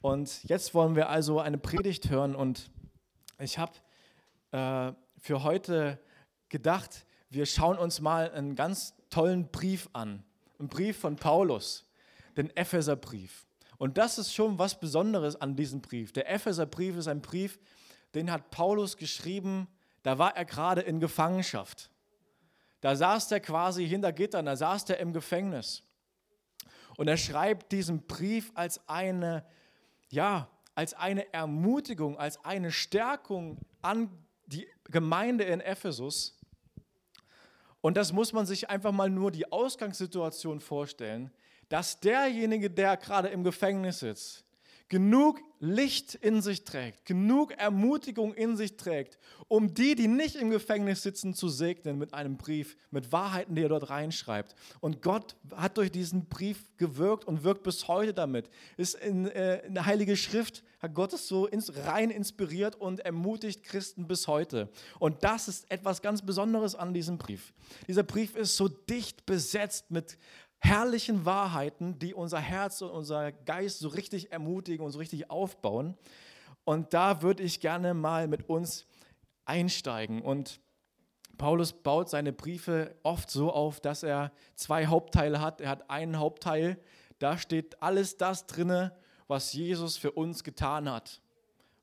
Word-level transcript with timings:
Und 0.00 0.44
jetzt 0.44 0.74
wollen 0.74 0.94
wir 0.94 1.08
also 1.08 1.40
eine 1.40 1.58
Predigt 1.58 2.08
hören 2.08 2.36
und 2.36 2.70
ich 3.38 3.58
habe 3.58 3.72
äh, 4.52 4.92
für 5.18 5.42
heute 5.42 5.98
gedacht, 6.48 7.04
wir 7.30 7.46
schauen 7.46 7.78
uns 7.78 8.00
mal 8.00 8.30
einen 8.30 8.54
ganz 8.54 8.94
tollen 9.10 9.50
Brief 9.50 9.88
an. 9.92 10.24
Einen 10.58 10.68
Brief 10.68 10.98
von 10.98 11.16
Paulus, 11.16 11.84
den 12.36 12.54
Epheserbrief. 12.56 13.46
Und 13.76 13.98
das 13.98 14.18
ist 14.18 14.32
schon 14.32 14.58
was 14.58 14.78
Besonderes 14.78 15.36
an 15.36 15.56
diesem 15.56 15.80
Brief. 15.80 16.12
Der 16.12 16.30
Epheserbrief 16.30 16.96
ist 16.96 17.08
ein 17.08 17.20
Brief, 17.20 17.58
den 18.14 18.30
hat 18.30 18.50
Paulus 18.50 18.96
geschrieben, 18.96 19.68
da 20.02 20.18
war 20.18 20.36
er 20.36 20.44
gerade 20.44 20.80
in 20.80 21.00
Gefangenschaft. 21.00 21.90
Da 22.80 22.94
saß 22.94 23.30
er 23.32 23.40
quasi 23.40 23.86
hinter 23.86 24.12
Gittern, 24.12 24.46
da 24.46 24.56
saß 24.56 24.88
er 24.90 24.98
im 24.98 25.12
Gefängnis. 25.12 25.82
Und 26.96 27.08
er 27.08 27.16
schreibt 27.16 27.72
diesen 27.72 28.06
Brief 28.06 28.50
als 28.54 28.88
eine 28.88 29.44
ja, 30.10 30.48
als 30.74 30.94
eine 30.94 31.32
Ermutigung, 31.32 32.18
als 32.18 32.44
eine 32.44 32.70
Stärkung 32.70 33.58
an 33.82 34.10
die 34.46 34.66
Gemeinde 34.84 35.44
in 35.44 35.60
Ephesus. 35.60 36.38
Und 37.80 37.96
das 37.96 38.12
muss 38.12 38.32
man 38.32 38.46
sich 38.46 38.70
einfach 38.70 38.92
mal 38.92 39.10
nur 39.10 39.30
die 39.30 39.50
Ausgangssituation 39.50 40.60
vorstellen, 40.60 41.30
dass 41.68 42.00
derjenige, 42.00 42.70
der 42.70 42.96
gerade 42.96 43.28
im 43.28 43.44
Gefängnis 43.44 44.00
sitzt, 44.00 44.44
genug 44.88 45.40
Licht 45.60 46.14
in 46.14 46.40
sich 46.40 46.64
trägt, 46.64 47.04
genug 47.04 47.52
Ermutigung 47.52 48.32
in 48.34 48.56
sich 48.56 48.76
trägt, 48.76 49.18
um 49.48 49.74
die, 49.74 49.96
die 49.96 50.06
nicht 50.06 50.36
im 50.36 50.50
Gefängnis 50.50 51.02
sitzen, 51.02 51.34
zu 51.34 51.48
segnen 51.48 51.98
mit 51.98 52.14
einem 52.14 52.36
Brief, 52.36 52.76
mit 52.90 53.10
Wahrheiten, 53.10 53.56
die 53.56 53.62
er 53.62 53.68
dort 53.68 53.90
reinschreibt. 53.90 54.54
Und 54.80 55.02
Gott 55.02 55.34
hat 55.56 55.76
durch 55.76 55.90
diesen 55.90 56.26
Brief 56.26 56.70
gewirkt 56.76 57.24
und 57.24 57.42
wirkt 57.42 57.64
bis 57.64 57.88
heute 57.88 58.14
damit. 58.14 58.48
Ist 58.76 58.94
in, 58.94 59.26
äh, 59.26 59.66
in 59.66 59.74
der 59.74 59.86
Heilige 59.86 60.16
Schrift, 60.16 60.62
hat 60.80 60.94
Gott 60.94 61.12
es 61.12 61.26
so 61.26 61.46
ins, 61.46 61.74
rein 61.76 62.10
inspiriert 62.10 62.76
und 62.76 63.00
ermutigt 63.00 63.64
Christen 63.64 64.06
bis 64.06 64.28
heute. 64.28 64.68
Und 65.00 65.24
das 65.24 65.48
ist 65.48 65.68
etwas 65.70 66.02
ganz 66.02 66.22
Besonderes 66.22 66.76
an 66.76 66.94
diesem 66.94 67.18
Brief. 67.18 67.52
Dieser 67.88 68.04
Brief 68.04 68.36
ist 68.36 68.56
so 68.56 68.68
dicht 68.68 69.26
besetzt 69.26 69.90
mit 69.90 70.18
herrlichen 70.60 71.24
Wahrheiten, 71.24 71.98
die 71.98 72.14
unser 72.14 72.40
Herz 72.40 72.82
und 72.82 72.90
unser 72.90 73.32
Geist 73.32 73.78
so 73.78 73.88
richtig 73.88 74.32
ermutigen 74.32 74.84
und 74.84 74.92
so 74.92 74.98
richtig 74.98 75.30
aufbauen. 75.30 75.96
Und 76.64 76.92
da 76.94 77.22
würde 77.22 77.42
ich 77.42 77.60
gerne 77.60 77.94
mal 77.94 78.28
mit 78.28 78.48
uns 78.48 78.86
einsteigen. 79.44 80.20
Und 80.20 80.60
Paulus 81.38 81.72
baut 81.72 82.10
seine 82.10 82.32
Briefe 82.32 82.96
oft 83.02 83.30
so 83.30 83.52
auf, 83.52 83.80
dass 83.80 84.02
er 84.02 84.32
zwei 84.54 84.86
Hauptteile 84.86 85.40
hat. 85.40 85.60
Er 85.60 85.70
hat 85.70 85.88
einen 85.88 86.18
Hauptteil, 86.18 86.78
da 87.18 87.38
steht 87.38 87.80
alles 87.82 88.16
das 88.16 88.46
drinne, 88.46 88.92
was 89.28 89.52
Jesus 89.52 89.96
für 89.96 90.12
uns 90.12 90.42
getan 90.42 90.90
hat, 90.90 91.20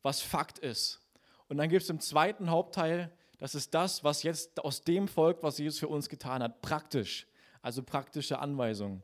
was 0.01 0.21
Fakt 0.21 0.59
ist. 0.59 1.01
Und 1.47 1.57
dann 1.57 1.69
gibt 1.69 1.83
es 1.83 1.89
im 1.89 1.99
zweiten 1.99 2.49
Hauptteil, 2.49 3.11
das 3.37 3.55
ist 3.55 3.73
das, 3.73 4.03
was 4.03 4.23
jetzt 4.23 4.63
aus 4.63 4.81
dem 4.81 5.07
folgt, 5.07 5.43
was 5.43 5.57
Jesus 5.57 5.79
für 5.79 5.87
uns 5.87 6.09
getan 6.09 6.41
hat, 6.43 6.61
praktisch 6.61 7.27
also 7.65 7.81
praktische 7.81 8.39
Anweisungen. 8.39 9.01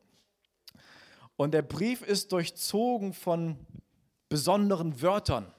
Und 1.35 1.53
der 1.53 1.63
Brief 1.63 2.03
ist 2.03 2.31
durchzogen 2.31 3.13
von 3.13 3.57
besonderen 4.29 5.01
Wörtern. 5.01 5.51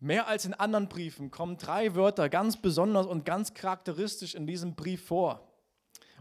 Mehr 0.00 0.26
als 0.26 0.44
in 0.44 0.54
anderen 0.54 0.88
Briefen 0.88 1.30
kommen 1.30 1.58
drei 1.58 1.94
Wörter 1.94 2.28
ganz 2.28 2.60
besonders 2.60 3.06
und 3.06 3.24
ganz 3.24 3.54
charakteristisch 3.54 4.34
in 4.34 4.48
diesem 4.48 4.74
Brief 4.74 5.06
vor. 5.06 5.48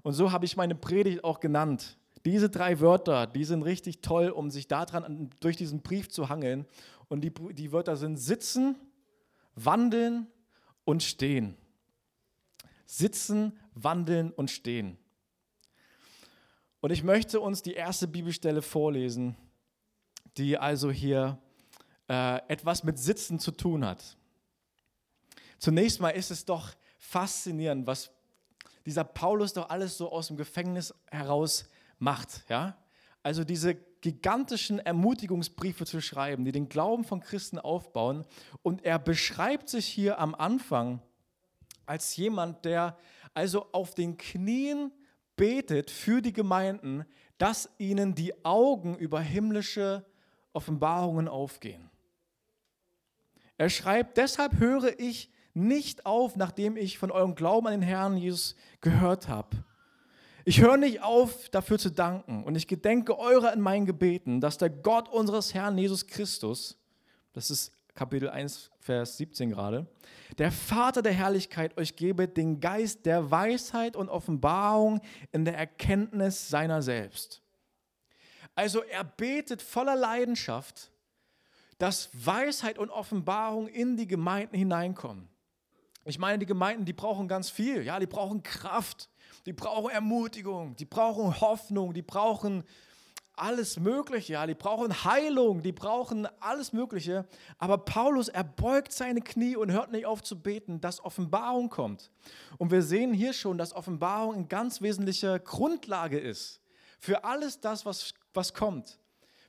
Und 0.03 0.13
so 0.13 0.31
habe 0.31 0.45
ich 0.45 0.55
meine 0.55 0.75
Predigt 0.75 1.23
auch 1.23 1.39
genannt. 1.39 1.97
Diese 2.23 2.51
drei 2.51 2.79
Wörter, 2.79 3.25
die 3.25 3.43
sind 3.43 3.63
richtig 3.63 4.01
toll, 4.01 4.29
um 4.29 4.51
sich 4.51 4.67
daran 4.67 5.31
durch 5.39 5.57
diesen 5.57 5.81
Brief 5.81 6.09
zu 6.09 6.29
hangeln. 6.29 6.67
Und 7.07 7.21
die, 7.21 7.33
die 7.33 7.71
Wörter 7.71 7.97
sind 7.97 8.17
sitzen, 8.17 8.75
wandeln 9.55 10.27
und 10.85 11.01
stehen. 11.01 11.57
Sitzen, 12.85 13.57
wandeln 13.73 14.31
und 14.31 14.51
stehen. 14.51 14.97
Und 16.81 16.89
ich 16.91 17.03
möchte 17.03 17.39
uns 17.39 17.61
die 17.61 17.73
erste 17.73 18.07
Bibelstelle 18.07 18.63
vorlesen, 18.63 19.37
die 20.37 20.57
also 20.57 20.89
hier 20.89 21.37
äh, 22.09 22.41
etwas 22.47 22.83
mit 22.83 22.97
Sitzen 22.97 23.39
zu 23.39 23.51
tun 23.51 23.85
hat. 23.85 24.17
Zunächst 25.59 26.01
mal 26.01 26.09
ist 26.09 26.31
es 26.31 26.43
doch 26.43 26.71
faszinierend, 26.97 27.85
was 27.85 28.09
dieser 28.87 29.03
Paulus 29.03 29.53
doch 29.53 29.69
alles 29.69 29.95
so 29.95 30.11
aus 30.11 30.27
dem 30.27 30.37
Gefängnis 30.37 30.91
heraus 31.11 31.65
macht. 31.99 32.49
Ja? 32.49 32.75
Also 33.21 33.43
diese 33.43 33.75
gigantischen 33.75 34.79
Ermutigungsbriefe 34.79 35.85
zu 35.85 36.01
schreiben, 36.01 36.45
die 36.45 36.51
den 36.51 36.67
Glauben 36.67 37.03
von 37.03 37.19
Christen 37.19 37.59
aufbauen. 37.59 38.25
Und 38.63 38.83
er 38.83 38.97
beschreibt 38.97 39.69
sich 39.69 39.85
hier 39.85 40.17
am 40.17 40.33
Anfang 40.33 40.99
als 41.85 42.15
jemand, 42.15 42.65
der 42.65 42.97
also 43.35 43.67
auf 43.71 43.93
den 43.93 44.17
Knien 44.17 44.91
betet 45.41 45.89
für 45.89 46.21
die 46.21 46.33
Gemeinden, 46.33 47.03
dass 47.39 47.67
ihnen 47.79 48.13
die 48.13 48.45
Augen 48.45 48.95
über 48.95 49.19
himmlische 49.19 50.05
Offenbarungen 50.53 51.27
aufgehen. 51.27 51.89
Er 53.57 53.71
schreibt, 53.71 54.17
deshalb 54.17 54.59
höre 54.59 54.99
ich 54.99 55.31
nicht 55.55 56.05
auf, 56.05 56.35
nachdem 56.35 56.77
ich 56.77 56.99
von 56.99 57.09
eurem 57.09 57.33
Glauben 57.33 57.65
an 57.65 57.73
den 57.73 57.81
Herrn 57.81 58.17
Jesus 58.17 58.55
gehört 58.81 59.29
habe. 59.29 59.65
Ich 60.45 60.61
höre 60.61 60.77
nicht 60.77 61.01
auf, 61.01 61.49
dafür 61.49 61.79
zu 61.79 61.89
danken 61.89 62.43
und 62.43 62.53
ich 62.53 62.67
gedenke 62.67 63.17
eurer 63.17 63.51
in 63.51 63.61
meinen 63.61 63.87
Gebeten, 63.87 64.41
dass 64.41 64.59
der 64.59 64.69
Gott 64.69 65.09
unseres 65.09 65.55
Herrn 65.55 65.75
Jesus 65.75 66.05
Christus, 66.05 66.77
das 67.33 67.49
ist 67.49 67.71
Kapitel 67.93 68.29
1, 68.29 68.71
Vers 68.79 69.17
17 69.17 69.49
gerade, 69.49 69.85
der 70.37 70.51
Vater 70.51 71.01
der 71.01 71.13
Herrlichkeit 71.13 71.77
euch 71.77 71.95
gebe 71.95 72.27
den 72.27 72.59
Geist 72.59 73.05
der 73.05 73.31
Weisheit 73.31 73.95
und 73.95 74.09
Offenbarung 74.09 75.01
in 75.31 75.45
der 75.45 75.57
Erkenntnis 75.57 76.49
seiner 76.49 76.81
selbst. 76.81 77.41
Also 78.55 78.81
er 78.83 79.03
betet 79.03 79.61
voller 79.61 79.95
Leidenschaft, 79.95 80.91
dass 81.77 82.09
Weisheit 82.13 82.77
und 82.77 82.89
Offenbarung 82.89 83.67
in 83.67 83.97
die 83.97 84.07
Gemeinden 84.07 84.55
hineinkommen. 84.55 85.27
Ich 86.05 86.17
meine, 86.17 86.39
die 86.39 86.45
Gemeinden, 86.45 86.85
die 86.85 86.93
brauchen 86.93 87.27
ganz 87.27 87.49
viel. 87.49 87.83
Ja, 87.83 87.99
die 87.99 88.07
brauchen 88.07 88.41
Kraft, 88.41 89.09
die 89.45 89.53
brauchen 89.53 89.91
Ermutigung, 89.91 90.75
die 90.75 90.85
brauchen 90.85 91.39
Hoffnung, 91.41 91.93
die 91.93 92.01
brauchen 92.01 92.63
alles 93.41 93.79
Mögliche, 93.79 94.33
ja, 94.33 94.45
die 94.45 94.53
brauchen 94.53 95.03
Heilung, 95.03 95.63
die 95.63 95.71
brauchen 95.71 96.27
alles 96.39 96.73
Mögliche. 96.73 97.25
Aber 97.57 97.79
Paulus, 97.79 98.27
er 98.27 98.43
beugt 98.43 98.93
seine 98.93 99.21
Knie 99.21 99.55
und 99.55 99.71
hört 99.71 99.91
nicht 99.91 100.05
auf 100.05 100.21
zu 100.21 100.39
beten, 100.39 100.79
dass 100.79 101.03
Offenbarung 101.03 101.69
kommt. 101.69 102.11
Und 102.59 102.71
wir 102.71 102.83
sehen 102.83 103.13
hier 103.13 103.33
schon, 103.33 103.57
dass 103.57 103.73
Offenbarung 103.73 104.35
eine 104.35 104.45
ganz 104.45 104.81
wesentliche 104.81 105.39
Grundlage 105.39 106.19
ist 106.19 106.61
für 106.99 107.23
alles 107.23 107.59
das, 107.59 107.85
was, 107.85 108.13
was 108.33 108.53
kommt. 108.53 108.99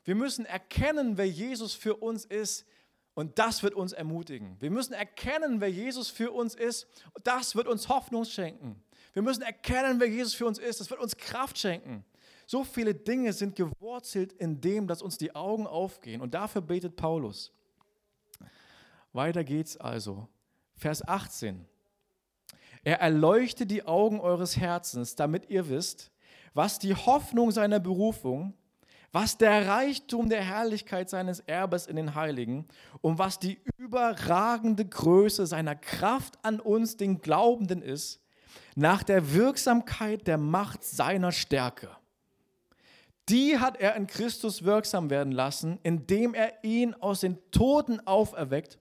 Wir 0.04 0.14
müssen 0.14 0.46
erkennen, 0.46 1.18
wer 1.18 1.28
Jesus 1.28 1.74
für 1.74 1.96
uns 1.96 2.24
ist. 2.24 2.66
Und 3.14 3.38
das 3.38 3.62
wird 3.62 3.74
uns 3.74 3.92
ermutigen. 3.92 4.56
Wir 4.58 4.70
müssen 4.70 4.94
erkennen, 4.94 5.60
wer 5.60 5.70
Jesus 5.70 6.08
für 6.08 6.30
uns 6.30 6.54
ist. 6.54 6.86
Und 7.12 7.26
das 7.26 7.54
wird 7.54 7.68
uns 7.68 7.90
Hoffnung 7.90 8.24
schenken. 8.24 8.82
Wir 9.12 9.20
müssen 9.20 9.42
erkennen, 9.42 10.00
wer 10.00 10.08
Jesus 10.08 10.34
für 10.34 10.46
uns 10.46 10.58
ist. 10.58 10.80
Das 10.80 10.88
wird 10.88 10.98
uns 10.98 11.18
Kraft 11.18 11.58
schenken. 11.58 12.06
So 12.46 12.64
viele 12.64 12.94
Dinge 12.94 13.32
sind 13.32 13.56
gewurzelt 13.56 14.32
in 14.32 14.60
dem, 14.60 14.86
dass 14.86 15.02
uns 15.02 15.18
die 15.18 15.34
Augen 15.34 15.66
aufgehen. 15.66 16.20
Und 16.20 16.34
dafür 16.34 16.60
betet 16.60 16.96
Paulus. 16.96 17.52
Weiter 19.12 19.44
geht's 19.44 19.76
also. 19.76 20.28
Vers 20.74 21.06
18. 21.06 21.66
Er 22.84 23.00
erleuchtet 23.00 23.70
die 23.70 23.84
Augen 23.84 24.20
eures 24.20 24.56
Herzens, 24.56 25.14
damit 25.14 25.48
ihr 25.50 25.68
wisst, 25.68 26.10
was 26.54 26.78
die 26.78 26.94
Hoffnung 26.94 27.50
seiner 27.50 27.78
Berufung, 27.78 28.54
was 29.12 29.36
der 29.36 29.68
Reichtum 29.68 30.28
der 30.28 30.42
Herrlichkeit 30.42 31.08
seines 31.08 31.40
Erbes 31.40 31.86
in 31.86 31.96
den 31.96 32.14
Heiligen 32.14 32.66
und 33.02 33.18
was 33.18 33.38
die 33.38 33.60
überragende 33.76 34.84
Größe 34.84 35.46
seiner 35.46 35.76
Kraft 35.76 36.38
an 36.42 36.58
uns, 36.58 36.96
den 36.96 37.20
Glaubenden, 37.20 37.82
ist, 37.82 38.20
nach 38.74 39.02
der 39.02 39.32
Wirksamkeit 39.32 40.26
der 40.26 40.38
Macht 40.38 40.82
seiner 40.82 41.30
Stärke 41.30 41.90
die 43.32 43.58
hat 43.58 43.80
er 43.80 43.96
in 43.96 44.06
Christus 44.06 44.62
wirksam 44.62 45.08
werden 45.08 45.32
lassen, 45.32 45.78
indem 45.82 46.34
er 46.34 46.62
ihn 46.62 46.94
aus 46.94 47.20
den 47.20 47.38
Toten 47.50 48.06
auferweckt 48.06 48.78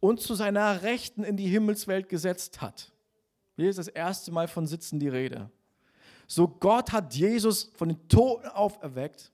und 0.00 0.20
zu 0.20 0.34
seiner 0.34 0.82
Rechten 0.82 1.22
in 1.22 1.36
die 1.36 1.46
Himmelswelt 1.46 2.08
gesetzt 2.08 2.60
hat. 2.60 2.92
Hier 3.56 3.70
ist 3.70 3.78
das 3.78 3.86
erste 3.86 4.32
Mal 4.32 4.48
von 4.48 4.66
Sitzen 4.66 4.98
die 4.98 5.08
Rede. 5.08 5.48
So 6.26 6.48
Gott 6.48 6.90
hat 6.90 7.14
Jesus 7.14 7.70
von 7.76 7.88
den 7.88 8.08
Toten 8.08 8.48
auferweckt 8.48 9.30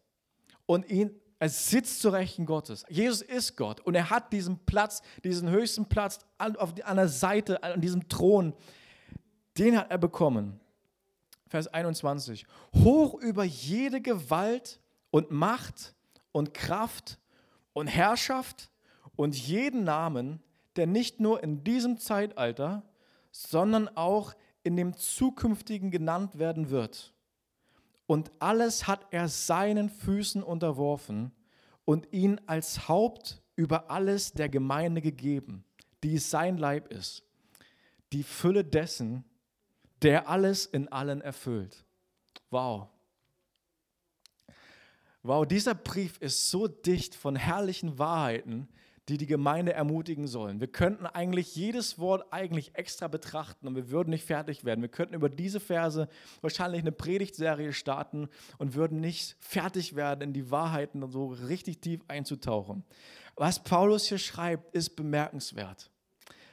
und 0.67 0.89
ihn, 0.91 1.11
er 1.39 1.49
sitzt 1.49 2.03
zur 2.03 2.13
Rechten 2.13 2.45
Gottes. 2.45 2.85
Jesus 2.91 3.23
ist 3.23 3.57
Gott 3.57 3.81
und 3.81 3.95
er 3.95 4.11
hat 4.11 4.31
diesen 4.31 4.59
Platz, 4.67 5.01
diesen 5.25 5.49
höchsten 5.49 5.87
Platz 5.87 6.19
an, 6.37 6.57
auf, 6.57 6.75
an 6.85 6.97
der 6.99 7.09
Seite, 7.09 7.63
an 7.63 7.81
diesem 7.81 8.07
Thron, 8.09 8.53
den 9.57 9.79
hat 9.79 9.91
er 9.91 9.99
bekommen. 9.99 10.61
Vers 11.51 11.67
21. 11.67 12.47
Hoch 12.77 13.15
über 13.15 13.43
jede 13.43 14.01
Gewalt 14.01 14.79
und 15.11 15.33
Macht 15.33 15.97
und 16.31 16.55
Kraft 16.55 17.19
und 17.73 17.89
Herrschaft 17.89 18.71
und 19.17 19.37
jeden 19.37 19.83
Namen, 19.83 20.41
der 20.77 20.87
nicht 20.87 21.19
nur 21.19 21.43
in 21.43 21.65
diesem 21.65 21.99
Zeitalter, 21.99 22.85
sondern 23.33 23.89
auch 23.97 24.35
in 24.63 24.77
dem 24.77 24.97
zukünftigen 24.97 25.91
genannt 25.91 26.39
werden 26.39 26.71
wird. 26.71 27.13
Und 28.07 28.31
alles 28.39 28.87
hat 28.87 29.09
er 29.11 29.29
seinen 29.29 29.89
Füßen 29.89 30.45
unterworfen 30.45 31.33
und 31.85 32.13
ihn 32.13 32.41
als 32.47 32.87
Haupt 32.87 33.43
über 33.57 33.91
alles 33.91 34.33
der 34.33 34.49
Gemeinde 34.49 35.01
gegeben, 35.01 35.65
die 36.05 36.19
sein 36.19 36.59
Leib 36.59 36.93
ist, 36.93 37.25
die 38.13 38.23
Fülle 38.23 38.65
dessen, 38.65 39.25
der 40.03 40.29
alles 40.29 40.67
in 40.67 40.89
allen 40.89 41.21
erfüllt. 41.21 41.85
Wow. 42.51 42.89
Wow, 45.23 45.47
dieser 45.47 45.75
Brief 45.75 46.17
ist 46.19 46.51
so 46.51 46.67
dicht 46.67 47.15
von 47.15 47.37
herrlichen 47.37 47.99
Wahrheiten, 47.99 48.69
die 49.11 49.19
die 49.19 49.27
Gemeinde 49.27 49.73
ermutigen 49.73 50.29
sollen. 50.29 50.61
Wir 50.61 50.69
könnten 50.69 51.05
eigentlich 51.05 51.57
jedes 51.57 51.99
Wort 51.99 52.33
eigentlich 52.33 52.71
extra 52.75 53.09
betrachten 53.09 53.67
und 53.67 53.75
wir 53.75 53.91
würden 53.91 54.11
nicht 54.11 54.25
fertig 54.25 54.65
werden. 54.65 54.83
Wir 54.83 54.89
könnten 54.89 55.15
über 55.15 55.29
diese 55.29 55.59
Verse 55.59 56.09
wahrscheinlich 56.43 56.81
eine 56.81 56.93
Predigtserie 56.93 57.73
starten 57.73 58.29
und 58.59 58.75
würden 58.75 59.01
nicht 59.01 59.37
fertig 59.41 59.97
werden, 59.97 60.23
in 60.23 60.33
die 60.33 60.51
Wahrheiten 60.51 61.11
so 61.11 61.27
richtig 61.27 61.81
tief 61.81 62.01
einzutauchen. 62.09 62.85
Was 63.35 63.63
Paulus 63.63 64.07
hier 64.07 64.19
schreibt, 64.19 64.75
ist 64.75 64.97
bemerkenswert. 64.97 65.91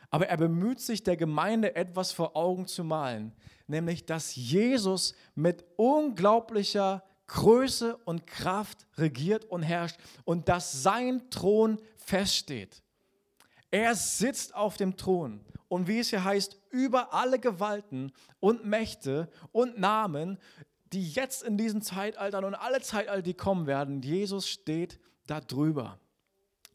Aber 0.10 0.28
er 0.28 0.38
bemüht 0.38 0.80
sich, 0.80 1.04
der 1.04 1.18
Gemeinde 1.18 1.76
etwas 1.76 2.12
vor 2.12 2.36
Augen 2.36 2.66
zu 2.68 2.84
malen, 2.84 3.34
nämlich 3.68 4.06
dass 4.06 4.36
Jesus 4.36 5.14
mit 5.36 5.66
unglaublicher 5.76 7.04
Größe 7.28 7.98
und 8.06 8.26
Kraft 8.26 8.88
regiert 8.98 9.46
und 9.46 9.64
herrscht 9.64 10.00
und 10.24 10.48
dass 10.48 10.82
sein 10.82 11.30
Thron 11.30 11.78
feststeht. 11.98 12.82
Er 13.70 13.96
sitzt 13.96 14.56
auf 14.56 14.78
dem 14.78 14.96
Thron 14.96 15.44
und 15.68 15.88
wie 15.88 16.00
es 16.00 16.10
hier 16.10 16.24
heißt, 16.24 16.58
über 16.70 17.14
alle 17.14 17.40
Gewalten 17.40 18.14
und 18.40 18.66
Mächte 18.66 19.30
und 19.52 19.78
Namen, 19.78 20.38
die 20.94 21.10
jetzt 21.10 21.44
in 21.44 21.58
diesen 21.58 21.82
Zeitaltern 21.82 22.46
und 22.46 22.56
alle 22.56 22.82
Zeitalter, 22.82 23.22
die 23.22 23.34
kommen 23.34 23.68
werden, 23.68 24.02
Jesus 24.02 24.48
steht 24.48 25.00
da 25.26 25.42
drüber. 25.42 26.00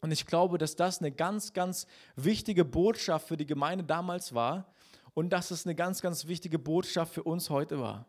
Und 0.03 0.11
ich 0.11 0.25
glaube, 0.25 0.57
dass 0.57 0.75
das 0.75 0.99
eine 0.99 1.13
ganz, 1.13 1.53
ganz 1.53 1.87
wichtige 2.17 2.65
Botschaft 2.65 3.25
für 3.25 3.37
die 3.37 3.45
Gemeinde 3.45 3.85
damals 3.85 4.33
war 4.33 4.67
und 5.13 5.29
dass 5.29 5.49
es 5.49 5.65
eine 5.65 5.75
ganz, 5.75 6.01
ganz 6.01 6.27
wichtige 6.27 6.59
Botschaft 6.59 7.13
für 7.13 7.23
uns 7.23 7.49
heute 7.49 7.79
war. 7.79 8.05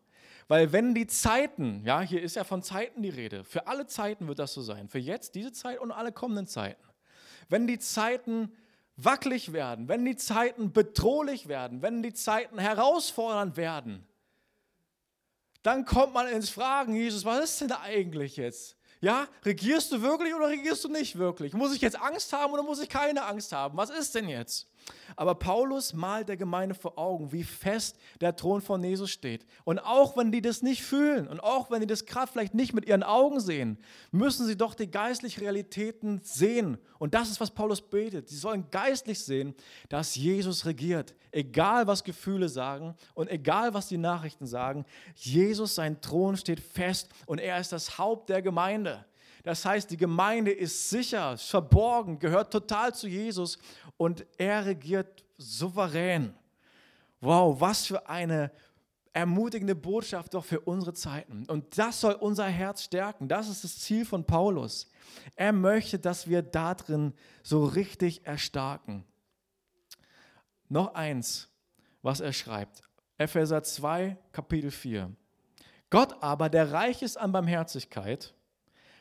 Weil 0.48 0.72
wenn 0.72 0.92
die 0.96 1.06
Zeiten, 1.06 1.84
ja, 1.84 2.00
hier 2.00 2.20
ist 2.20 2.34
ja 2.34 2.42
von 2.42 2.64
Zeiten 2.64 3.00
die 3.02 3.10
Rede, 3.10 3.44
für 3.44 3.68
alle 3.68 3.86
Zeiten 3.86 4.26
wird 4.26 4.40
das 4.40 4.54
so 4.54 4.60
sein, 4.60 4.88
für 4.88 4.98
jetzt, 4.98 5.36
diese 5.36 5.52
Zeit 5.52 5.78
und 5.78 5.92
alle 5.92 6.10
kommenden 6.10 6.48
Zeiten. 6.48 6.82
Wenn 7.48 7.68
die 7.68 7.78
Zeiten 7.78 8.50
wackelig 8.96 9.52
werden, 9.52 9.86
wenn 9.86 10.04
die 10.04 10.16
Zeiten 10.16 10.72
bedrohlich 10.72 11.46
werden, 11.46 11.80
wenn 11.80 12.02
die 12.02 12.12
Zeiten 12.12 12.58
herausfordernd 12.58 13.56
werden, 13.56 14.04
dann 15.62 15.84
kommt 15.84 16.12
man 16.12 16.26
ins 16.26 16.50
Fragen, 16.50 16.96
Jesus, 16.96 17.24
was 17.24 17.44
ist 17.44 17.60
denn 17.60 17.68
da 17.68 17.82
eigentlich 17.82 18.36
jetzt? 18.36 18.76
Ja, 19.04 19.28
regierst 19.44 19.92
du 19.92 20.00
wirklich 20.00 20.34
oder 20.34 20.48
regierst 20.48 20.82
du 20.82 20.88
nicht 20.88 21.18
wirklich? 21.18 21.52
Muss 21.52 21.74
ich 21.74 21.82
jetzt 21.82 22.00
Angst 22.00 22.32
haben 22.32 22.54
oder 22.54 22.62
muss 22.62 22.80
ich 22.80 22.88
keine 22.88 23.26
Angst 23.26 23.52
haben? 23.52 23.76
Was 23.76 23.90
ist 23.90 24.14
denn 24.14 24.30
jetzt? 24.30 24.66
Aber 25.16 25.34
Paulus 25.34 25.92
malt 25.92 26.28
der 26.28 26.36
Gemeinde 26.36 26.74
vor 26.74 26.98
Augen, 26.98 27.32
wie 27.32 27.44
fest 27.44 27.98
der 28.20 28.34
Thron 28.34 28.60
von 28.60 28.82
Jesus 28.82 29.10
steht. 29.10 29.46
Und 29.64 29.78
auch 29.78 30.16
wenn 30.16 30.32
die 30.32 30.42
das 30.42 30.62
nicht 30.62 30.82
fühlen 30.82 31.28
und 31.28 31.40
auch 31.40 31.70
wenn 31.70 31.80
die 31.80 31.86
das 31.86 32.06
gerade 32.06 32.30
vielleicht 32.30 32.54
nicht 32.54 32.72
mit 32.74 32.86
ihren 32.86 33.02
Augen 33.02 33.40
sehen, 33.40 33.78
müssen 34.10 34.46
sie 34.46 34.56
doch 34.56 34.74
die 34.74 34.90
geistlichen 34.90 35.40
Realitäten 35.40 36.20
sehen. 36.22 36.78
Und 36.98 37.14
das 37.14 37.30
ist, 37.30 37.40
was 37.40 37.50
Paulus 37.50 37.80
betet. 37.80 38.28
Sie 38.28 38.36
sollen 38.36 38.70
geistlich 38.70 39.22
sehen, 39.22 39.54
dass 39.88 40.16
Jesus 40.16 40.66
regiert. 40.66 41.14
Egal, 41.30 41.86
was 41.86 42.04
Gefühle 42.04 42.48
sagen 42.48 42.94
und 43.14 43.30
egal, 43.30 43.74
was 43.74 43.88
die 43.88 43.98
Nachrichten 43.98 44.46
sagen, 44.46 44.84
Jesus, 45.14 45.74
sein 45.74 46.00
Thron 46.00 46.36
steht 46.36 46.60
fest 46.60 47.08
und 47.26 47.38
er 47.38 47.60
ist 47.60 47.72
das 47.72 47.98
Haupt 47.98 48.28
der 48.28 48.42
Gemeinde. 48.42 49.04
Das 49.44 49.62
heißt, 49.66 49.90
die 49.90 49.98
Gemeinde 49.98 50.50
ist 50.50 50.88
sicher, 50.88 51.36
verborgen, 51.36 52.18
gehört 52.18 52.50
total 52.50 52.94
zu 52.94 53.06
Jesus 53.06 53.58
und 53.96 54.26
er 54.38 54.66
regiert 54.66 55.24
souverän. 55.38 56.34
Wow, 57.20 57.60
was 57.60 57.86
für 57.86 58.08
eine 58.08 58.50
ermutigende 59.14 59.74
Botschaft 59.74 60.34
doch 60.34 60.44
für 60.44 60.60
unsere 60.60 60.92
Zeiten. 60.92 61.44
Und 61.46 61.78
das 61.78 62.00
soll 62.00 62.14
unser 62.14 62.46
Herz 62.46 62.82
stärken. 62.82 63.28
Das 63.28 63.48
ist 63.48 63.62
das 63.62 63.78
Ziel 63.78 64.04
von 64.04 64.24
Paulus. 64.24 64.90
Er 65.36 65.52
möchte, 65.52 65.98
dass 65.98 66.28
wir 66.28 66.42
darin 66.42 67.14
so 67.42 67.64
richtig 67.64 68.26
erstarken. 68.26 69.04
Noch 70.68 70.94
eins, 70.94 71.48
was 72.02 72.20
er 72.20 72.32
schreibt. 72.32 72.82
Epheser 73.16 73.62
2, 73.62 74.16
Kapitel 74.32 74.72
4. 74.72 75.14
Gott 75.90 76.20
aber, 76.20 76.48
der 76.48 76.72
reich 76.72 77.02
ist 77.02 77.16
an 77.16 77.30
Barmherzigkeit, 77.30 78.34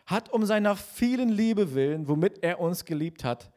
hat 0.05 0.31
um 0.31 0.45
seiner 0.45 0.75
vielen 0.75 1.29
Liebe 1.29 1.73
willen, 1.73 2.07
womit 2.07 2.43
er 2.43 2.59
uns 2.59 2.85
geliebt 2.85 3.23
hat, 3.23 3.51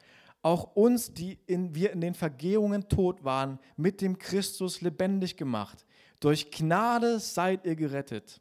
auch 0.46 0.76
uns, 0.76 1.12
die 1.12 1.40
in, 1.46 1.74
wir 1.74 1.90
in 1.90 2.00
den 2.00 2.14
Vergehungen 2.14 2.88
tot 2.88 3.24
waren, 3.24 3.58
mit 3.76 4.00
dem 4.00 4.16
Christus 4.16 4.80
lebendig 4.80 5.36
gemacht. 5.36 5.84
Durch 6.20 6.52
Gnade 6.52 7.18
seid 7.18 7.66
ihr 7.66 7.74
gerettet. 7.74 8.40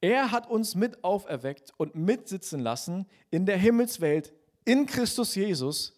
Er 0.00 0.30
hat 0.30 0.48
uns 0.48 0.74
mit 0.74 1.04
auferweckt 1.04 1.74
und 1.76 1.94
mitsitzen 1.94 2.58
lassen 2.58 3.04
in 3.30 3.44
der 3.44 3.58
Himmelswelt 3.58 4.32
in 4.64 4.86
Christus 4.86 5.34
Jesus, 5.34 5.92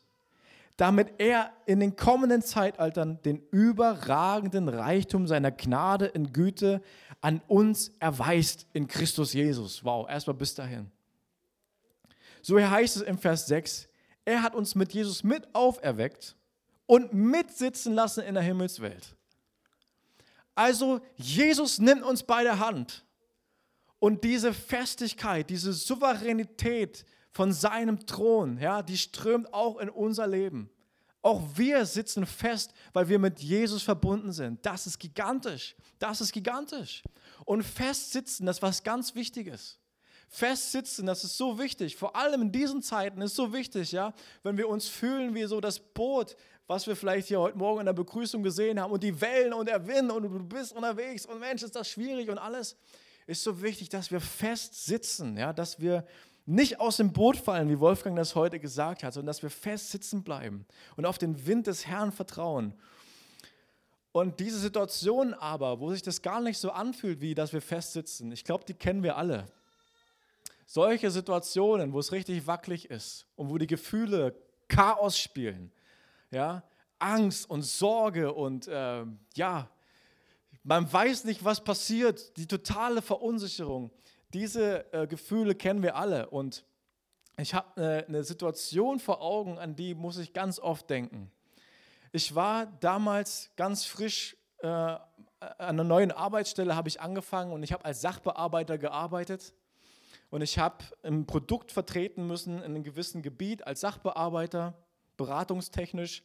damit 0.77 1.13
er 1.19 1.53
in 1.67 1.79
den 1.79 1.95
kommenden 1.95 2.43
Zeitaltern 2.43 3.23
den 3.23 3.41
überragenden 3.53 4.69
Reichtum 4.69 5.29
seiner 5.29 5.53
Gnade 5.53 6.07
in 6.07 6.33
Güte 6.33 6.83
an 7.21 7.41
uns 7.47 7.93
erweist 8.01 8.67
in 8.73 8.89
Christus 8.89 9.35
Jesus. 9.35 9.85
Wow, 9.85 10.09
erstmal 10.11 10.35
bis 10.35 10.57
dahin. 10.57 10.91
So 12.43 12.61
heißt 12.61 12.97
es 12.97 13.03
im 13.03 13.19
Vers 13.19 13.47
6, 13.47 13.89
er 14.27 14.43
hat 14.43 14.55
uns 14.55 14.75
mit 14.75 14.93
Jesus 14.93 15.23
mit 15.23 15.55
auferweckt 15.55 16.37
und 16.85 17.15
mitsitzen 17.15 17.95
lassen 17.95 18.25
in 18.25 18.35
der 18.35 18.43
Himmelswelt. 18.43 19.17
Also 20.55 21.01
Jesus 21.15 21.79
nimmt 21.79 22.03
uns 22.03 22.23
bei 22.23 22.43
der 22.43 22.59
Hand 22.59 23.05
und 24.01 24.25
diese 24.25 24.53
Festigkeit, 24.53 25.49
diese 25.49 25.73
Souveränität 25.73 27.07
von 27.31 27.53
seinem 27.53 28.05
Thron, 28.07 28.59
ja, 28.59 28.83
die 28.83 28.99
strömt 28.99 29.53
auch 29.55 29.79
in 29.79 29.89
unser 29.89 30.27
Leben. 30.27 30.71
Auch 31.23 31.43
wir 31.55 31.87
sitzen 31.87 32.27
fest, 32.27 32.73
weil 32.93 33.09
wir 33.09 33.19
mit 33.19 33.41
Jesus 33.41 33.83
verbunden 33.83 34.33
sind. 34.33 34.65
Das 34.65 34.87
ist 34.87 34.99
gigantisch. 34.99 35.77
Das 35.99 36.21
ist 36.21 36.33
gigantisch. 36.33 37.03
Und 37.45 37.63
fest 37.63 38.13
sitzen, 38.13 38.47
das 38.47 38.57
ist 38.57 38.63
was 38.63 38.83
ganz 38.83 39.15
Wichtiges 39.15 39.79
festsitzen, 40.29 41.07
das 41.07 41.25
ist 41.25 41.37
so 41.37 41.59
wichtig. 41.59 41.97
Vor 41.97 42.17
allem 42.17 42.43
in 42.43 42.53
diesen 42.53 42.83
Zeiten 42.83 43.21
ist 43.23 43.35
so 43.35 43.53
wichtig, 43.53 43.93
ja, 43.93 44.13
wenn 44.43 44.57
wir 44.57 44.69
uns 44.69 44.89
fühlen 44.89 45.35
wie 45.35 45.45
so 45.45 45.61
das 45.61 45.79
Boot, 45.79 46.37
was 46.67 46.87
wir 46.87 46.97
vielleicht 46.97 47.29
hier 47.29 47.41
heute 47.41 47.57
Morgen 47.57 47.81
in 47.81 47.87
der 47.87 47.93
Begrüßung 47.93 48.43
gesehen 48.43 48.81
haben 48.81 48.93
und 48.93 49.03
die 49.03 49.21
Wellen 49.21 49.53
und 49.53 49.69
der 49.69 49.87
Wind 49.87 50.11
und 50.11 50.25
du 50.25 50.43
bist 50.43 50.73
unterwegs 50.73 51.27
und 51.27 51.39
Mensch, 51.39 51.63
ist 51.63 51.77
das 51.77 51.89
schwierig 51.89 52.29
und 52.29 52.39
alles. 52.39 52.77
Ist 53.27 53.43
so 53.43 53.63
wichtig, 53.63 53.89
dass 53.89 54.11
wir 54.11 54.21
fest 54.21 54.87
sitzen, 54.87 55.37
ja, 55.37 55.53
dass 55.53 55.81
wir 55.81 56.07
nicht 56.45 56.79
aus 56.79 56.97
dem 56.97 57.13
Boot 57.13 57.37
fallen, 57.37 57.69
wie 57.69 57.81
Wolfgang 57.81 58.17
das 58.17 58.37
heute 58.37 58.61
gesagt 58.61 59.03
hat, 59.03 59.15
sondern 59.15 59.27
dass 59.29 59.43
wir 59.43 59.51
fest 59.51 59.91
sitzen 59.91 60.23
bleiben 60.23 60.65
und 60.97 61.07
auf 61.07 61.19
den 61.19 61.47
Wind 61.47 61.67
des 61.67 61.87
Herrn 61.87 62.13
vertrauen. 62.13 62.75
Und 64.13 64.39
diese 64.41 64.59
Situation 64.59 65.35
aber, 65.35 65.81
wo 65.81 65.91
sich 65.91 66.03
das 66.03 66.23
gar 66.23 66.41
nicht 66.41 66.59
so 66.59 66.71
anfühlt, 66.71 67.21
wie 67.21 67.35
dass 67.35 67.53
wir 67.53 67.61
fest 67.61 67.93
sitzen, 67.93 68.31
ich 68.33 68.45
glaube, 68.45 68.65
die 68.65 68.75
kennen 68.75 69.03
wir 69.03 69.17
alle 69.17 69.47
solche 70.67 71.11
Situationen, 71.11 71.93
wo 71.93 72.01
es 72.01 72.13
richtig 72.13 72.47
wackelig 72.47 72.91
ist 72.91 73.27
und 73.37 73.49
wo 73.49 73.57
die 73.57 73.69
Gefühle 73.69 74.35
Chaos 74.69 75.19
spielen, 75.19 75.73
ja, 76.33 76.65
Angst 76.99 77.49
und 77.49 77.63
Sorge 77.63 78.33
und 78.33 78.67
äh, 78.67 79.05
ja, 79.35 79.71
man 80.65 80.93
weiß 80.93 81.25
nicht, 81.25 81.45
was 81.45 81.63
passiert, 81.63 82.37
die 82.37 82.49
totale 82.49 83.01
Verunsicherung. 83.01 83.93
Diese 84.35 84.93
äh, 84.93 85.07
Gefühle 85.07 85.55
kennen 85.55 85.83
wir 85.83 85.95
alle 85.95 86.29
und 86.31 86.65
ich 87.39 87.55
habe 87.55 87.69
eine, 87.77 88.07
eine 88.09 88.25
Situation 88.25 88.99
vor 88.99 89.23
Augen, 89.23 89.59
an 89.59 89.77
die 89.77 89.95
muss 89.95 90.19
ich 90.19 90.33
ganz 90.33 90.59
oft 90.59 90.91
denken. 90.91 91.31
Ich 92.11 92.35
war 92.35 92.67
damals 92.81 93.51
ganz 93.57 93.85
frisch 93.85 94.37
äh, 94.59 94.67
an 94.67 95.01
einer 95.59 95.85
neuen 95.85 96.11
Arbeitsstelle, 96.11 96.75
habe 96.75 96.89
ich 96.89 97.01
angefangen 97.01 97.53
und 97.53 97.63
ich 97.63 97.73
habe 97.73 97.85
als 97.85 98.01
Sachbearbeiter 98.01 98.79
gearbeitet 98.79 99.53
und 100.31 100.43
ich 100.43 100.59
habe 100.59 100.85
ein 101.03 101.27
Produkt 101.27 101.73
vertreten 101.73 102.27
müssen 102.27 102.59
in 102.59 102.65
einem 102.65 102.85
gewissen 102.85 103.23
Gebiet 103.23 103.67
als 103.67 103.81
Sachbearbeiter, 103.81 104.75
beratungstechnisch. 105.17 106.23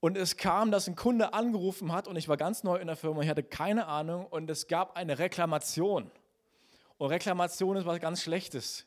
Und 0.00 0.16
es 0.16 0.36
kam, 0.36 0.70
dass 0.70 0.88
ein 0.88 0.96
Kunde 0.96 1.32
angerufen 1.32 1.92
hat 1.92 2.08
und 2.08 2.16
ich 2.16 2.28
war 2.28 2.36
ganz 2.36 2.62
neu 2.62 2.76
in 2.76 2.86
der 2.86 2.96
Firma, 2.96 3.22
ich 3.22 3.28
hatte 3.28 3.42
keine 3.42 3.86
Ahnung 3.86 4.26
und 4.26 4.50
es 4.50 4.66
gab 4.66 4.96
eine 4.96 5.18
Reklamation. 5.18 6.10
Und 6.98 7.10
Reklamation 7.10 7.76
ist 7.76 7.86
was 7.86 8.00
ganz 8.00 8.22
Schlechtes. 8.22 8.86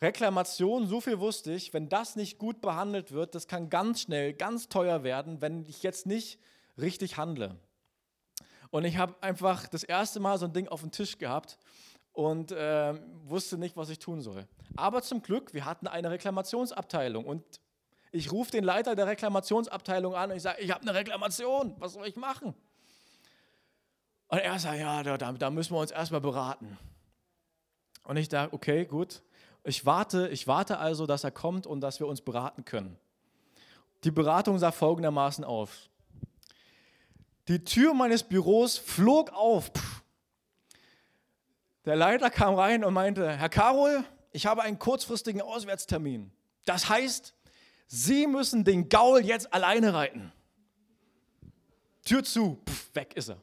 Reklamation, 0.00 0.86
so 0.86 1.00
viel 1.00 1.18
wusste 1.18 1.52
ich, 1.52 1.72
wenn 1.72 1.88
das 1.88 2.16
nicht 2.16 2.38
gut 2.38 2.60
behandelt 2.60 3.12
wird, 3.12 3.34
das 3.34 3.46
kann 3.46 3.70
ganz 3.70 4.02
schnell, 4.02 4.34
ganz 4.34 4.68
teuer 4.68 5.02
werden, 5.02 5.40
wenn 5.40 5.64
ich 5.64 5.82
jetzt 5.82 6.06
nicht 6.06 6.38
richtig 6.78 7.16
handle. 7.16 7.56
Und 8.70 8.84
ich 8.84 8.96
habe 8.96 9.14
einfach 9.22 9.68
das 9.68 9.84
erste 9.84 10.20
Mal 10.20 10.38
so 10.38 10.46
ein 10.46 10.52
Ding 10.52 10.68
auf 10.68 10.80
dem 10.80 10.90
Tisch 10.90 11.18
gehabt 11.18 11.58
und 12.14 12.52
äh, 12.52 12.94
wusste 13.26 13.58
nicht, 13.58 13.76
was 13.76 13.90
ich 13.90 13.98
tun 13.98 14.22
soll. 14.22 14.46
Aber 14.76 15.02
zum 15.02 15.22
Glück, 15.22 15.52
wir 15.52 15.66
hatten 15.66 15.86
eine 15.86 16.10
Reklamationsabteilung 16.10 17.26
und 17.26 17.44
ich 18.12 18.32
rufe 18.32 18.52
den 18.52 18.64
Leiter 18.64 18.94
der 18.94 19.08
Reklamationsabteilung 19.08 20.14
an 20.14 20.30
und 20.30 20.36
ich 20.36 20.42
sage, 20.42 20.62
ich 20.62 20.70
habe 20.70 20.82
eine 20.82 20.94
Reklamation, 20.94 21.74
was 21.78 21.94
soll 21.94 22.06
ich 22.06 22.16
machen? 22.16 22.54
Und 24.28 24.38
er 24.38 24.58
sagt, 24.58 24.78
ja, 24.78 25.02
da, 25.02 25.32
da 25.32 25.50
müssen 25.50 25.74
wir 25.74 25.80
uns 25.80 25.90
erstmal 25.90 26.20
beraten. 26.20 26.78
Und 28.04 28.16
ich 28.16 28.28
dachte, 28.28 28.54
okay, 28.54 28.84
gut. 28.84 29.22
Ich 29.64 29.86
warte, 29.86 30.28
ich 30.28 30.46
warte 30.46 30.78
also, 30.78 31.06
dass 31.06 31.24
er 31.24 31.30
kommt 31.30 31.66
und 31.66 31.80
dass 31.80 31.98
wir 31.98 32.06
uns 32.06 32.20
beraten 32.20 32.64
können. 32.64 32.98
Die 34.04 34.10
Beratung 34.10 34.58
sah 34.58 34.72
folgendermaßen 34.72 35.42
auf. 35.42 35.88
Die 37.48 37.64
Tür 37.64 37.94
meines 37.94 38.22
Büros 38.22 38.76
flog 38.78 39.32
auf. 39.32 39.70
Der 41.84 41.96
Leiter 41.96 42.30
kam 42.30 42.54
rein 42.54 42.84
und 42.84 42.94
meinte, 42.94 43.36
Herr 43.36 43.48
Karol, 43.48 44.04
ich 44.32 44.46
habe 44.46 44.62
einen 44.62 44.78
kurzfristigen 44.78 45.42
Auswärtstermin. 45.42 46.30
Das 46.64 46.88
heißt, 46.88 47.34
Sie 47.86 48.26
müssen 48.26 48.64
den 48.64 48.88
Gaul 48.88 49.20
jetzt 49.20 49.52
alleine 49.52 49.92
reiten. 49.92 50.32
Tür 52.04 52.24
zu, 52.24 52.58
Pff, 52.68 52.94
weg 52.94 53.12
ist 53.14 53.30
er. 53.30 53.36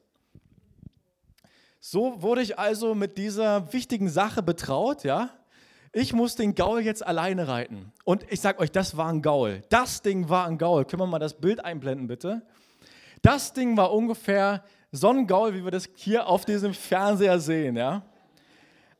So 1.79 2.21
wurde 2.21 2.41
ich 2.41 2.59
also 2.59 2.93
mit 2.93 3.17
dieser 3.17 3.71
wichtigen 3.73 4.09
Sache 4.09 4.43
betraut, 4.43 5.03
ja. 5.03 5.29
Ich 5.93 6.13
muss 6.13 6.35
den 6.35 6.55
Gaul 6.55 6.81
jetzt 6.81 7.05
alleine 7.05 7.47
reiten. 7.47 7.91
Und 8.05 8.25
ich 8.31 8.39
sag 8.39 8.59
euch, 8.59 8.71
das 8.71 8.95
war 8.97 9.09
ein 9.09 9.21
Gaul. 9.21 9.61
Das 9.69 10.01
Ding 10.01 10.29
war 10.29 10.47
ein 10.47 10.57
Gaul. 10.57 10.85
Können 10.85 11.01
wir 11.01 11.07
mal 11.07 11.19
das 11.19 11.33
Bild 11.33 11.63
einblenden, 11.63 12.07
bitte? 12.07 12.41
Das 13.21 13.53
Ding 13.53 13.75
war 13.77 13.91
ungefähr 13.91 14.63
so 14.91 15.09
ein 15.09 15.27
Gaul, 15.27 15.53
wie 15.53 15.63
wir 15.63 15.71
das 15.71 15.89
hier 15.95 16.27
auf 16.27 16.45
diesem 16.45 16.73
Fernseher 16.73 17.39
sehen, 17.39 17.75
ja. 17.75 18.03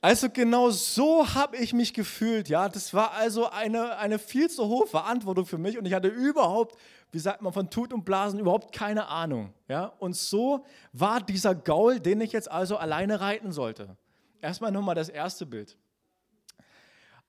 Also 0.04 0.32
genau 0.32 0.72
so 0.72 1.36
habe 1.36 1.58
ich 1.58 1.74
mich 1.74 1.94
gefühlt, 1.94 2.50
ja. 2.50 2.68
Das 2.68 2.94
war 2.94 3.14
also 3.14 3.50
eine, 3.50 3.98
eine 3.98 4.18
viel 4.18 4.50
zu 4.50 4.68
hohe 4.68 4.88
Verantwortung 4.88 5.46
für 5.46 5.60
mich 5.60 5.78
und 5.78 5.86
ich 5.86 5.94
hatte 5.94 6.08
überhaupt, 6.08 6.76
wie 7.12 7.20
sagt 7.20 7.44
man, 7.44 7.54
von 7.54 7.70
Tut 7.70 7.94
und 7.94 8.04
Blasen 8.04 8.40
überhaupt 8.40 8.74
keine 8.74 9.08
Ahnung, 9.08 9.54
ja. 9.68 9.94
Und 10.00 10.16
so 10.16 10.66
war 10.92 11.22
dieser 11.22 11.54
Gaul, 11.54 12.00
den 12.00 12.20
ich 12.20 12.32
jetzt 12.32 12.50
also 12.50 12.78
alleine 12.78 13.22
reiten 13.22 13.52
sollte. 13.52 13.96
Erstmal 14.42 14.72
nochmal 14.72 14.96
das 14.96 15.10
erste 15.10 15.46
Bild. 15.46 15.78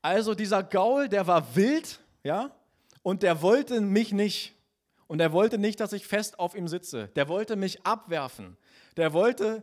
Also 0.01 0.35
dieser 0.35 0.63
Gaul, 0.63 1.11
der 1.11 1.27
war 1.27 1.55
wild, 1.55 2.01
ja, 2.25 2.51
und 3.03 3.23
der 3.23 3.43
wollte 3.43 3.81
mich 3.83 4.13
nicht. 4.13 4.55
Und 5.09 5.21
er 5.21 5.33
wollte 5.33 5.59
nicht, 5.59 5.79
dass 5.79 5.93
ich 5.93 6.07
fest 6.07 6.39
auf 6.39 6.55
ihm 6.55 6.69
sitze. 6.69 7.09
Der 7.17 7.29
wollte 7.29 7.55
mich 7.55 7.85
abwerfen. 7.85 8.57
Der 8.97 9.13
wollte, 9.13 9.63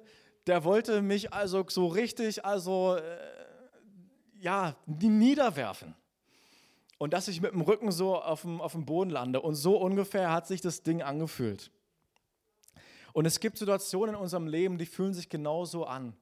der 0.50 0.64
wollte 0.64 1.04
mich 1.04 1.32
also 1.32 1.64
so 1.70 1.86
richtig, 1.86 2.44
also 2.44 2.96
äh, 2.96 3.02
ja, 4.40 4.76
niederwerfen. 4.88 5.94
Und 6.98 7.14
dass 7.14 7.28
ich 7.28 7.40
mit 7.40 7.54
dem 7.54 7.62
Rücken 7.62 7.92
so 7.92 8.20
auf 8.20 8.42
dem, 8.42 8.60
auf 8.60 8.72
dem 8.72 8.84
Boden 8.84 9.12
lande. 9.12 9.42
Und 9.42 9.54
so 9.54 9.78
ungefähr 9.78 10.32
hat 10.32 10.48
sich 10.48 10.60
das 10.60 10.82
Ding 10.82 11.04
angefühlt. 11.04 11.70
Und 13.14 13.26
es 13.26 13.40
gibt 13.40 13.60
Situationen 13.60 14.16
in 14.16 14.22
unserem 14.22 14.48
Leben, 14.48 14.80
die 14.80 14.88
fühlen 14.88 15.14
sich 15.14 15.30
genauso 15.30 15.86
an. 15.86 16.16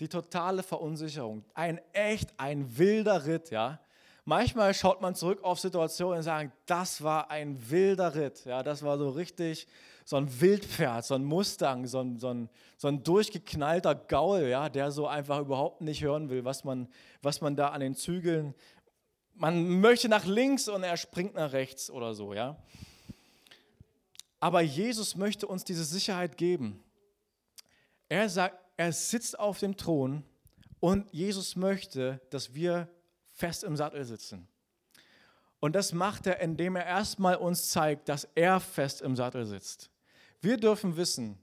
Die 0.00 0.08
totale 0.08 0.64
Verunsicherung. 0.64 1.44
Ein 1.54 1.80
echt, 1.92 2.34
ein 2.38 2.76
wilder 2.76 3.24
Ritt, 3.24 3.50
ja. 3.50 3.78
Manchmal 4.24 4.74
schaut 4.74 5.00
man 5.00 5.14
zurück 5.14 5.44
auf 5.44 5.60
Situationen 5.60 6.18
und 6.18 6.22
sagt, 6.24 6.50
das 6.66 7.02
war 7.02 7.30
ein 7.30 7.70
wilder 7.70 8.16
Ritt. 8.16 8.44
Ja, 8.44 8.64
das 8.64 8.82
war 8.82 8.98
so 8.98 9.10
richtig 9.10 9.68
so 10.10 10.16
ein 10.16 10.40
Wildpferd, 10.40 11.04
so 11.04 11.14
ein 11.14 11.22
Mustang, 11.22 11.86
so 11.86 12.00
ein, 12.00 12.18
so 12.18 12.30
ein, 12.30 12.50
so 12.76 12.88
ein 12.88 13.04
durchgeknallter 13.04 13.94
Gaul, 13.94 14.48
ja, 14.48 14.68
der 14.68 14.90
so 14.90 15.06
einfach 15.06 15.38
überhaupt 15.38 15.82
nicht 15.82 16.02
hören 16.02 16.30
will, 16.30 16.44
was 16.44 16.64
man, 16.64 16.88
was 17.22 17.40
man 17.40 17.54
da 17.54 17.68
an 17.68 17.80
den 17.80 17.94
Zügeln, 17.94 18.56
man 19.34 19.80
möchte 19.80 20.08
nach 20.08 20.26
links 20.26 20.66
und 20.66 20.82
er 20.82 20.96
springt 20.96 21.34
nach 21.34 21.52
rechts 21.52 21.92
oder 21.92 22.12
so, 22.14 22.34
ja. 22.34 22.60
Aber 24.40 24.62
Jesus 24.62 25.14
möchte 25.14 25.46
uns 25.46 25.62
diese 25.62 25.84
Sicherheit 25.84 26.36
geben. 26.36 26.82
Er 28.08 28.28
sagt, 28.28 28.58
er 28.76 28.92
sitzt 28.92 29.38
auf 29.38 29.60
dem 29.60 29.76
Thron 29.76 30.24
und 30.80 31.08
Jesus 31.12 31.54
möchte, 31.54 32.20
dass 32.30 32.52
wir 32.52 32.88
fest 33.28 33.62
im 33.62 33.76
Sattel 33.76 34.04
sitzen. 34.04 34.48
Und 35.60 35.76
das 35.76 35.92
macht 35.92 36.26
er, 36.26 36.40
indem 36.40 36.74
er 36.74 36.86
erstmal 36.86 37.36
uns 37.36 37.70
zeigt, 37.70 38.08
dass 38.08 38.24
er 38.34 38.58
fest 38.58 39.02
im 39.02 39.14
Sattel 39.14 39.46
sitzt. 39.46 39.89
Wir 40.40 40.56
dürfen 40.56 40.96
wissen, 40.96 41.38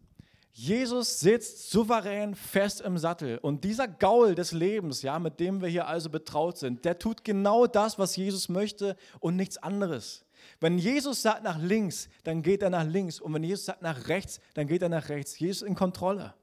Jesus 0.52 1.20
sitzt 1.20 1.70
souverän 1.70 2.34
fest 2.34 2.82
im 2.82 2.98
Sattel 2.98 3.38
und 3.38 3.64
dieser 3.64 3.88
Gaul 3.88 4.34
des 4.34 4.54
Lebens, 4.54 5.04
ja, 5.04 5.20
mit 5.20 5.40
dem 5.40 5.62
wir 5.62 5.70
hier 5.70 5.88
also 5.88 6.10
betraut 6.10 6.58
sind, 6.58 6.84
der 6.84 6.98
tut 6.98 7.24
genau 7.24 7.68
das, 7.68 8.00
was 8.00 8.16
Jesus 8.16 8.50
möchte 8.50 8.96
und 9.20 9.36
nichts 9.36 9.58
anderes. 9.60 10.26
Wenn 10.60 10.80
Jesus 10.80 11.22
sagt 11.22 11.44
nach 11.44 11.60
links, 11.60 12.10
dann 12.24 12.42
geht 12.42 12.64
er 12.64 12.72
nach 12.72 12.86
links 12.86 13.20
und 13.20 13.36
wenn 13.36 13.44
Jesus 13.44 13.66
sagt 13.66 13.84
nach 13.84 14.08
rechts, 14.08 14.40
dann 14.56 14.66
geht 14.66 14.82
er 14.82 14.90
nach 14.90 15.10
rechts. 15.10 15.38
Jesus 15.38 15.62
ist 15.62 15.68
in 15.68 15.76
Kontrolle. 15.76 16.34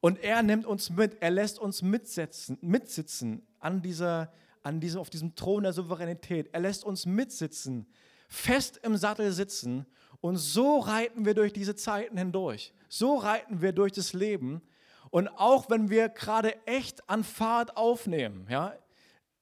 Und 0.00 0.22
er 0.22 0.44
nimmt 0.44 0.64
uns 0.64 0.90
mit, 0.90 1.20
er 1.20 1.30
lässt 1.30 1.58
uns 1.58 1.82
mitsetzen, 1.82 2.58
mitsitzen 2.60 3.42
an 3.58 3.82
dieser, 3.82 4.32
an 4.62 4.78
diesem, 4.78 5.00
auf 5.00 5.10
diesem 5.10 5.34
Thron 5.34 5.64
der 5.64 5.72
Souveränität. 5.72 6.50
Er 6.52 6.60
lässt 6.60 6.84
uns 6.84 7.06
mitsitzen, 7.06 7.88
fest 8.28 8.78
im 8.84 8.96
Sattel 8.96 9.32
sitzen 9.32 9.86
und 10.24 10.38
so 10.38 10.78
reiten 10.78 11.26
wir 11.26 11.34
durch 11.34 11.52
diese 11.52 11.76
Zeiten 11.76 12.16
hindurch. 12.16 12.72
So 12.88 13.16
reiten 13.16 13.60
wir 13.60 13.72
durch 13.72 13.92
das 13.92 14.14
Leben. 14.14 14.62
Und 15.10 15.28
auch 15.28 15.68
wenn 15.68 15.90
wir 15.90 16.08
gerade 16.08 16.56
echt 16.66 17.10
an 17.10 17.24
Fahrt 17.24 17.76
aufnehmen, 17.76 18.46
ja, 18.48 18.72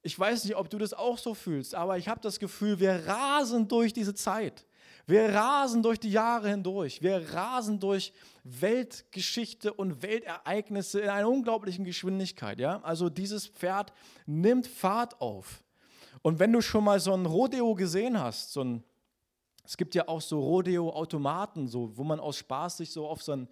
ich 0.03 0.19
weiß 0.19 0.45
nicht, 0.45 0.57
ob 0.57 0.71
du 0.71 0.79
das 0.79 0.93
auch 0.93 1.19
so 1.19 1.35
fühlst, 1.35 1.77
aber 1.77 1.99
ich 1.99 2.09
habe 2.09 2.21
das 2.21 2.41
Gefühl, 2.41 2.81
wir 2.81 3.07
rasen 3.07 3.69
durch 3.69 3.93
diese 3.93 4.13
Zeit. 4.13 4.67
Wir 5.07 5.33
rasen 5.33 5.85
durch 5.85 6.01
die 6.01 6.11
Jahre 6.11 6.49
hindurch. 6.49 7.01
Wir 7.01 7.33
rasen 7.33 7.79
durch 7.79 8.13
Weltgeschichte 8.43 9.73
und 9.73 10.03
Weltereignisse 10.03 10.99
in 10.99 11.11
einer 11.11 11.29
unglaublichen 11.29 11.85
Geschwindigkeit. 11.85 12.59
Ja? 12.59 12.81
Also 12.83 13.09
dieses 13.09 13.47
Pferd 13.47 13.93
nimmt 14.27 14.67
Fahrt 14.67 15.21
auf. 15.21 15.63
Und 16.23 16.41
wenn 16.41 16.53
du 16.53 16.61
schon 16.61 16.83
mal 16.83 16.99
so 16.99 17.15
ein 17.15 17.25
Rodeo 17.25 17.77
gesehen 17.77 18.21
hast, 18.21 18.53
so 18.53 18.65
ein 18.65 18.85
es 19.65 19.77
gibt 19.77 19.95
ja 19.95 20.09
auch 20.09 20.21
so 20.21 20.41
Rodeo-Automaten, 20.41 21.69
so, 21.69 21.97
wo 21.97 22.05
man 22.05 22.21
aus 22.21 22.37
Spaß 22.37 22.79
sich 22.79 22.91
so 22.91 23.07
auf 23.07 23.23
so 23.23 23.33
einen, 23.33 23.49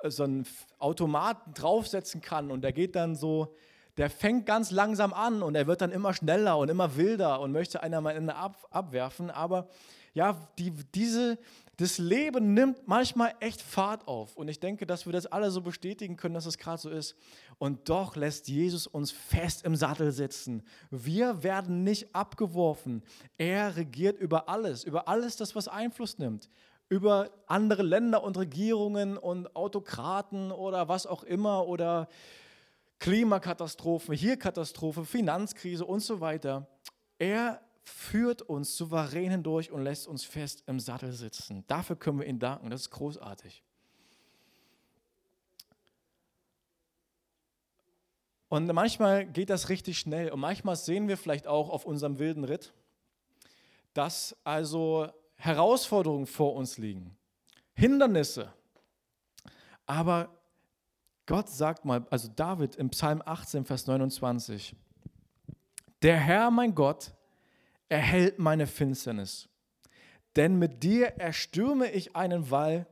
äh, 0.00 0.10
so 0.10 0.24
einen 0.24 0.46
Automaten 0.78 1.54
draufsetzen 1.54 2.20
kann 2.20 2.50
und 2.50 2.62
der 2.62 2.72
geht 2.72 2.96
dann 2.96 3.16
so, 3.16 3.54
der 3.96 4.08
fängt 4.10 4.46
ganz 4.46 4.70
langsam 4.70 5.12
an 5.12 5.42
und 5.42 5.54
er 5.54 5.66
wird 5.66 5.80
dann 5.80 5.90
immer 5.90 6.14
schneller 6.14 6.56
und 6.58 6.68
immer 6.68 6.96
wilder 6.96 7.40
und 7.40 7.52
möchte 7.52 7.82
einer 7.82 8.00
mal 8.00 8.30
ab, 8.30 8.66
abwerfen. 8.70 9.30
Aber 9.30 9.68
ja, 10.14 10.48
die, 10.58 10.70
diese, 10.70 11.38
das 11.80 11.96
Leben 11.96 12.52
nimmt 12.52 12.86
manchmal 12.86 13.34
echt 13.40 13.62
Fahrt 13.62 14.06
auf. 14.06 14.36
Und 14.36 14.48
ich 14.48 14.60
denke, 14.60 14.86
dass 14.86 15.06
wir 15.06 15.14
das 15.14 15.24
alle 15.24 15.50
so 15.50 15.62
bestätigen 15.62 16.18
können, 16.18 16.34
dass 16.34 16.44
es 16.44 16.58
gerade 16.58 16.80
so 16.80 16.90
ist. 16.90 17.16
Und 17.56 17.88
doch 17.88 18.16
lässt 18.16 18.48
Jesus 18.48 18.86
uns 18.86 19.10
fest 19.10 19.64
im 19.64 19.74
Sattel 19.74 20.12
sitzen. 20.12 20.62
Wir 20.90 21.42
werden 21.42 21.82
nicht 21.82 22.14
abgeworfen. 22.14 23.02
Er 23.38 23.76
regiert 23.76 24.20
über 24.20 24.50
alles, 24.50 24.84
über 24.84 25.08
alles 25.08 25.36
das, 25.36 25.56
was 25.56 25.68
Einfluss 25.68 26.18
nimmt. 26.18 26.50
Über 26.90 27.30
andere 27.46 27.82
Länder 27.82 28.22
und 28.24 28.36
Regierungen 28.36 29.16
und 29.16 29.56
Autokraten 29.56 30.52
oder 30.52 30.86
was 30.88 31.06
auch 31.06 31.22
immer 31.22 31.66
oder 31.66 32.08
Klimakatastrophen, 32.98 34.14
hier 34.14 34.36
Katastrophe, 34.36 35.06
Finanzkrise 35.06 35.86
und 35.86 36.00
so 36.00 36.20
weiter. 36.20 36.66
Er 37.18 37.62
führt 37.90 38.42
uns 38.42 38.76
souverän 38.76 39.30
hindurch 39.30 39.70
und 39.70 39.82
lässt 39.82 40.06
uns 40.06 40.24
fest 40.24 40.62
im 40.66 40.80
Sattel 40.80 41.12
sitzen. 41.12 41.64
Dafür 41.66 41.96
können 41.96 42.20
wir 42.20 42.26
ihm 42.26 42.38
danken. 42.38 42.70
Das 42.70 42.82
ist 42.82 42.90
großartig. 42.90 43.62
Und 48.48 48.66
manchmal 48.72 49.26
geht 49.26 49.48
das 49.48 49.68
richtig 49.68 49.98
schnell 49.98 50.30
und 50.30 50.40
manchmal 50.40 50.74
sehen 50.74 51.06
wir 51.06 51.16
vielleicht 51.16 51.46
auch 51.46 51.68
auf 51.68 51.84
unserem 51.84 52.18
wilden 52.18 52.42
Ritt, 52.42 52.72
dass 53.94 54.36
also 54.42 55.08
Herausforderungen 55.36 56.26
vor 56.26 56.54
uns 56.54 56.76
liegen, 56.76 57.16
Hindernisse. 57.74 58.52
Aber 59.86 60.36
Gott 61.26 61.48
sagt 61.48 61.84
mal, 61.84 62.04
also 62.10 62.26
David 62.26 62.74
im 62.74 62.90
Psalm 62.90 63.22
18, 63.24 63.64
Vers 63.64 63.86
29, 63.86 64.74
der 66.02 66.16
Herr, 66.16 66.50
mein 66.50 66.74
Gott, 66.74 67.12
erhält 67.90 68.38
meine 68.38 68.66
Finsternis. 68.66 69.48
Denn 70.36 70.58
mit 70.58 70.82
dir 70.82 71.08
erstürme 71.18 71.90
ich 71.90 72.16
einen 72.16 72.50
Wall 72.50 72.86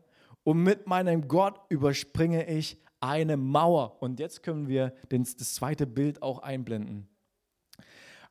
und 0.45 0.63
mit 0.63 0.87
meinem 0.87 1.29
Gott 1.29 1.59
überspringe 1.69 2.47
ich 2.47 2.77
eine 3.01 3.37
Mauer. 3.37 4.03
Und 4.03 4.19
jetzt 4.19 4.43
können 4.43 4.69
wir 4.69 4.93
das 5.09 5.55
zweite 5.55 5.87
Bild 5.87 6.23
auch 6.23 6.41
einblenden. 6.41 7.09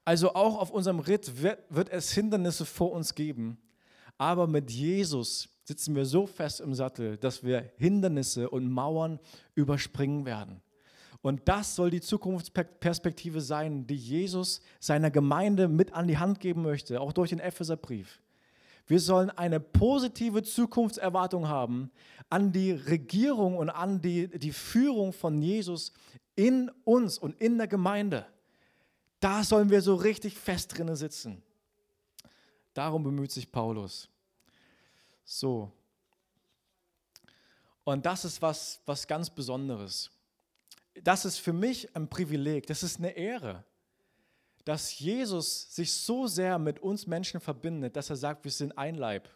Also 0.04 0.36
auch 0.36 0.60
auf 0.60 0.72
unserem 0.72 1.00
Ritt 1.00 1.42
wird, 1.42 1.60
wird 1.70 1.90
es 1.90 2.12
Hindernisse 2.12 2.66
vor 2.66 2.92
uns 2.92 3.16
geben. 3.16 3.58
Aber 4.18 4.48
mit 4.48 4.72
Jesus 4.72 5.50
sitzen 5.64 5.96
wir 5.96 6.06
so 6.06 6.26
fest 6.26 6.62
im 6.62 6.74
Sattel, 6.74 7.18
dass 7.18 7.44
wir 7.44 7.72
Hindernisse 7.78 8.50
und 8.50 8.70
Mauern 8.70 9.20
überspringen 9.54 10.26
werden. 10.26 10.62
Und 11.22 11.48
das 11.48 11.76
soll 11.76 11.90
die 11.90 12.02
Zukunftsperspektive 12.02 13.42
sein, 13.42 13.88
die 13.88 13.96
Jesus 13.96 14.62
seiner 14.80 15.12
Gemeinde 15.12 15.68
mit 15.68 15.94
an 15.94 16.08
die 16.08 16.18
Hand 16.18 16.40
geben 16.40 16.62
möchte, 16.62 17.02
auch 17.02 17.14
durch 17.14 17.30
den 17.30 17.40
Epheserbrief. 17.40 18.22
Wir 18.88 19.02
sollen 19.02 19.30
eine 19.32 19.60
positive 19.60 20.44
Zukunftserwartung 20.44 21.50
haben 21.50 21.92
an 22.30 22.54
die 22.54 22.72
Regierung 22.72 23.58
und 23.58 23.70
an 23.70 24.02
die, 24.02 24.28
die 24.28 24.54
Führung 24.54 25.12
von 25.12 25.42
Jesus 25.42 25.92
in 26.36 26.72
uns 26.86 27.18
und 27.18 27.40
in 27.42 27.58
der 27.58 27.68
Gemeinde. 27.68 28.26
Da 29.20 29.44
sollen 29.44 29.70
wir 29.70 29.82
so 29.82 29.96
richtig 29.96 30.38
fest 30.38 30.78
drinnen 30.78 30.96
sitzen. 30.96 31.42
Darum 32.74 33.04
bemüht 33.04 33.32
sich 33.32 33.52
Paulus. 33.52 34.08
So. 35.26 35.72
Und 37.84 38.06
das 38.06 38.24
ist 38.24 38.42
was, 38.42 38.80
was 38.86 39.08
ganz 39.08 39.30
Besonderes. 39.30 40.12
Das 41.04 41.26
ist 41.26 41.38
für 41.38 41.54
mich 41.54 41.96
ein 41.96 42.10
Privileg, 42.10 42.68
das 42.68 42.84
ist 42.84 42.98
eine 42.98 43.12
Ehre, 43.12 43.64
dass 44.66 45.00
Jesus 45.00 45.74
sich 45.74 45.94
so 45.94 46.28
sehr 46.28 46.60
mit 46.60 46.80
uns 46.80 47.08
Menschen 47.08 47.40
verbindet, 47.40 47.96
dass 47.96 48.10
er 48.10 48.16
sagt, 48.16 48.44
wir 48.44 48.52
sind 48.52 48.78
ein 48.78 48.96
Leib. 48.96 49.30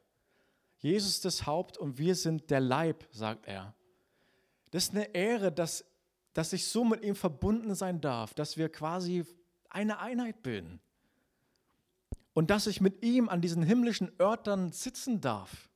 Jesus 0.79 1.11
ist 1.11 1.25
das 1.25 1.45
Haupt 1.45 1.77
und 1.77 1.97
wir 1.97 2.15
sind 2.15 2.49
der 2.49 2.59
Leib, 2.59 3.07
sagt 3.11 3.47
er. 3.47 3.75
Das 4.71 4.85
ist 4.85 4.95
eine 4.95 5.13
Ehre, 5.13 5.51
dass, 5.51 5.85
dass 6.33 6.53
ich 6.53 6.67
so 6.67 6.83
mit 6.83 7.03
ihm 7.03 7.15
verbunden 7.15 7.75
sein 7.75 8.01
darf, 8.01 8.33
dass 8.33 8.57
wir 8.57 8.69
quasi 8.69 9.25
eine 9.69 9.99
Einheit 9.99 10.41
bilden. 10.43 10.81
Und 12.33 12.49
dass 12.49 12.67
ich 12.67 12.81
mit 12.81 13.03
ihm 13.03 13.29
an 13.29 13.41
diesen 13.41 13.61
himmlischen 13.61 14.11
Örtern 14.19 14.71
sitzen 14.71 15.21
darf. 15.21 15.69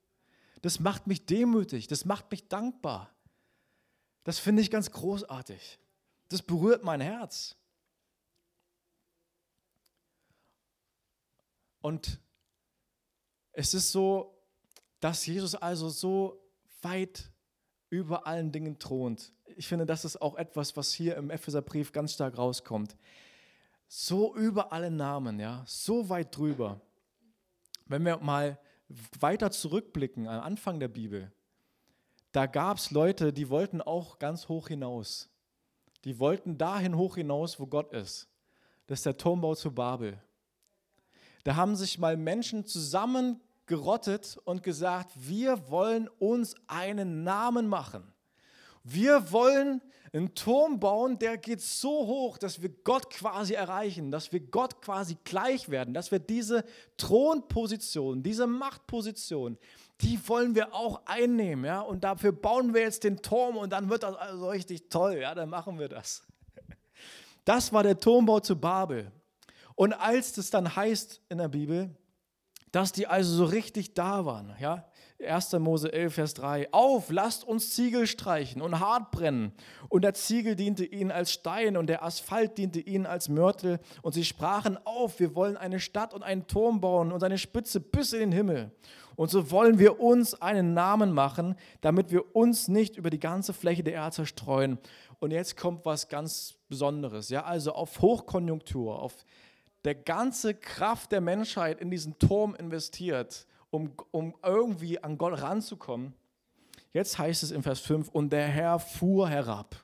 Das 0.61 0.79
macht 0.79 1.05
mich 1.05 1.25
demütig, 1.25 1.87
das 1.87 2.05
macht 2.05 2.31
mich 2.31 2.47
dankbar. 2.47 3.14
Das 4.25 4.37
finde 4.37 4.61
ich 4.61 4.69
ganz 4.69 4.91
großartig. 4.91 5.79
Das 6.27 6.41
berührt 6.41 6.83
mein 6.83 6.99
Herz. 6.99 7.55
Und 11.79 12.19
es 13.53 13.73
ist 13.73 13.93
so, 13.93 14.37
dass 14.99 15.25
Jesus 15.25 15.55
also 15.55 15.87
so 15.87 16.43
weit 16.81 17.31
über 17.89 18.27
allen 18.27 18.51
Dingen 18.51 18.77
thront. 18.79 19.31
Ich 19.55 19.67
finde, 19.67 19.85
das 19.85 20.03
ist 20.03 20.21
auch 20.21 20.35
etwas, 20.35 20.75
was 20.75 20.91
hier 20.91 21.15
im 21.15 21.29
Epheserbrief 21.29 21.93
ganz 21.93 22.13
stark 22.13 22.37
rauskommt 22.37 22.97
so 23.87 24.35
über 24.35 24.73
alle 24.73 24.91
Namen, 24.91 25.39
ja, 25.39 25.63
so 25.65 26.09
weit 26.09 26.35
drüber. 26.35 26.81
Wenn 27.85 28.03
wir 28.03 28.17
mal 28.17 28.59
weiter 29.19 29.51
zurückblicken 29.51 30.27
am 30.27 30.41
Anfang 30.41 30.79
der 30.79 30.87
Bibel, 30.87 31.31
da 32.35 32.47
gab 32.47 32.77
es 32.77 32.91
Leute, 32.91 33.31
die 33.31 33.49
wollten 33.49 33.81
auch 33.81 34.19
ganz 34.19 34.49
hoch 34.49 34.67
hinaus. 34.67 35.29
Die 36.03 36.19
wollten 36.19 36.57
dahin 36.57 36.97
hoch 36.97 37.15
hinaus, 37.15 37.61
wo 37.61 37.65
Gott 37.65 37.93
ist. 37.93 38.27
Das 38.87 38.99
ist 38.99 39.05
der 39.05 39.15
Turmbau 39.15 39.55
zu 39.55 39.71
Babel. 39.71 40.21
Da 41.45 41.55
haben 41.55 41.77
sich 41.77 41.97
mal 41.97 42.17
Menschen 42.17 42.65
zusammengerottet 42.65 44.37
und 44.43 44.63
gesagt, 44.63 45.11
wir 45.15 45.69
wollen 45.69 46.09
uns 46.19 46.55
einen 46.67 47.23
Namen 47.23 47.67
machen. 47.67 48.11
Wir 48.83 49.31
wollen 49.31 49.81
einen 50.11 50.35
Turm 50.35 50.79
bauen, 50.79 51.17
der 51.17 51.37
geht 51.37 51.61
so 51.61 52.05
hoch, 52.05 52.37
dass 52.37 52.61
wir 52.61 52.69
Gott 52.69 53.09
quasi 53.09 53.53
erreichen, 53.53 54.11
dass 54.11 54.31
wir 54.31 54.41
Gott 54.41 54.81
quasi 54.81 55.17
gleich 55.23 55.69
werden, 55.69 55.93
dass 55.93 56.11
wir 56.11 56.19
diese 56.19 56.65
Thronposition, 56.97 58.21
diese 58.21 58.45
Machtposition, 58.45 59.57
die 60.01 60.19
wollen 60.27 60.55
wir 60.55 60.73
auch 60.73 61.01
einnehmen, 61.05 61.65
ja, 61.65 61.81
und 61.81 62.03
dafür 62.03 62.31
bauen 62.31 62.73
wir 62.73 62.81
jetzt 62.81 63.03
den 63.03 63.21
Turm 63.21 63.57
und 63.57 63.71
dann 63.71 63.89
wird 63.89 64.03
das 64.03 64.15
also 64.15 64.49
richtig 64.49 64.89
toll, 64.89 65.17
ja, 65.21 65.33
dann 65.33 65.49
machen 65.49 65.79
wir 65.79 65.89
das. 65.89 66.23
Das 67.45 67.71
war 67.71 67.83
der 67.83 67.99
Turmbau 67.99 68.39
zu 68.39 68.59
Babel. 68.59 69.11
Und 69.75 69.93
als 69.93 70.33
das 70.33 70.49
dann 70.49 70.75
heißt 70.75 71.21
in 71.29 71.37
der 71.37 71.47
Bibel, 71.47 71.95
dass 72.71 72.91
die 72.91 73.05
also 73.05 73.35
so 73.35 73.45
richtig 73.45 73.93
da 73.93 74.25
waren, 74.25 74.55
ja, 74.59 74.89
1. 75.23 75.53
Mose 75.53 75.91
11, 75.93 76.13
Vers 76.13 76.33
3. 76.33 76.73
Auf, 76.73 77.09
lasst 77.09 77.45
uns 77.45 77.71
Ziegel 77.71 78.05
streichen 78.05 78.61
und 78.61 78.79
hart 78.79 79.11
brennen. 79.11 79.53
Und 79.87 80.03
der 80.03 80.13
Ziegel 80.13 80.55
diente 80.55 80.85
ihnen 80.85 81.11
als 81.11 81.31
Stein 81.31 81.77
und 81.77 81.87
der 81.87 82.03
Asphalt 82.03 82.57
diente 82.57 82.79
ihnen 82.79 83.05
als 83.05 83.29
Mörtel. 83.29 83.79
Und 84.01 84.13
sie 84.13 84.25
sprachen 84.25 84.77
auf, 84.85 85.19
wir 85.19 85.33
wollen 85.35 85.55
eine 85.55 85.79
Stadt 85.79 86.13
und 86.13 86.23
einen 86.23 86.47
Turm 86.47 86.81
bauen 86.81 87.11
und 87.11 87.21
seine 87.21 87.37
Spitze 87.37 87.79
bis 87.79 88.13
in 88.13 88.19
den 88.19 88.31
Himmel. 88.33 88.71
Und 89.15 89.31
so 89.31 89.49
wollen 89.51 89.79
wir 89.79 90.01
uns 90.01 90.41
einen 90.41 90.73
Namen 90.73 91.13
machen, 91.13 91.55
damit 91.79 92.11
wir 92.11 92.35
uns 92.35 92.67
nicht 92.67 92.97
über 92.97 93.09
die 93.09 93.19
ganze 93.19 93.53
Fläche 93.53 93.83
der 93.83 93.93
Erde 93.93 94.15
zerstreuen. 94.15 94.77
Und 95.19 95.31
jetzt 95.31 95.55
kommt 95.55 95.85
was 95.85 96.09
ganz 96.09 96.55
Besonderes. 96.67 97.29
Ja, 97.29 97.45
also 97.45 97.71
auf 97.71 98.01
Hochkonjunktur, 98.01 99.01
auf 99.01 99.13
der 99.85 99.95
ganze 99.95 100.53
Kraft 100.55 101.13
der 101.13 101.21
Menschheit 101.21 101.79
in 101.79 101.89
diesen 101.89 102.19
Turm 102.19 102.55
investiert 102.55 103.47
um, 103.75 103.91
um 104.11 104.35
irgendwie 104.41 105.03
an 105.03 105.17
Gott 105.17 105.41
ranzukommen. 105.41 106.13
Jetzt 106.93 107.17
heißt 107.17 107.43
es 107.43 107.51
im 107.51 107.61
Vers 107.61 107.81
5, 107.81 108.09
und 108.09 108.31
der 108.31 108.47
Herr 108.47 108.79
fuhr 108.79 109.29
herab. 109.29 109.83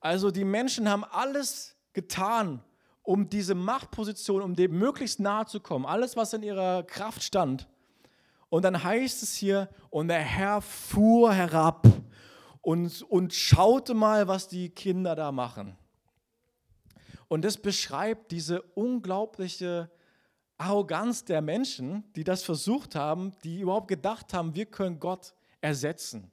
Also 0.00 0.30
die 0.30 0.44
Menschen 0.44 0.88
haben 0.88 1.04
alles 1.04 1.76
getan, 1.92 2.62
um 3.02 3.28
diese 3.28 3.54
Machtposition, 3.54 4.40
um 4.40 4.56
dem 4.56 4.78
möglichst 4.78 5.20
nahe 5.20 5.44
zu 5.44 5.60
kommen. 5.60 5.84
Alles, 5.84 6.16
was 6.16 6.32
in 6.32 6.42
ihrer 6.42 6.82
Kraft 6.84 7.22
stand. 7.22 7.68
Und 8.48 8.64
dann 8.64 8.82
heißt 8.82 9.22
es 9.22 9.34
hier, 9.34 9.68
und 9.90 10.08
der 10.08 10.20
Herr 10.20 10.62
fuhr 10.62 11.34
herab 11.34 11.86
und, 12.62 13.02
und 13.02 13.34
schaute 13.34 13.92
mal, 13.94 14.26
was 14.26 14.48
die 14.48 14.70
Kinder 14.70 15.14
da 15.14 15.32
machen. 15.32 15.76
Und 17.28 17.44
das 17.44 17.58
beschreibt 17.58 18.32
diese 18.32 18.62
unglaubliche 18.62 19.90
Arroganz 20.60 21.24
der 21.24 21.40
Menschen, 21.40 22.04
die 22.14 22.22
das 22.22 22.42
versucht 22.42 22.94
haben, 22.94 23.32
die 23.44 23.60
überhaupt 23.60 23.88
gedacht 23.88 24.34
haben, 24.34 24.54
wir 24.54 24.66
können 24.66 25.00
Gott 25.00 25.34
ersetzen. 25.62 26.30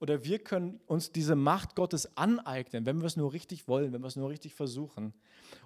Oder 0.00 0.24
wir 0.24 0.38
können 0.38 0.80
uns 0.86 1.12
diese 1.12 1.36
Macht 1.36 1.74
Gottes 1.74 2.16
aneignen, 2.16 2.86
wenn 2.86 3.00
wir 3.00 3.06
es 3.06 3.16
nur 3.16 3.32
richtig 3.32 3.68
wollen, 3.68 3.92
wenn 3.92 4.00
wir 4.00 4.06
es 4.06 4.16
nur 4.16 4.30
richtig 4.30 4.54
versuchen. 4.54 5.12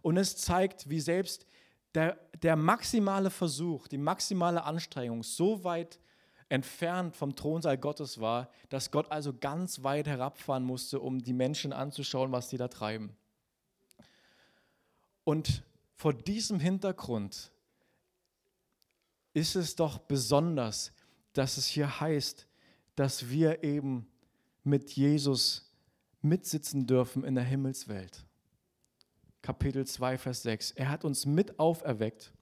Und 0.00 0.16
es 0.16 0.36
zeigt, 0.36 0.90
wie 0.90 0.98
selbst 0.98 1.46
der, 1.94 2.18
der 2.42 2.56
maximale 2.56 3.30
Versuch, 3.30 3.86
die 3.86 3.98
maximale 3.98 4.64
Anstrengung 4.64 5.22
so 5.22 5.62
weit 5.62 6.00
entfernt 6.48 7.14
vom 7.14 7.36
Thronsaal 7.36 7.78
Gottes 7.78 8.20
war, 8.20 8.50
dass 8.68 8.90
Gott 8.90 9.12
also 9.12 9.32
ganz 9.32 9.84
weit 9.84 10.08
herabfahren 10.08 10.64
musste, 10.64 10.98
um 10.98 11.22
die 11.22 11.34
Menschen 11.34 11.72
anzuschauen, 11.72 12.32
was 12.32 12.48
die 12.48 12.56
da 12.56 12.66
treiben. 12.66 13.16
Und 15.22 15.62
vor 15.94 16.12
diesem 16.12 16.58
Hintergrund 16.58 17.52
ist 19.34 19.56
es 19.56 19.76
doch 19.76 19.98
besonders, 19.98 20.92
dass 21.32 21.56
es 21.56 21.66
hier 21.66 22.00
heißt, 22.00 22.46
dass 22.94 23.30
wir 23.30 23.64
eben 23.64 24.06
mit 24.64 24.90
Jesus 24.92 25.72
mitsitzen 26.20 26.86
dürfen 26.86 27.24
in 27.24 27.34
der 27.34 27.44
Himmelswelt. 27.44 28.24
Kapitel 29.40 29.86
2, 29.86 30.18
Vers 30.18 30.42
6. 30.42 30.72
Er 30.72 30.88
hat 30.88 31.04
uns 31.04 31.26
mit 31.26 31.58
auferweckt 31.58 32.32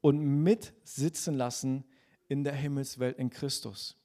und 0.00 0.18
mitsitzen 0.18 1.34
lassen 1.34 1.84
in 2.28 2.44
der 2.44 2.54
Himmelswelt 2.54 3.18
in 3.18 3.30
Christus. 3.30 3.96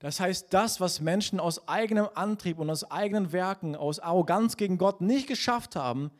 Das 0.00 0.20
heißt, 0.20 0.52
das, 0.54 0.80
was 0.80 1.00
Menschen 1.00 1.40
aus 1.40 1.66
eigenem 1.68 2.08
Antrieb 2.14 2.58
und 2.58 2.70
aus 2.70 2.88
eigenen 2.90 3.32
Werken, 3.32 3.74
aus 3.74 3.98
Arroganz 3.98 4.56
gegen 4.56 4.78
Gott 4.78 5.00
nicht 5.00 5.26
geschafft 5.26 5.76
haben, 5.76 6.10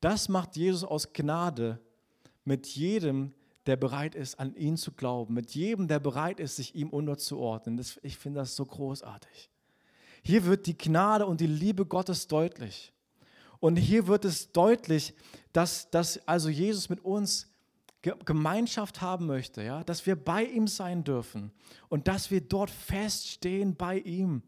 das 0.00 0.28
macht 0.28 0.56
Jesus 0.56 0.84
aus 0.84 1.12
Gnade 1.12 1.80
mit 2.44 2.66
jedem, 2.66 3.34
der 3.70 3.76
bereit 3.76 4.16
ist, 4.16 4.40
an 4.40 4.56
ihn 4.56 4.76
zu 4.76 4.90
glauben, 4.90 5.32
mit 5.32 5.52
jedem, 5.52 5.86
der 5.86 6.00
bereit 6.00 6.40
ist, 6.40 6.56
sich 6.56 6.74
ihm 6.74 6.90
unterzuordnen. 6.90 7.76
Das, 7.76 8.00
ich 8.02 8.18
finde 8.18 8.40
das 8.40 8.56
so 8.56 8.66
großartig. 8.66 9.48
Hier 10.24 10.44
wird 10.44 10.66
die 10.66 10.76
Gnade 10.76 11.24
und 11.24 11.40
die 11.40 11.46
Liebe 11.46 11.86
Gottes 11.86 12.26
deutlich. 12.26 12.92
Und 13.60 13.76
hier 13.76 14.08
wird 14.08 14.24
es 14.24 14.50
deutlich, 14.50 15.14
dass, 15.52 15.88
dass 15.88 16.26
also 16.26 16.48
Jesus 16.48 16.88
mit 16.88 17.04
uns 17.04 17.46
Gemeinschaft 18.02 19.00
haben 19.02 19.26
möchte, 19.26 19.62
ja? 19.62 19.84
dass 19.84 20.04
wir 20.04 20.16
bei 20.16 20.42
ihm 20.42 20.66
sein 20.66 21.04
dürfen 21.04 21.52
und 21.88 22.08
dass 22.08 22.32
wir 22.32 22.40
dort 22.40 22.70
feststehen 22.70 23.76
bei 23.76 23.98
ihm. 23.98 24.42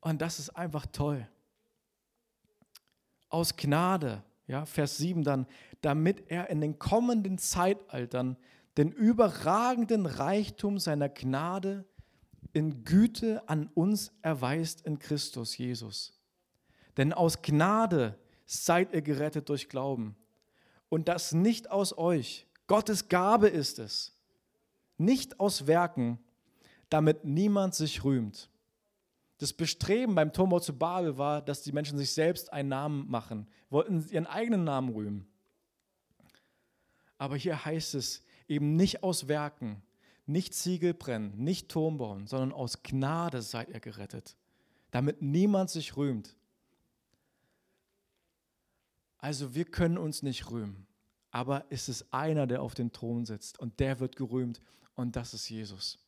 Und 0.00 0.20
das 0.20 0.40
ist 0.40 0.50
einfach 0.50 0.84
toll. 0.86 1.28
Aus 3.28 3.54
Gnade, 3.54 4.24
ja, 4.48 4.64
Vers 4.64 4.96
7 4.96 5.22
dann, 5.22 5.46
damit 5.82 6.30
er 6.30 6.50
in 6.50 6.60
den 6.60 6.78
kommenden 6.78 7.38
Zeitaltern 7.38 8.36
den 8.76 8.90
überragenden 8.90 10.06
Reichtum 10.06 10.78
seiner 10.78 11.08
Gnade 11.08 11.84
in 12.52 12.84
Güte 12.84 13.48
an 13.48 13.70
uns 13.74 14.10
erweist 14.22 14.84
in 14.86 14.98
Christus 14.98 15.56
Jesus. 15.56 16.18
Denn 16.96 17.12
aus 17.12 17.42
Gnade 17.42 18.18
seid 18.46 18.92
ihr 18.92 19.02
gerettet 19.02 19.48
durch 19.48 19.68
Glauben. 19.68 20.16
Und 20.88 21.08
das 21.08 21.32
nicht 21.32 21.70
aus 21.70 21.96
euch. 21.96 22.46
Gottes 22.66 23.08
Gabe 23.08 23.48
ist 23.48 23.78
es. 23.78 24.16
Nicht 24.96 25.38
aus 25.38 25.66
Werken, 25.66 26.18
damit 26.88 27.24
niemand 27.24 27.74
sich 27.74 28.02
rühmt. 28.02 28.50
Das 29.38 29.52
Bestreben 29.52 30.14
beim 30.16 30.32
Turmbau 30.32 30.58
zu 30.58 30.76
Babel 30.76 31.16
war, 31.16 31.40
dass 31.40 31.62
die 31.62 31.72
Menschen 31.72 31.96
sich 31.96 32.12
selbst 32.12 32.52
einen 32.52 32.68
Namen 32.68 33.08
machen, 33.08 33.46
wollten 33.70 34.06
ihren 34.08 34.26
eigenen 34.26 34.64
Namen 34.64 34.92
rühmen. 34.92 35.28
Aber 37.18 37.36
hier 37.36 37.64
heißt 37.64 37.94
es 37.94 38.24
eben 38.48 38.74
nicht 38.74 39.02
aus 39.02 39.28
Werken, 39.28 39.82
nicht 40.26 40.54
Ziegel 40.54 40.92
brennen, 40.92 41.32
nicht 41.36 41.68
Turm 41.68 41.98
bauen, 41.98 42.26
sondern 42.26 42.52
aus 42.52 42.82
Gnade 42.82 43.40
seid 43.42 43.68
ihr 43.68 43.80
gerettet, 43.80 44.36
damit 44.90 45.22
niemand 45.22 45.70
sich 45.70 45.96
rühmt. 45.96 46.36
Also 49.18 49.54
wir 49.54 49.64
können 49.64 49.98
uns 49.98 50.22
nicht 50.22 50.50
rühmen, 50.50 50.86
aber 51.30 51.64
es 51.70 51.88
ist 51.88 52.12
einer, 52.12 52.46
der 52.46 52.62
auf 52.62 52.74
dem 52.74 52.92
Thron 52.92 53.24
sitzt 53.24 53.58
und 53.58 53.78
der 53.80 54.00
wird 54.00 54.16
gerühmt 54.16 54.60
und 54.94 55.16
das 55.16 55.32
ist 55.32 55.48
Jesus. 55.48 55.98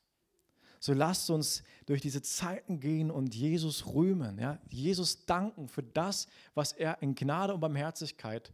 So 0.80 0.94
lasst 0.94 1.28
uns 1.28 1.62
durch 1.84 2.00
diese 2.00 2.22
Zeiten 2.22 2.80
gehen 2.80 3.10
und 3.10 3.34
Jesus 3.34 3.86
rühmen, 3.86 4.38
ja? 4.38 4.58
Jesus 4.68 5.26
danken 5.26 5.68
für 5.68 5.82
das, 5.82 6.26
was 6.54 6.72
er 6.72 7.02
in 7.02 7.14
Gnade 7.14 7.52
und 7.54 7.60
Barmherzigkeit 7.60 8.50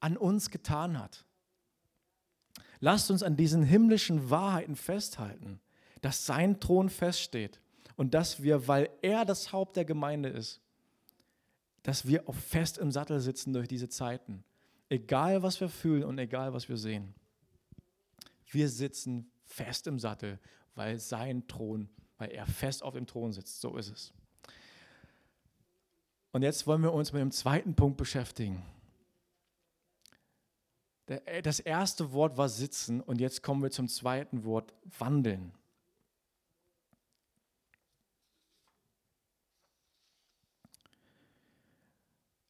an 0.00 0.16
uns 0.16 0.50
getan 0.50 0.98
hat. 0.98 1.24
Lasst 2.80 3.10
uns 3.10 3.22
an 3.22 3.36
diesen 3.36 3.62
himmlischen 3.62 4.28
Wahrheiten 4.28 4.74
festhalten, 4.74 5.60
dass 6.00 6.26
sein 6.26 6.58
Thron 6.60 6.90
feststeht 6.90 7.60
und 7.96 8.12
dass 8.12 8.42
wir, 8.42 8.66
weil 8.66 8.90
er 9.00 9.24
das 9.24 9.52
Haupt 9.52 9.76
der 9.76 9.84
Gemeinde 9.84 10.28
ist, 10.28 10.60
dass 11.84 12.06
wir 12.06 12.28
auch 12.28 12.34
fest 12.34 12.78
im 12.78 12.90
Sattel 12.90 13.20
sitzen 13.20 13.52
durch 13.52 13.68
diese 13.68 13.88
Zeiten. 13.88 14.42
Egal, 14.88 15.42
was 15.42 15.60
wir 15.60 15.68
fühlen 15.68 16.04
und 16.04 16.18
egal, 16.18 16.52
was 16.52 16.68
wir 16.68 16.76
sehen. 16.76 17.14
Wir 18.50 18.68
sitzen 18.68 19.30
fest 19.44 19.86
im 19.86 19.98
Sattel, 19.98 20.38
weil 20.78 21.00
sein 21.00 21.44
Thron, 21.48 21.88
weil 22.18 22.30
er 22.30 22.46
fest 22.46 22.84
auf 22.84 22.94
dem 22.94 23.04
Thron 23.04 23.32
sitzt. 23.32 23.60
So 23.60 23.76
ist 23.76 23.90
es. 23.90 24.14
Und 26.30 26.42
jetzt 26.42 26.68
wollen 26.68 26.82
wir 26.82 26.92
uns 26.92 27.12
mit 27.12 27.20
dem 27.20 27.32
zweiten 27.32 27.74
Punkt 27.74 27.96
beschäftigen. 27.96 28.62
Äh, 31.06 31.42
das 31.42 31.58
erste 31.58 32.12
Wort 32.12 32.36
war 32.36 32.48
sitzen 32.48 33.00
und 33.00 33.20
jetzt 33.20 33.42
kommen 33.42 33.60
wir 33.60 33.72
zum 33.72 33.88
zweiten 33.88 34.44
Wort 34.44 34.72
wandeln. 34.98 35.52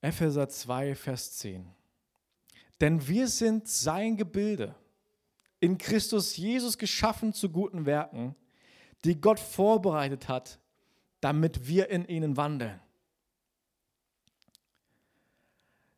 Epheser 0.03 0.51
2, 0.51 0.95
Vers 0.95 1.39
10. 1.39 1.67
Denn 2.79 3.09
wir 3.09 3.27
sind 3.27 3.69
sein 3.69 4.19
Gebilde, 4.19 4.75
in 5.61 5.79
Christus 5.79 6.37
Jesus 6.37 6.79
geschaffen 6.79 7.33
zu 7.33 7.51
guten 7.51 7.87
Werken, 7.87 8.35
die 9.05 9.21
Gott 9.21 9.41
vorbereitet 9.41 10.29
hat, 10.29 10.59
damit 11.21 11.67
wir 11.67 11.91
in 11.91 12.07
ihnen 12.07 12.37
wandeln. 12.37 12.81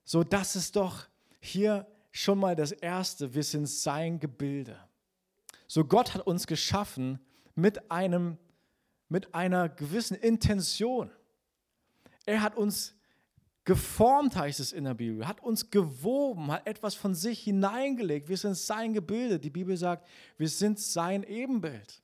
So, 0.05 0.25
das 0.25 0.57
ist 0.57 0.77
doch 0.77 1.07
hier 1.41 1.87
schon 2.11 2.39
mal 2.39 2.57
das 2.57 2.73
Erste, 2.73 3.35
wir 3.35 3.45
sind 3.45 3.67
sein 3.67 4.19
Gebilde. 4.19 4.79
So 5.67 5.85
Gott 5.85 6.15
hat 6.15 6.27
uns 6.27 6.47
geschaffen 6.47 7.21
mit, 7.55 7.91
einem, 7.91 8.37
mit 9.09 9.35
einer 9.35 9.69
gewissen 9.69 10.17
Intention. 10.17 11.11
Er 12.27 12.43
hat 12.43 12.57
uns 12.57 12.95
geformt, 13.65 14.37
heißt 14.37 14.61
es 14.61 14.73
in 14.73 14.85
der 14.85 14.95
Bibel, 14.95 15.27
hat 15.27 15.43
uns 15.43 15.71
gewoben, 15.71 16.51
hat 16.51 16.67
etwas 16.67 16.95
von 16.95 17.15
sich 17.15 17.41
hineingelegt. 17.41 18.29
Wir 18.29 18.37
sind 18.37 18.57
sein 18.57 18.93
Gebilde. 18.93 19.39
Die 19.39 19.51
Bibel 19.51 19.77
sagt, 19.77 20.07
wir 20.39 20.49
sind 20.49 20.79
sein 20.79 21.23
Ebenbild. 21.23 22.03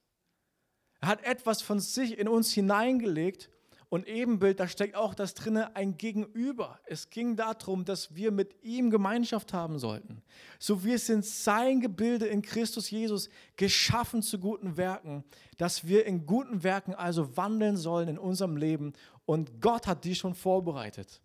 Er 1.00 1.08
hat 1.08 1.24
etwas 1.24 1.62
von 1.62 1.80
sich 1.80 2.18
in 2.18 2.28
uns 2.28 2.52
hineingelegt 2.52 3.50
und 3.88 4.08
Ebenbild, 4.08 4.58
da 4.58 4.66
steckt 4.66 4.96
auch 4.96 5.14
das 5.14 5.34
drinne 5.34 5.76
ein 5.76 5.96
Gegenüber. 5.96 6.80
Es 6.86 7.08
ging 7.08 7.36
darum, 7.36 7.84
dass 7.84 8.16
wir 8.16 8.32
mit 8.32 8.56
ihm 8.64 8.90
Gemeinschaft 8.90 9.52
haben 9.52 9.78
sollten. 9.78 10.22
So 10.58 10.84
wir 10.84 10.98
sind 10.98 11.24
sein 11.24 11.80
Gebilde 11.80 12.26
in 12.26 12.42
Christus 12.42 12.90
Jesus, 12.90 13.28
geschaffen 13.56 14.22
zu 14.22 14.40
guten 14.40 14.76
Werken, 14.76 15.22
dass 15.56 15.86
wir 15.86 16.04
in 16.04 16.26
guten 16.26 16.64
Werken 16.64 16.94
also 16.94 17.36
wandeln 17.36 17.76
sollen 17.76 18.08
in 18.08 18.18
unserem 18.18 18.56
Leben. 18.56 18.92
Und 19.24 19.60
Gott 19.60 19.86
hat 19.86 20.04
die 20.04 20.16
schon 20.16 20.34
vorbereitet. 20.34 21.20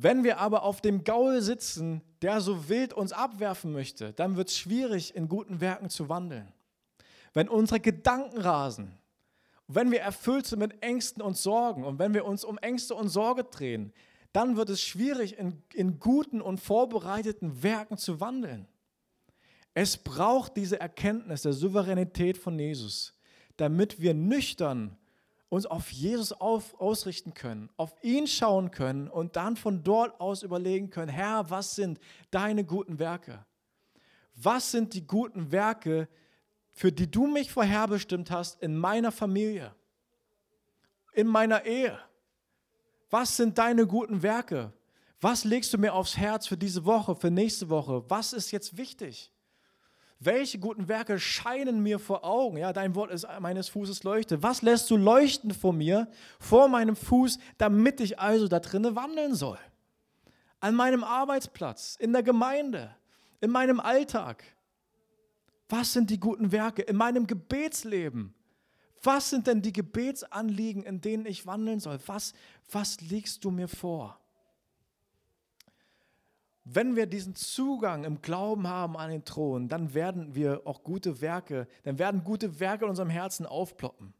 Wenn 0.00 0.22
wir 0.22 0.38
aber 0.38 0.62
auf 0.62 0.80
dem 0.80 1.02
Gaul 1.02 1.40
sitzen, 1.42 2.02
der 2.22 2.40
so 2.40 2.68
wild 2.68 2.92
uns 2.92 3.12
abwerfen 3.12 3.72
möchte, 3.72 4.12
dann 4.12 4.36
wird 4.36 4.48
es 4.48 4.56
schwierig, 4.56 5.16
in 5.16 5.28
guten 5.28 5.60
Werken 5.60 5.90
zu 5.90 6.08
wandeln. 6.08 6.52
Wenn 7.34 7.48
unsere 7.48 7.80
Gedanken 7.80 8.38
rasen, 8.38 8.96
wenn 9.66 9.90
wir 9.90 10.00
erfüllt 10.00 10.46
sind 10.46 10.60
mit 10.60 10.84
Ängsten 10.84 11.20
und 11.20 11.36
Sorgen 11.36 11.82
und 11.82 11.98
wenn 11.98 12.14
wir 12.14 12.26
uns 12.26 12.44
um 12.44 12.58
Ängste 12.58 12.94
und 12.94 13.08
Sorge 13.08 13.42
drehen, 13.42 13.92
dann 14.32 14.56
wird 14.56 14.70
es 14.70 14.80
schwierig, 14.80 15.36
in, 15.36 15.64
in 15.74 15.98
guten 15.98 16.40
und 16.40 16.60
vorbereiteten 16.60 17.64
Werken 17.64 17.98
zu 17.98 18.20
wandeln. 18.20 18.68
Es 19.74 19.96
braucht 19.96 20.56
diese 20.56 20.78
Erkenntnis 20.78 21.42
der 21.42 21.54
Souveränität 21.54 22.38
von 22.38 22.56
Jesus, 22.56 23.18
damit 23.56 24.00
wir 24.00 24.14
nüchtern 24.14 24.96
uns 25.48 25.66
auf 25.66 25.90
Jesus 25.90 26.32
auf, 26.32 26.78
ausrichten 26.80 27.34
können, 27.34 27.70
auf 27.76 27.94
ihn 28.02 28.26
schauen 28.26 28.70
können 28.70 29.08
und 29.08 29.36
dann 29.36 29.56
von 29.56 29.82
dort 29.82 30.20
aus 30.20 30.42
überlegen 30.42 30.90
können, 30.90 31.10
Herr, 31.10 31.50
was 31.50 31.74
sind 31.74 31.98
deine 32.30 32.64
guten 32.64 32.98
Werke? 32.98 33.44
Was 34.34 34.70
sind 34.70 34.94
die 34.94 35.06
guten 35.06 35.50
Werke, 35.50 36.08
für 36.72 36.92
die 36.92 37.10
du 37.10 37.26
mich 37.26 37.50
vorherbestimmt 37.50 38.30
hast 38.30 38.62
in 38.62 38.76
meiner 38.76 39.10
Familie, 39.10 39.74
in 41.12 41.26
meiner 41.26 41.64
Ehe? 41.64 41.98
Was 43.10 43.36
sind 43.36 43.56
deine 43.56 43.86
guten 43.86 44.22
Werke? 44.22 44.72
Was 45.20 45.44
legst 45.44 45.72
du 45.72 45.78
mir 45.78 45.94
aufs 45.94 46.16
Herz 46.16 46.46
für 46.46 46.58
diese 46.58 46.84
Woche, 46.84 47.16
für 47.16 47.30
nächste 47.30 47.68
Woche? 47.70 48.04
Was 48.08 48.32
ist 48.32 48.52
jetzt 48.52 48.76
wichtig? 48.76 49.32
Welche 50.20 50.58
guten 50.58 50.88
Werke 50.88 51.20
scheinen 51.20 51.80
mir 51.80 52.00
vor 52.00 52.24
Augen? 52.24 52.56
Ja, 52.56 52.72
dein 52.72 52.96
Wort 52.96 53.12
ist 53.12 53.26
meines 53.40 53.68
Fußes 53.68 54.02
Leuchte. 54.02 54.42
Was 54.42 54.62
lässt 54.62 54.90
du 54.90 54.96
leuchten 54.96 55.54
vor 55.54 55.72
mir, 55.72 56.08
vor 56.40 56.68
meinem 56.68 56.96
Fuß, 56.96 57.38
damit 57.56 58.00
ich 58.00 58.18
also 58.18 58.48
da 58.48 58.58
drinnen 58.58 58.96
wandeln 58.96 59.36
soll? 59.36 59.58
An 60.58 60.74
meinem 60.74 61.04
Arbeitsplatz, 61.04 61.96
in 62.00 62.12
der 62.12 62.24
Gemeinde, 62.24 62.90
in 63.40 63.50
meinem 63.50 63.78
Alltag. 63.78 64.42
Was 65.68 65.92
sind 65.92 66.10
die 66.10 66.18
guten 66.18 66.50
Werke 66.50 66.82
in 66.82 66.96
meinem 66.96 67.28
Gebetsleben? 67.28 68.34
Was 69.00 69.30
sind 69.30 69.46
denn 69.46 69.62
die 69.62 69.72
Gebetsanliegen, 69.72 70.82
in 70.82 71.00
denen 71.00 71.26
ich 71.26 71.46
wandeln 71.46 71.78
soll? 71.78 72.00
Was, 72.06 72.32
was 72.72 73.00
legst 73.02 73.44
du 73.44 73.52
mir 73.52 73.68
vor? 73.68 74.18
Wenn 76.70 76.96
wir 76.96 77.06
diesen 77.06 77.34
Zugang 77.34 78.04
im 78.04 78.20
Glauben 78.20 78.68
haben 78.68 78.98
an 78.98 79.10
den 79.10 79.24
Thron, 79.24 79.68
dann 79.70 79.94
werden 79.94 80.34
wir 80.34 80.66
auch 80.66 80.82
gute 80.82 81.22
Werke, 81.22 81.66
dann 81.84 81.98
werden 81.98 82.24
gute 82.24 82.60
Werke 82.60 82.84
in 82.84 82.90
unserem 82.90 83.08
Herzen 83.08 83.46
aufploppen. 83.46 84.12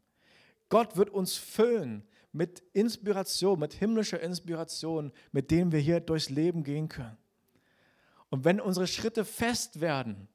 Gott 0.67 0.97
wird 0.97 1.11
uns 1.11 1.35
füllen 1.35 2.03
mit 2.31 2.63
Inspiration, 2.73 3.59
mit 3.59 3.73
himmlischer 3.73 4.19
Inspiration, 4.19 5.11
mit 5.31 5.51
denen 5.51 5.71
wir 5.71 5.79
hier 5.79 5.99
durchs 5.99 6.31
Leben 6.31 6.63
gehen 6.63 6.89
können. 6.89 7.17
Und 8.31 8.45
wenn 8.45 8.59
unsere 8.59 8.87
Schritte 8.87 9.25
fest 9.25 9.79
werden, 9.79 10.27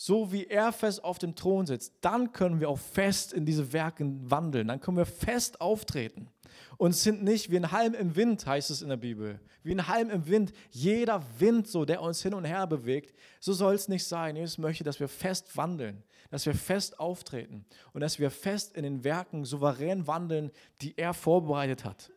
so 0.00 0.30
wie 0.30 0.46
er 0.46 0.70
fest 0.70 1.02
auf 1.02 1.18
dem 1.18 1.34
Thron 1.34 1.66
sitzt, 1.66 1.92
dann 2.02 2.30
können 2.30 2.60
wir 2.60 2.68
auch 2.68 2.78
fest 2.78 3.32
in 3.32 3.44
diese 3.44 3.72
Werke 3.72 4.04
wandeln, 4.30 4.68
dann 4.68 4.80
können 4.80 4.96
wir 4.96 5.04
fest 5.04 5.60
auftreten 5.60 6.28
und 6.76 6.94
sind 6.94 7.24
nicht 7.24 7.50
wie 7.50 7.56
ein 7.56 7.72
Halm 7.72 7.94
im 7.94 8.14
Wind, 8.14 8.46
heißt 8.46 8.70
es 8.70 8.80
in 8.80 8.90
der 8.90 8.96
Bibel, 8.96 9.40
wie 9.64 9.74
ein 9.74 9.88
Halm 9.88 10.10
im 10.10 10.28
Wind, 10.28 10.52
jeder 10.70 11.20
Wind 11.40 11.66
so, 11.66 11.84
der 11.84 12.00
uns 12.00 12.22
hin 12.22 12.32
und 12.32 12.44
her 12.44 12.68
bewegt, 12.68 13.12
so 13.40 13.52
soll 13.52 13.74
es 13.74 13.88
nicht 13.88 14.04
sein. 14.04 14.36
Jesus 14.36 14.56
möchte, 14.58 14.84
dass 14.84 15.00
wir 15.00 15.08
fest 15.08 15.56
wandeln, 15.56 16.04
dass 16.30 16.46
wir 16.46 16.54
fest 16.54 17.00
auftreten 17.00 17.66
und 17.92 18.00
dass 18.00 18.20
wir 18.20 18.30
fest 18.30 18.76
in 18.76 18.84
den 18.84 19.02
Werken 19.02 19.44
souverän 19.44 20.06
wandeln, 20.06 20.52
die 20.80 20.96
er 20.96 21.12
vorbereitet 21.12 21.84
hat. 21.84 22.12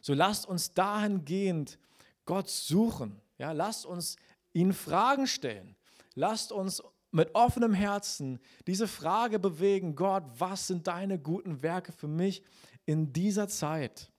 So 0.00 0.14
lasst 0.14 0.48
uns 0.48 0.74
dahingehend 0.74 1.78
Gott 2.24 2.50
suchen, 2.50 3.20
ja, 3.38 3.52
lasst 3.52 3.86
uns 3.86 4.16
ihn 4.52 4.72
Fragen 4.72 5.28
stellen. 5.28 5.75
Lasst 6.16 6.50
uns 6.50 6.82
mit 7.12 7.32
offenem 7.34 7.74
Herzen 7.74 8.40
diese 8.66 8.88
Frage 8.88 9.38
bewegen, 9.38 9.94
Gott, 9.94 10.24
was 10.38 10.66
sind 10.66 10.88
deine 10.88 11.18
guten 11.18 11.62
Werke 11.62 11.92
für 11.92 12.08
mich 12.08 12.42
in 12.86 13.12
dieser 13.12 13.46
Zeit? 13.46 14.10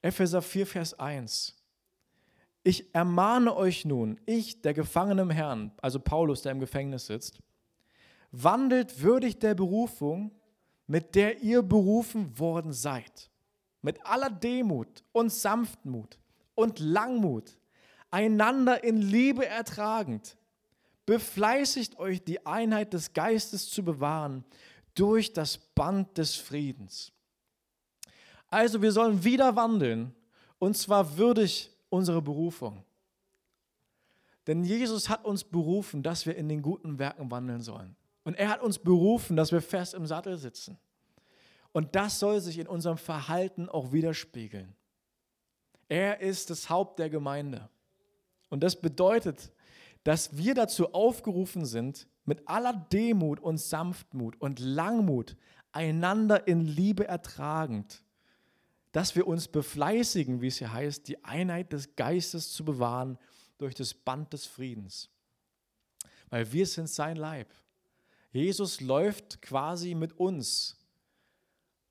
Epheser 0.00 0.40
4, 0.40 0.66
Vers 0.66 0.98
1. 0.98 1.56
Ich 2.62 2.94
ermahne 2.94 3.54
euch 3.54 3.84
nun, 3.84 4.18
ich, 4.24 4.62
der 4.62 4.72
Gefangene 4.72 5.30
Herrn, 5.34 5.72
also 5.82 6.00
Paulus, 6.00 6.42
der 6.42 6.52
im 6.52 6.60
Gefängnis 6.60 7.06
sitzt, 7.06 7.38
wandelt 8.30 9.02
würdig 9.02 9.38
der 9.38 9.54
Berufung, 9.54 10.32
mit 10.86 11.14
der 11.14 11.42
ihr 11.42 11.62
berufen 11.62 12.38
worden 12.38 12.72
seid. 12.72 13.30
mit 13.84 14.04
aller 14.06 14.30
Demut 14.30 15.04
und 15.12 15.30
Sanftmut 15.30 16.18
und 16.54 16.78
Langmut, 16.78 17.58
einander 18.14 18.84
in 18.84 19.02
Liebe 19.02 19.44
ertragend. 19.44 20.36
Befleißigt 21.04 21.98
euch, 21.98 22.22
die 22.22 22.46
Einheit 22.46 22.92
des 22.92 23.12
Geistes 23.12 23.68
zu 23.68 23.84
bewahren 23.84 24.44
durch 24.94 25.32
das 25.32 25.58
Band 25.58 26.16
des 26.16 26.36
Friedens. 26.36 27.10
Also 28.48 28.80
wir 28.80 28.92
sollen 28.92 29.24
wieder 29.24 29.56
wandeln 29.56 30.14
und 30.60 30.76
zwar 30.76 31.18
würdig 31.18 31.72
unserer 31.88 32.22
Berufung. 32.22 32.84
Denn 34.46 34.62
Jesus 34.62 35.08
hat 35.08 35.24
uns 35.24 35.42
berufen, 35.42 36.04
dass 36.04 36.24
wir 36.24 36.36
in 36.36 36.48
den 36.48 36.62
guten 36.62 37.00
Werken 37.00 37.32
wandeln 37.32 37.62
sollen. 37.62 37.96
Und 38.22 38.34
er 38.34 38.48
hat 38.48 38.62
uns 38.62 38.78
berufen, 38.78 39.34
dass 39.34 39.50
wir 39.50 39.60
fest 39.60 39.92
im 39.92 40.06
Sattel 40.06 40.38
sitzen. 40.38 40.78
Und 41.72 41.96
das 41.96 42.20
soll 42.20 42.40
sich 42.40 42.60
in 42.60 42.68
unserem 42.68 42.96
Verhalten 42.96 43.68
auch 43.68 43.90
widerspiegeln. 43.90 44.76
Er 45.88 46.20
ist 46.20 46.50
das 46.50 46.70
Haupt 46.70 47.00
der 47.00 47.10
Gemeinde. 47.10 47.68
Und 48.48 48.62
das 48.62 48.80
bedeutet, 48.80 49.52
dass 50.04 50.36
wir 50.36 50.54
dazu 50.54 50.92
aufgerufen 50.92 51.64
sind, 51.64 52.06
mit 52.24 52.46
aller 52.48 52.72
Demut 52.92 53.40
und 53.40 53.58
Sanftmut 53.58 54.40
und 54.40 54.60
Langmut 54.60 55.36
einander 55.72 56.46
in 56.46 56.60
Liebe 56.60 57.06
ertragend, 57.06 58.02
dass 58.92 59.16
wir 59.16 59.26
uns 59.26 59.48
befleißigen, 59.48 60.40
wie 60.40 60.46
es 60.46 60.58
hier 60.58 60.72
heißt, 60.72 61.08
die 61.08 61.24
Einheit 61.24 61.72
des 61.72 61.96
Geistes 61.96 62.52
zu 62.52 62.64
bewahren 62.64 63.18
durch 63.58 63.74
das 63.74 63.92
Band 63.92 64.32
des 64.32 64.46
Friedens. 64.46 65.10
Weil 66.30 66.52
wir 66.52 66.66
sind 66.66 66.88
sein 66.88 67.16
Leib. 67.16 67.48
Jesus 68.32 68.80
läuft 68.80 69.42
quasi 69.42 69.94
mit 69.94 70.18
uns 70.18 70.76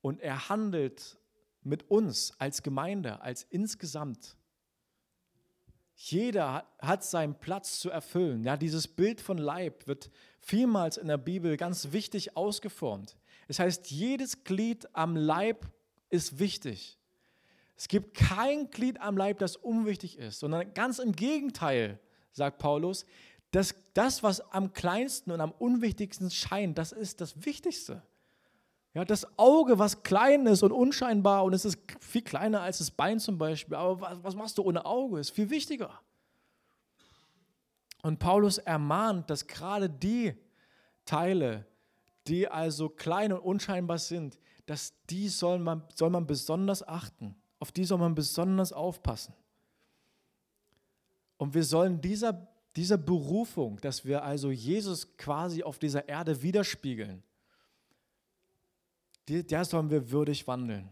und 0.02 0.20
er 0.20 0.48
handelt 0.48 1.18
mit 1.62 1.90
uns 1.90 2.32
als 2.38 2.62
Gemeinde, 2.62 3.20
als 3.22 3.42
insgesamt. 3.44 4.36
Jeder 5.96 6.66
hat 6.80 7.04
seinen 7.04 7.38
Platz 7.38 7.78
zu 7.78 7.90
erfüllen. 7.90 8.42
Ja, 8.44 8.56
dieses 8.56 8.88
Bild 8.88 9.20
von 9.20 9.38
Leib 9.38 9.86
wird 9.86 10.10
vielmals 10.40 10.96
in 10.96 11.08
der 11.08 11.18
Bibel 11.18 11.56
ganz 11.56 11.92
wichtig 11.92 12.36
ausgeformt. 12.36 13.16
Es 13.46 13.58
heißt, 13.58 13.90
jedes 13.90 14.44
Glied 14.44 14.88
am 14.94 15.16
Leib 15.16 15.66
ist 16.10 16.38
wichtig. 16.38 16.98
Es 17.76 17.88
gibt 17.88 18.14
kein 18.14 18.70
Glied 18.70 19.00
am 19.00 19.16
Leib, 19.16 19.38
das 19.38 19.56
unwichtig 19.56 20.18
ist, 20.18 20.38
sondern 20.40 20.74
ganz 20.74 20.98
im 20.98 21.12
Gegenteil, 21.12 21.98
sagt 22.32 22.58
Paulus, 22.58 23.04
dass 23.50 23.74
das, 23.94 24.22
was 24.22 24.40
am 24.52 24.72
kleinsten 24.72 25.30
und 25.30 25.40
am 25.40 25.52
unwichtigsten 25.52 26.30
scheint, 26.30 26.76
das 26.78 26.92
ist 26.92 27.20
das 27.20 27.44
Wichtigste. 27.44 28.02
Ja, 28.94 29.04
das 29.04 29.26
Auge, 29.36 29.78
was 29.80 30.04
klein 30.04 30.46
ist 30.46 30.62
und 30.62 30.70
unscheinbar 30.70 31.44
und 31.44 31.52
es 31.52 31.64
ist 31.64 31.78
viel 32.00 32.22
kleiner 32.22 32.60
als 32.60 32.78
das 32.78 32.92
Bein 32.92 33.18
zum 33.18 33.38
Beispiel, 33.38 33.74
aber 33.74 34.00
was, 34.00 34.22
was 34.22 34.34
machst 34.36 34.56
du 34.56 34.62
ohne 34.62 34.86
Auge? 34.86 35.18
Ist 35.18 35.30
viel 35.30 35.50
wichtiger. 35.50 36.00
Und 38.02 38.20
Paulus 38.20 38.58
ermahnt, 38.58 39.30
dass 39.30 39.46
gerade 39.46 39.90
die 39.90 40.34
Teile, 41.04 41.66
die 42.28 42.46
also 42.46 42.88
klein 42.88 43.32
und 43.32 43.40
unscheinbar 43.40 43.98
sind, 43.98 44.38
dass 44.66 44.94
die 45.10 45.28
soll 45.28 45.58
man, 45.58 45.82
soll 45.94 46.10
man 46.10 46.26
besonders 46.26 46.86
achten. 46.86 47.34
Auf 47.58 47.72
die 47.72 47.84
soll 47.84 47.98
man 47.98 48.14
besonders 48.14 48.72
aufpassen. 48.72 49.34
Und 51.36 51.54
wir 51.54 51.64
sollen 51.64 52.00
dieser, 52.00 52.46
dieser 52.76 52.96
Berufung, 52.96 53.80
dass 53.80 54.04
wir 54.04 54.22
also 54.22 54.50
Jesus 54.50 55.16
quasi 55.16 55.62
auf 55.62 55.78
dieser 55.78 56.08
Erde 56.08 56.42
widerspiegeln, 56.42 57.22
der 59.28 59.64
sollen 59.64 59.90
wir 59.90 60.10
würdig 60.10 60.46
wandeln. 60.46 60.90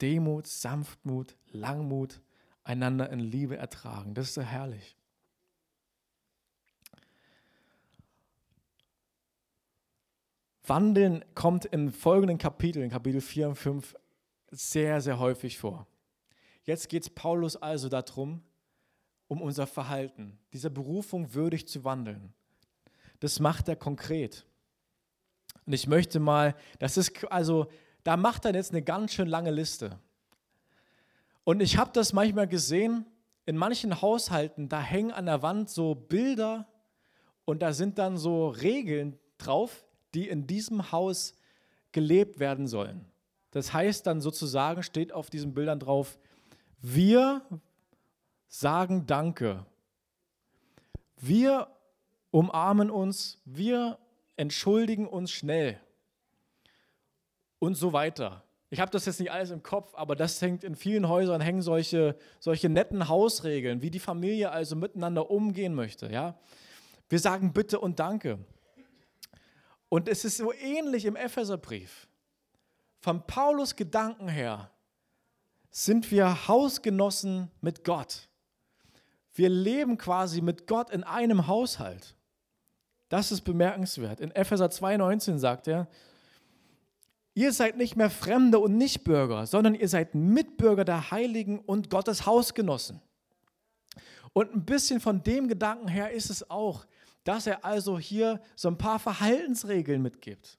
Demut, 0.00 0.46
Sanftmut, 0.46 1.36
Langmut, 1.50 2.20
einander 2.64 3.10
in 3.10 3.20
Liebe 3.20 3.56
ertragen. 3.56 4.14
Das 4.14 4.28
ist 4.28 4.34
so 4.34 4.42
herrlich. 4.42 4.96
Wandeln 10.66 11.24
kommt 11.34 11.66
in 11.66 11.92
folgenden 11.92 12.38
Kapiteln, 12.38 12.88
Kapitel 12.88 13.20
4 13.20 13.48
und 13.50 13.56
5, 13.56 13.96
sehr, 14.50 15.00
sehr 15.02 15.18
häufig 15.18 15.58
vor. 15.58 15.86
Jetzt 16.64 16.88
geht 16.88 17.02
es 17.02 17.10
Paulus 17.10 17.56
also 17.56 17.90
darum, 17.90 18.42
um 19.28 19.42
unser 19.42 19.66
Verhalten, 19.66 20.38
dieser 20.52 20.70
Berufung 20.70 21.34
würdig 21.34 21.68
zu 21.68 21.84
wandeln. 21.84 22.32
Das 23.20 23.40
macht 23.40 23.68
er 23.68 23.76
konkret. 23.76 24.46
Und 25.66 25.72
ich 25.72 25.86
möchte 25.86 26.20
mal, 26.20 26.54
das 26.78 26.96
ist 26.96 27.24
also, 27.30 27.66
da 28.02 28.16
macht 28.16 28.44
er 28.44 28.54
jetzt 28.54 28.72
eine 28.72 28.82
ganz 28.82 29.12
schön 29.12 29.28
lange 29.28 29.50
Liste. 29.50 29.98
Und 31.44 31.60
ich 31.60 31.76
habe 31.78 31.90
das 31.92 32.12
manchmal 32.12 32.48
gesehen, 32.48 33.06
in 33.46 33.56
manchen 33.56 34.00
Haushalten, 34.00 34.68
da 34.68 34.80
hängen 34.80 35.12
an 35.12 35.26
der 35.26 35.42
Wand 35.42 35.68
so 35.68 35.94
Bilder 35.94 36.66
und 37.44 37.60
da 37.60 37.72
sind 37.72 37.98
dann 37.98 38.16
so 38.16 38.48
Regeln 38.48 39.18
drauf, 39.38 39.84
die 40.14 40.28
in 40.28 40.46
diesem 40.46 40.92
Haus 40.92 41.34
gelebt 41.92 42.38
werden 42.38 42.66
sollen. 42.66 43.04
Das 43.50 43.72
heißt 43.72 44.06
dann 44.06 44.20
sozusagen, 44.20 44.82
steht 44.82 45.12
auf 45.12 45.30
diesen 45.30 45.54
Bildern 45.54 45.78
drauf, 45.78 46.18
wir 46.80 47.42
sagen 48.48 49.06
Danke. 49.06 49.64
Wir 51.16 51.68
umarmen 52.30 52.90
uns, 52.90 53.40
wir 53.44 53.98
entschuldigen 54.36 55.06
uns 55.06 55.30
schnell 55.30 55.78
und 57.58 57.76
so 57.76 57.92
weiter. 57.92 58.44
Ich 58.70 58.80
habe 58.80 58.90
das 58.90 59.06
jetzt 59.06 59.20
nicht 59.20 59.30
alles 59.30 59.50
im 59.50 59.62
Kopf, 59.62 59.94
aber 59.94 60.16
das 60.16 60.42
hängt 60.42 60.64
in 60.64 60.74
vielen 60.74 61.08
Häusern 61.08 61.40
hängen 61.40 61.62
solche, 61.62 62.16
solche 62.40 62.68
netten 62.68 63.08
Hausregeln, 63.08 63.82
wie 63.82 63.90
die 63.90 64.00
Familie 64.00 64.50
also 64.50 64.74
miteinander 64.74 65.30
umgehen 65.30 65.74
möchte. 65.74 66.10
Ja? 66.10 66.38
Wir 67.08 67.18
sagen 67.18 67.52
Bitte 67.52 67.78
und 67.78 68.00
Danke. 68.00 68.38
Und 69.88 70.08
es 70.08 70.24
ist 70.24 70.38
so 70.38 70.52
ähnlich 70.52 71.04
im 71.04 71.14
Epheserbrief. 71.14 72.08
Von 72.98 73.26
Paulus 73.26 73.76
Gedanken 73.76 74.28
her 74.28 74.70
sind 75.70 76.10
wir 76.10 76.48
Hausgenossen 76.48 77.50
mit 77.60 77.84
Gott. 77.84 78.28
Wir 79.34 79.48
leben 79.48 79.98
quasi 79.98 80.40
mit 80.40 80.66
Gott 80.66 80.90
in 80.90 81.04
einem 81.04 81.46
Haushalt. 81.46 82.16
Das 83.14 83.30
ist 83.30 83.42
bemerkenswert. 83.42 84.18
In 84.18 84.32
Epheser 84.32 84.66
2,19 84.66 85.38
sagt 85.38 85.68
er, 85.68 85.86
ihr 87.34 87.52
seid 87.52 87.76
nicht 87.76 87.94
mehr 87.94 88.10
Fremde 88.10 88.58
und 88.58 88.76
Nichtbürger, 88.76 89.46
sondern 89.46 89.76
ihr 89.76 89.88
seid 89.88 90.16
Mitbürger 90.16 90.84
der 90.84 91.12
Heiligen 91.12 91.60
und 91.60 91.90
Gottes 91.90 92.26
Hausgenossen. 92.26 93.00
Und 94.32 94.52
ein 94.52 94.64
bisschen 94.64 94.98
von 94.98 95.22
dem 95.22 95.46
Gedanken 95.46 95.86
her 95.86 96.10
ist 96.10 96.28
es 96.28 96.50
auch, 96.50 96.86
dass 97.22 97.46
er 97.46 97.64
also 97.64 98.00
hier 98.00 98.40
so 98.56 98.66
ein 98.66 98.78
paar 98.78 98.98
Verhaltensregeln 98.98 100.02
mitgibt. 100.02 100.58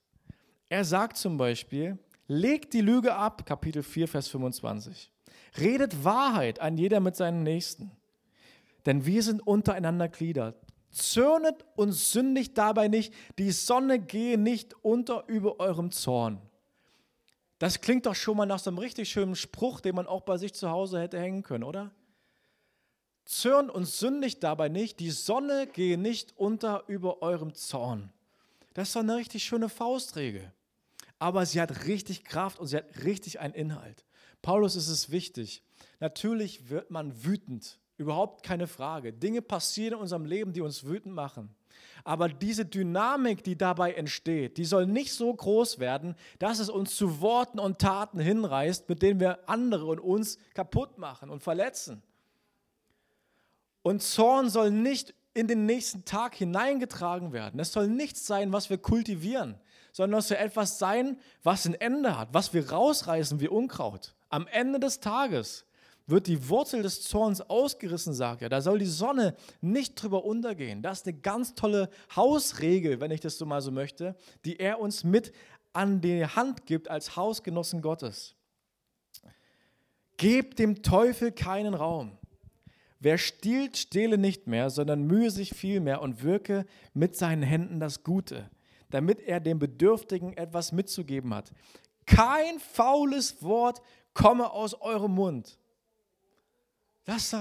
Er 0.70 0.86
sagt 0.86 1.18
zum 1.18 1.36
Beispiel, 1.36 1.98
legt 2.26 2.72
die 2.72 2.80
Lüge 2.80 3.14
ab, 3.14 3.44
Kapitel 3.44 3.82
4, 3.82 4.08
Vers 4.08 4.28
25. 4.28 5.12
Redet 5.58 6.04
Wahrheit 6.04 6.58
an 6.60 6.78
jeder 6.78 7.00
mit 7.00 7.16
seinen 7.16 7.42
Nächsten. 7.42 7.90
Denn 8.86 9.04
wir 9.04 9.22
sind 9.22 9.46
untereinander 9.46 10.08
Glieder. 10.08 10.54
Zürnet 10.96 11.64
und 11.76 11.92
sündigt 11.92 12.56
dabei 12.56 12.88
nicht, 12.88 13.12
die 13.38 13.52
Sonne 13.52 13.98
gehe 13.98 14.38
nicht 14.38 14.74
unter 14.82 15.24
über 15.26 15.60
eurem 15.60 15.92
Zorn. 15.92 16.40
Das 17.58 17.80
klingt 17.80 18.06
doch 18.06 18.14
schon 18.14 18.36
mal 18.36 18.46
nach 18.46 18.58
so 18.58 18.70
einem 18.70 18.78
richtig 18.78 19.10
schönen 19.10 19.36
Spruch, 19.36 19.80
den 19.80 19.94
man 19.94 20.06
auch 20.06 20.22
bei 20.22 20.38
sich 20.38 20.54
zu 20.54 20.70
Hause 20.70 21.00
hätte 21.00 21.18
hängen 21.18 21.42
können, 21.42 21.64
oder? 21.64 21.90
Zürnt 23.26 23.70
und 23.70 23.86
sündigt 23.86 24.42
dabei 24.42 24.68
nicht, 24.68 25.00
die 25.00 25.10
Sonne 25.10 25.66
gehe 25.66 25.98
nicht 25.98 26.36
unter 26.36 26.84
über 26.86 27.22
eurem 27.22 27.54
Zorn. 27.54 28.12
Das 28.74 28.88
ist 28.88 28.96
doch 28.96 29.00
eine 29.00 29.16
richtig 29.16 29.44
schöne 29.44 29.68
Faustregel. 29.68 30.52
Aber 31.18 31.44
sie 31.46 31.60
hat 31.60 31.86
richtig 31.86 32.24
Kraft 32.24 32.58
und 32.58 32.68
sie 32.68 32.76
hat 32.76 33.04
richtig 33.04 33.40
einen 33.40 33.54
Inhalt. 33.54 34.04
Paulus 34.42 34.76
ist 34.76 34.88
es 34.88 35.10
wichtig. 35.10 35.62
Natürlich 35.98 36.68
wird 36.68 36.90
man 36.90 37.24
wütend 37.24 37.78
Überhaupt 37.98 38.42
keine 38.42 38.66
Frage. 38.66 39.12
Dinge 39.12 39.42
passieren 39.42 39.94
in 39.94 40.00
unserem 40.00 40.26
Leben, 40.26 40.52
die 40.52 40.60
uns 40.60 40.84
wütend 40.84 41.14
machen. 41.14 41.54
Aber 42.04 42.28
diese 42.28 42.64
Dynamik, 42.64 43.42
die 43.42 43.56
dabei 43.56 43.92
entsteht, 43.94 44.58
die 44.58 44.64
soll 44.64 44.86
nicht 44.86 45.12
so 45.12 45.32
groß 45.32 45.78
werden, 45.78 46.14
dass 46.38 46.58
es 46.58 46.68
uns 46.68 46.94
zu 46.94 47.20
Worten 47.20 47.58
und 47.58 47.78
Taten 47.78 48.20
hinreißt, 48.20 48.88
mit 48.88 49.02
denen 49.02 49.18
wir 49.18 49.48
andere 49.48 49.86
und 49.86 50.00
uns 50.00 50.38
kaputt 50.54 50.98
machen 50.98 51.30
und 51.30 51.42
verletzen. 51.42 52.02
Und 53.82 54.02
Zorn 54.02 54.50
soll 54.50 54.70
nicht 54.70 55.14
in 55.32 55.48
den 55.48 55.66
nächsten 55.66 56.04
Tag 56.04 56.34
hineingetragen 56.34 57.32
werden. 57.32 57.60
Es 57.60 57.72
soll 57.72 57.88
nichts 57.88 58.26
sein, 58.26 58.52
was 58.52 58.70
wir 58.70 58.78
kultivieren, 58.78 59.56
sondern 59.92 60.20
es 60.20 60.28
soll 60.28 60.38
etwas 60.38 60.78
sein, 60.78 61.18
was 61.42 61.66
ein 61.66 61.74
Ende 61.74 62.18
hat, 62.18 62.30
was 62.32 62.54
wir 62.54 62.70
rausreißen 62.70 63.40
wie 63.40 63.48
Unkraut. 63.48 64.14
Am 64.28 64.46
Ende 64.46 64.80
des 64.80 65.00
Tages 65.00 65.65
wird 66.06 66.28
die 66.28 66.48
Wurzel 66.48 66.82
des 66.82 67.02
Zorns 67.02 67.40
ausgerissen, 67.40 68.14
sagt 68.14 68.42
er. 68.42 68.48
Da 68.48 68.60
soll 68.60 68.78
die 68.78 68.86
Sonne 68.86 69.34
nicht 69.60 70.00
drüber 70.00 70.24
untergehen. 70.24 70.82
Das 70.82 70.98
ist 70.98 71.08
eine 71.08 71.18
ganz 71.18 71.54
tolle 71.54 71.90
Hausregel, 72.14 73.00
wenn 73.00 73.10
ich 73.10 73.20
das 73.20 73.38
so 73.38 73.46
mal 73.46 73.60
so 73.60 73.72
möchte, 73.72 74.14
die 74.44 74.58
er 74.60 74.78
uns 74.78 75.02
mit 75.02 75.32
an 75.72 76.00
die 76.00 76.24
Hand 76.24 76.66
gibt 76.66 76.88
als 76.88 77.16
Hausgenossen 77.16 77.82
Gottes. 77.82 78.34
Gebt 80.16 80.58
dem 80.58 80.82
Teufel 80.82 81.32
keinen 81.32 81.74
Raum. 81.74 82.16
Wer 83.00 83.18
stiehlt, 83.18 83.76
stehle 83.76 84.16
nicht 84.16 84.46
mehr, 84.46 84.70
sondern 84.70 85.06
mühe 85.06 85.30
sich 85.30 85.50
vielmehr 85.50 86.00
und 86.00 86.22
wirke 86.22 86.64
mit 86.94 87.14
seinen 87.14 87.42
Händen 87.42 87.78
das 87.78 88.02
Gute, 88.02 88.48
damit 88.90 89.20
er 89.20 89.40
dem 89.40 89.58
Bedürftigen 89.58 90.34
etwas 90.36 90.72
mitzugeben 90.72 91.34
hat. 91.34 91.52
Kein 92.06 92.58
faules 92.58 93.42
Wort 93.42 93.82
komme 94.14 94.50
aus 94.50 94.72
eurem 94.74 95.12
Mund. 95.12 95.58
Das 97.06 97.32
ist 97.32 97.36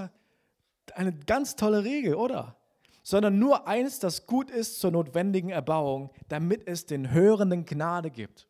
eine 0.94 1.12
ganz 1.12 1.56
tolle 1.56 1.84
Regel, 1.84 2.16
oder? 2.16 2.56
Sondern 3.04 3.38
nur 3.38 3.68
eins, 3.68 4.00
das 4.00 4.26
gut 4.26 4.50
ist 4.50 4.80
zur 4.80 4.92
notwendigen 4.92 5.50
Erbauung, 5.50 6.12
damit 6.30 6.68
es 6.68 6.86
den 6.86 7.12
Hörenden 7.12 7.66
Gnade 7.66 8.10
gibt. 8.10 8.48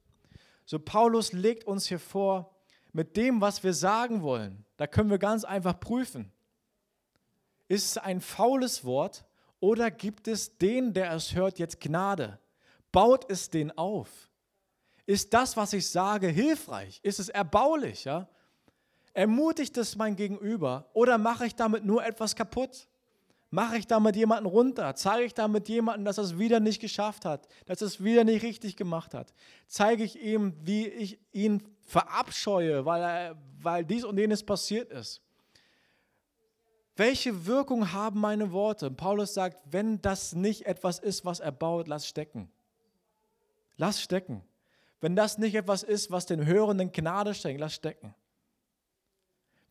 So 0.65 0.77
Paulus 0.77 1.33
legt 1.33 1.65
uns 1.65 1.87
hier 1.87 1.99
vor, 1.99 2.53
mit 2.91 3.17
dem, 3.17 3.41
was 3.41 3.63
wir 3.63 3.73
sagen 3.73 4.21
wollen, 4.21 4.65
da 4.77 4.87
können 4.87 5.09
wir 5.09 5.17
ganz 5.17 5.43
einfach 5.43 5.79
prüfen. 5.79 6.31
Ist 7.67 7.91
es 7.91 7.97
ein 7.97 8.21
faules 8.21 8.85
Wort 8.85 9.25
oder 9.59 9.91
gibt 9.91 10.27
es 10.27 10.57
den, 10.57 10.93
der 10.93 11.11
es 11.11 11.33
hört, 11.33 11.59
jetzt 11.59 11.79
Gnade? 11.79 12.39
Baut 12.91 13.29
es 13.29 13.49
den 13.49 13.77
auf? 13.77 14.29
Ist 15.05 15.33
das, 15.33 15.55
was 15.57 15.73
ich 15.73 15.89
sage, 15.89 16.27
hilfreich? 16.27 16.99
Ist 17.03 17.19
es 17.19 17.29
erbaulich? 17.29 18.05
Ja? 18.05 18.27
Ermutigt 19.15 19.77
es 19.77 19.95
mein 19.95 20.17
Gegenüber 20.17 20.89
oder 20.91 21.17
mache 21.17 21.45
ich 21.45 21.55
damit 21.55 21.85
nur 21.85 22.05
etwas 22.05 22.35
kaputt? 22.35 22.89
Mache 23.49 23.77
ich 23.77 23.87
damit 23.87 24.17
jemanden 24.17 24.45
runter? 24.45 24.93
Zeige 24.95 25.23
ich 25.23 25.33
damit 25.33 25.69
jemanden, 25.69 26.03
dass 26.03 26.17
er 26.17 26.25
es 26.25 26.37
wieder 26.37 26.59
nicht 26.59 26.81
geschafft 26.81 27.23
hat, 27.23 27.47
dass 27.65 27.79
er 27.79 27.87
es 27.87 28.03
wieder 28.03 28.25
nicht 28.25 28.43
richtig 28.43 28.75
gemacht 28.75 29.13
hat? 29.13 29.33
Zeige 29.67 30.03
ich 30.03 30.21
ihm, 30.21 30.53
wie 30.61 30.87
ich 30.87 31.17
ihn 31.31 31.63
verabscheue, 31.79 32.85
weil, 32.85 33.01
er, 33.01 33.37
weil 33.61 33.85
dies 33.85 34.03
und 34.03 34.17
jenes 34.17 34.43
passiert 34.43 34.91
ist? 34.91 35.21
Welche 36.97 37.45
Wirkung 37.45 37.93
haben 37.93 38.19
meine 38.19 38.51
Worte? 38.51 38.91
Paulus 38.91 39.33
sagt, 39.33 39.57
wenn 39.71 40.01
das 40.01 40.35
nicht 40.35 40.65
etwas 40.65 40.99
ist, 40.99 41.23
was 41.23 41.39
er 41.39 41.53
baut, 41.53 41.87
lass 41.87 42.05
stecken. 42.05 42.51
Lass 43.77 44.01
stecken. 44.01 44.43
Wenn 44.99 45.15
das 45.15 45.37
nicht 45.37 45.55
etwas 45.55 45.83
ist, 45.83 46.11
was 46.11 46.25
den 46.25 46.45
Hörenden 46.45 46.91
Gnade 46.91 47.33
schenkt, 47.33 47.61
lass 47.61 47.75
stecken. 47.75 48.13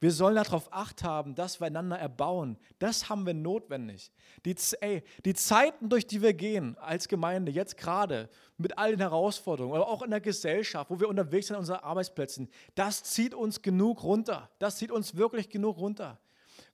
Wir 0.05 0.11
sollen 0.11 0.35
darauf 0.35 0.71
Acht 0.71 1.03
haben, 1.03 1.35
dass 1.35 1.61
wir 1.61 1.67
einander 1.69 1.99
erbauen. 1.99 2.59
Das 2.79 3.09
haben 3.09 3.25
wir 3.25 3.33
notwendig. 3.33 4.13
Die, 4.45 4.55
ey, 4.83 5.03
die 5.25 5.33
Zeiten, 5.33 5.89
durch 5.89 6.07
die 6.07 6.21
wir 6.21 6.35
gehen 6.35 6.77
als 6.77 7.09
Gemeinde, 7.09 7.51
jetzt 7.51 7.79
gerade 7.79 8.29
mit 8.59 8.77
all 8.77 8.91
den 8.91 9.01
Herausforderungen, 9.01 9.75
aber 9.75 9.89
auch 9.89 10.03
in 10.03 10.11
der 10.11 10.21
Gesellschaft, 10.21 10.91
wo 10.91 11.01
wir 11.01 11.09
unterwegs 11.09 11.47
sind 11.47 11.57
an 11.57 11.61
unseren 11.61 11.79
Arbeitsplätzen, 11.79 12.51
das 12.75 13.03
zieht 13.03 13.33
uns 13.33 13.63
genug 13.63 14.03
runter. 14.03 14.51
Das 14.59 14.77
zieht 14.77 14.91
uns 14.91 15.17
wirklich 15.17 15.49
genug 15.49 15.79
runter. 15.79 16.21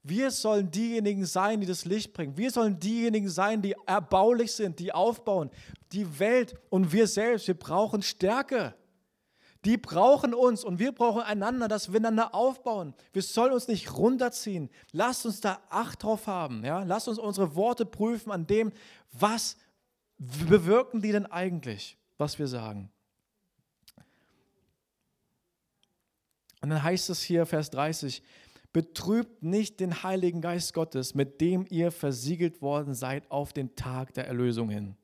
Wir 0.02 0.32
sollen 0.32 0.68
diejenigen 0.68 1.24
sein, 1.24 1.60
die 1.60 1.68
das 1.68 1.84
Licht 1.84 2.12
bringen. 2.12 2.36
Wir 2.36 2.50
sollen 2.50 2.80
diejenigen 2.80 3.28
sein, 3.28 3.62
die 3.62 3.76
erbaulich 3.86 4.50
sind, 4.50 4.80
die 4.80 4.90
aufbauen. 4.90 5.50
Die 5.92 6.18
Welt 6.18 6.54
und 6.68 6.90
wir 6.90 7.06
selbst, 7.06 7.46
wir 7.46 7.56
brauchen 7.56 8.02
Stärke. 8.02 8.74
Die 9.64 9.76
brauchen 9.76 10.32
uns 10.32 10.64
und 10.64 10.78
wir 10.78 10.92
brauchen 10.92 11.22
einander, 11.22 11.68
dass 11.68 11.92
wir 11.92 11.98
einander 11.98 12.34
aufbauen. 12.34 12.94
Wir 13.12 13.22
sollen 13.22 13.52
uns 13.52 13.68
nicht 13.68 13.94
runterziehen. 13.94 14.70
Lasst 14.92 15.26
uns 15.26 15.40
da 15.40 15.60
Acht 15.68 16.02
drauf 16.02 16.26
haben. 16.26 16.64
Ja? 16.64 16.82
Lasst 16.82 17.08
uns 17.08 17.18
unsere 17.18 17.54
Worte 17.54 17.84
prüfen 17.84 18.32
an 18.32 18.46
dem, 18.46 18.72
was 19.12 19.56
bewirken 20.18 21.02
die 21.02 21.12
denn 21.12 21.26
eigentlich, 21.26 21.98
was 22.16 22.38
wir 22.38 22.46
sagen. 22.46 22.90
Und 26.62 26.70
dann 26.70 26.82
heißt 26.82 27.10
es 27.10 27.22
hier, 27.22 27.46
Vers 27.46 27.70
30, 27.70 28.22
betrübt 28.72 29.42
nicht 29.42 29.80
den 29.80 30.02
Heiligen 30.02 30.40
Geist 30.40 30.74
Gottes, 30.74 31.14
mit 31.14 31.40
dem 31.40 31.66
ihr 31.70 31.90
versiegelt 31.90 32.62
worden 32.62 32.94
seid 32.94 33.30
auf 33.30 33.52
den 33.52 33.74
Tag 33.76 34.14
der 34.14 34.26
Erlösung 34.26 34.70
hin. 34.70 34.96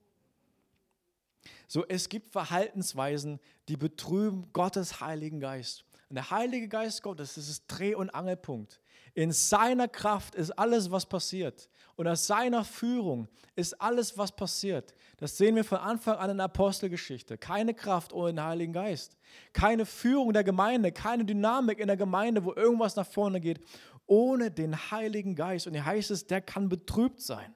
So, 1.69 1.85
es 1.87 2.09
gibt 2.09 2.31
Verhaltensweisen, 2.33 3.41
die 3.69 3.77
betrüben 3.77 4.53
Gottes 4.53 5.01
Heiligen 5.01 5.41
Geist. 5.41 5.85
Und 6.09 6.15
der 6.17 6.31
Heilige 6.31 6.69
Geist 6.69 7.03
Gottes, 7.03 7.35
das 7.35 7.49
ist 7.49 7.65
Dreh- 7.67 7.95
und 7.95 8.11
Angelpunkt. 8.11 8.81
In 9.15 9.33
seiner 9.33 9.89
Kraft 9.89 10.35
ist 10.35 10.53
alles, 10.53 10.91
was 10.91 11.07
passiert. 11.07 11.69
Und 11.97 12.07
aus 12.07 12.27
seiner 12.27 12.65
Führung 12.65 13.29
ist 13.55 13.81
alles, 13.81 14.17
was 14.17 14.31
passiert. 14.31 14.95
Das 15.17 15.37
sehen 15.39 15.57
wir 15.57 15.65
von 15.65 15.79
Anfang 15.79 16.17
an 16.19 16.31
in 16.31 16.37
der 16.37 16.45
Apostelgeschichte. 16.45 17.39
Keine 17.39 17.73
Kraft 17.73 18.13
ohne 18.13 18.35
den 18.35 18.45
Heiligen 18.45 18.75
Geist. 18.75 19.17
Keine 19.55 19.87
Führung 19.87 20.35
der 20.35 20.45
Gemeinde, 20.45 20.93
keine 20.93 21.25
Dynamik 21.25 21.79
in 21.79 21.87
der 21.87 21.97
Gemeinde, 21.97 22.45
wo 22.45 22.53
irgendwas 22.53 22.95
nach 22.95 23.07
vorne 23.07 23.41
geht, 23.41 23.61
ohne 24.07 24.51
den 24.51 24.77
Heiligen 24.91 25.35
Geist. 25.35 25.67
Und 25.67 25.73
hier 25.73 25.87
heißt 25.87 26.11
es, 26.11 26.27
der 26.27 26.43
kann 26.43 26.69
betrübt 26.69 27.23
sein. 27.23 27.55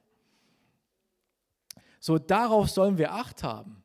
So, 2.01 2.19
darauf 2.19 2.71
sollen 2.71 2.97
wir 2.97 3.13
Acht 3.13 3.43
haben. 3.43 3.80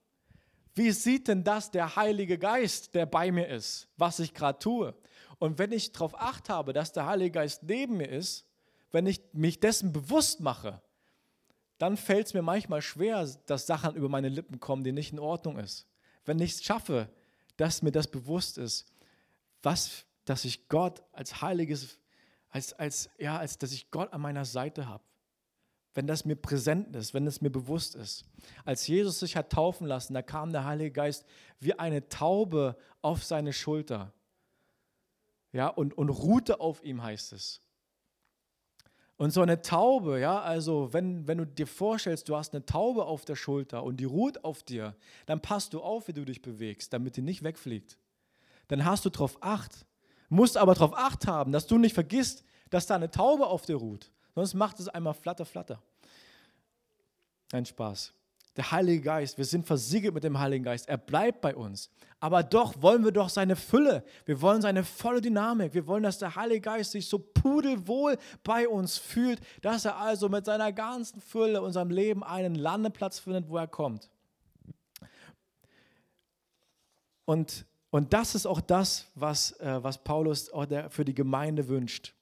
Wie 0.76 0.92
sieht 0.92 1.30
denn 1.30 1.44
das 1.44 1.72
der 1.72 1.96
Heilige 1.96 2.38
Geist, 2.38 2.94
der 2.94 3.06
bei 3.06 3.32
mir 3.32 3.48
ist, 3.48 3.88
was 3.96 4.20
ich 4.20 4.34
gerade 4.34 4.60
tue? 4.60 4.94
Und 5.40 5.58
wenn 5.58 5.72
ich 5.72 5.94
darauf 5.94 6.20
acht 6.20 6.50
habe, 6.50 6.74
dass 6.74 6.92
der 6.92 7.06
Heilige 7.06 7.32
Geist 7.32 7.64
neben 7.64 7.98
mir 7.98 8.10
ist, 8.10 8.46
wenn 8.92 9.06
ich 9.06 9.22
mich 9.32 9.60
dessen 9.60 9.94
bewusst 9.94 10.42
mache, 10.42 10.82
dann 11.78 11.98
fällt 11.98 12.28
es 12.28 12.34
mir 12.34 12.42
manchmal 12.42 12.82
schwer, 12.82 13.28
dass 13.46 13.68
Sachen 13.68 13.96
über 13.96 14.10
meine 14.10 14.30
Lippen 14.30 14.60
kommen, 14.60 14.84
die 14.84 14.92
nicht 14.92 15.14
in 15.14 15.20
Ordnung 15.20 15.58
ist. 15.60 15.88
Wenn 16.26 16.40
ich 16.40 16.54
es 16.54 16.64
schaffe, 16.64 17.10
dass 17.58 17.82
mir 17.82 17.92
das 17.92 18.08
bewusst 18.08 18.58
ist, 18.58 18.86
was, 19.64 20.06
dass 20.26 20.44
ich 20.46 20.68
Gott 20.68 21.04
als 21.14 21.42
heiliges, 21.42 22.00
als, 22.50 22.74
als, 22.74 23.10
ja, 23.18 23.38
als 23.38 23.58
dass 23.58 23.72
ich 23.72 23.92
Gott 23.92 24.12
an 24.14 24.22
meiner 24.22 24.46
Seite 24.46 24.88
habe 24.88 25.04
wenn 25.96 26.08
das 26.08 26.26
mir 26.26 26.36
präsent 26.36 26.96
ist, 26.96 27.14
wenn 27.14 27.26
es 27.26 27.42
mir 27.42 27.50
bewusst 27.50 27.96
ist. 27.96 28.26
Als 28.66 28.86
Jesus 28.86 29.20
sich 29.20 29.36
hat 29.36 29.52
taufen 29.52 29.88
lassen, 29.88 30.14
da 30.14 30.22
kam 30.22 30.52
der 30.52 30.66
Heilige 30.66 30.92
Geist 30.92 31.26
wie 31.60 31.74
eine 31.74 32.08
Taube 32.10 32.76
auf 33.02 33.24
seine 33.24 33.54
Schulter. 33.54 34.14
Ja, 35.54 35.70
und, 35.70 35.98
und 35.98 36.10
ruhte 36.10 36.60
auf 36.60 36.84
ihm, 36.84 37.02
heißt 37.02 37.32
es. 37.32 37.62
Und 39.18 39.32
so 39.32 39.42
eine 39.42 39.62
Taube, 39.62 40.20
ja, 40.20 40.42
also 40.42 40.92
wenn, 40.92 41.26
wenn 41.26 41.38
du 41.38 41.46
dir 41.46 41.68
vorstellst, 41.68 42.28
du 42.28 42.36
hast 42.36 42.54
eine 42.54 42.66
Taube 42.66 43.06
auf 43.06 43.24
der 43.24 43.38
Schulter 43.38 43.82
und 43.84 43.98
die 44.02 44.06
ruht 44.06 44.44
auf 44.44 44.64
dir, 44.64 44.98
dann 45.26 45.42
passt 45.42 45.74
du 45.74 45.82
auf, 45.82 46.10
wie 46.10 46.14
du 46.14 46.26
dich 46.26 46.42
bewegst, 46.42 46.92
damit 46.92 47.16
die 47.16 47.22
nicht 47.22 47.42
wegfliegt. 47.42 47.98
Dann 48.68 48.84
hast 48.84 49.06
du 49.06 49.10
darauf 49.10 49.38
Acht. 49.42 49.86
Musst 50.28 50.58
aber 50.58 50.74
darauf 50.74 50.94
Acht 50.98 51.28
haben, 51.28 51.54
dass 51.54 51.68
du 51.68 51.78
nicht 51.78 51.94
vergisst, 51.94 52.44
dass 52.70 52.88
da 52.88 52.96
eine 52.96 53.10
Taube 53.10 53.48
auf 53.48 53.66
dir 53.66 53.78
ruht. 53.78 54.12
Sonst 54.36 54.54
macht 54.54 54.80
es 54.80 54.90
einmal 54.90 55.14
flatter, 55.14 55.46
flatter. 55.46 55.82
Ein 57.52 57.66
Spaß. 57.66 58.14
Der 58.58 58.72
Heilige 58.72 59.02
Geist, 59.02 59.38
wir 59.38 59.46
sind 59.46 59.66
versiegelt 59.66 60.14
mit 60.14 60.24
dem 60.24 60.40
Heiligen 60.40 60.64
Geist. 60.64 60.88
Er 60.88 60.98
bleibt 60.98 61.42
bei 61.42 61.56
uns. 61.56 61.90
Aber 62.20 62.42
doch 62.42 62.82
wollen 62.82 63.04
wir 63.04 63.12
doch 63.12 63.28
seine 63.28 63.56
Fülle. 63.56 64.04
Wir 64.26 64.42
wollen 64.42 64.62
seine 64.62 64.84
volle 64.84 65.20
Dynamik. 65.20 65.74
Wir 65.74 65.88
wollen, 65.88 66.04
dass 66.04 66.20
der 66.20 66.36
Heilige 66.36 66.62
Geist 66.62 66.92
sich 66.92 67.08
so 67.08 67.20
pudelwohl 67.20 68.18
bei 68.44 68.68
uns 68.68 68.98
fühlt, 68.98 69.42
dass 69.62 69.86
er 69.86 69.98
also 69.98 70.30
mit 70.30 70.46
seiner 70.46 70.72
ganzen 70.72 71.20
Fülle 71.20 71.62
unserem 71.62 71.90
Leben 71.90 72.24
einen 72.24 72.56
Landeplatz 72.56 73.20
findet, 73.20 73.50
wo 73.50 73.58
er 73.58 73.68
kommt. 73.68 74.10
Und, 77.26 77.66
und 77.90 78.14
das 78.14 78.36
ist 78.36 78.46
auch 78.46 78.62
das, 78.62 79.08
was, 79.16 79.52
äh, 79.60 79.84
was 79.84 80.04
Paulus 80.04 80.50
für 80.90 81.04
die 81.04 81.16
Gemeinde 81.16 81.68
wünscht. 81.68 82.15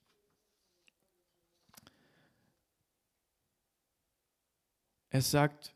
Es 5.13 5.30
sagt, 5.30 5.76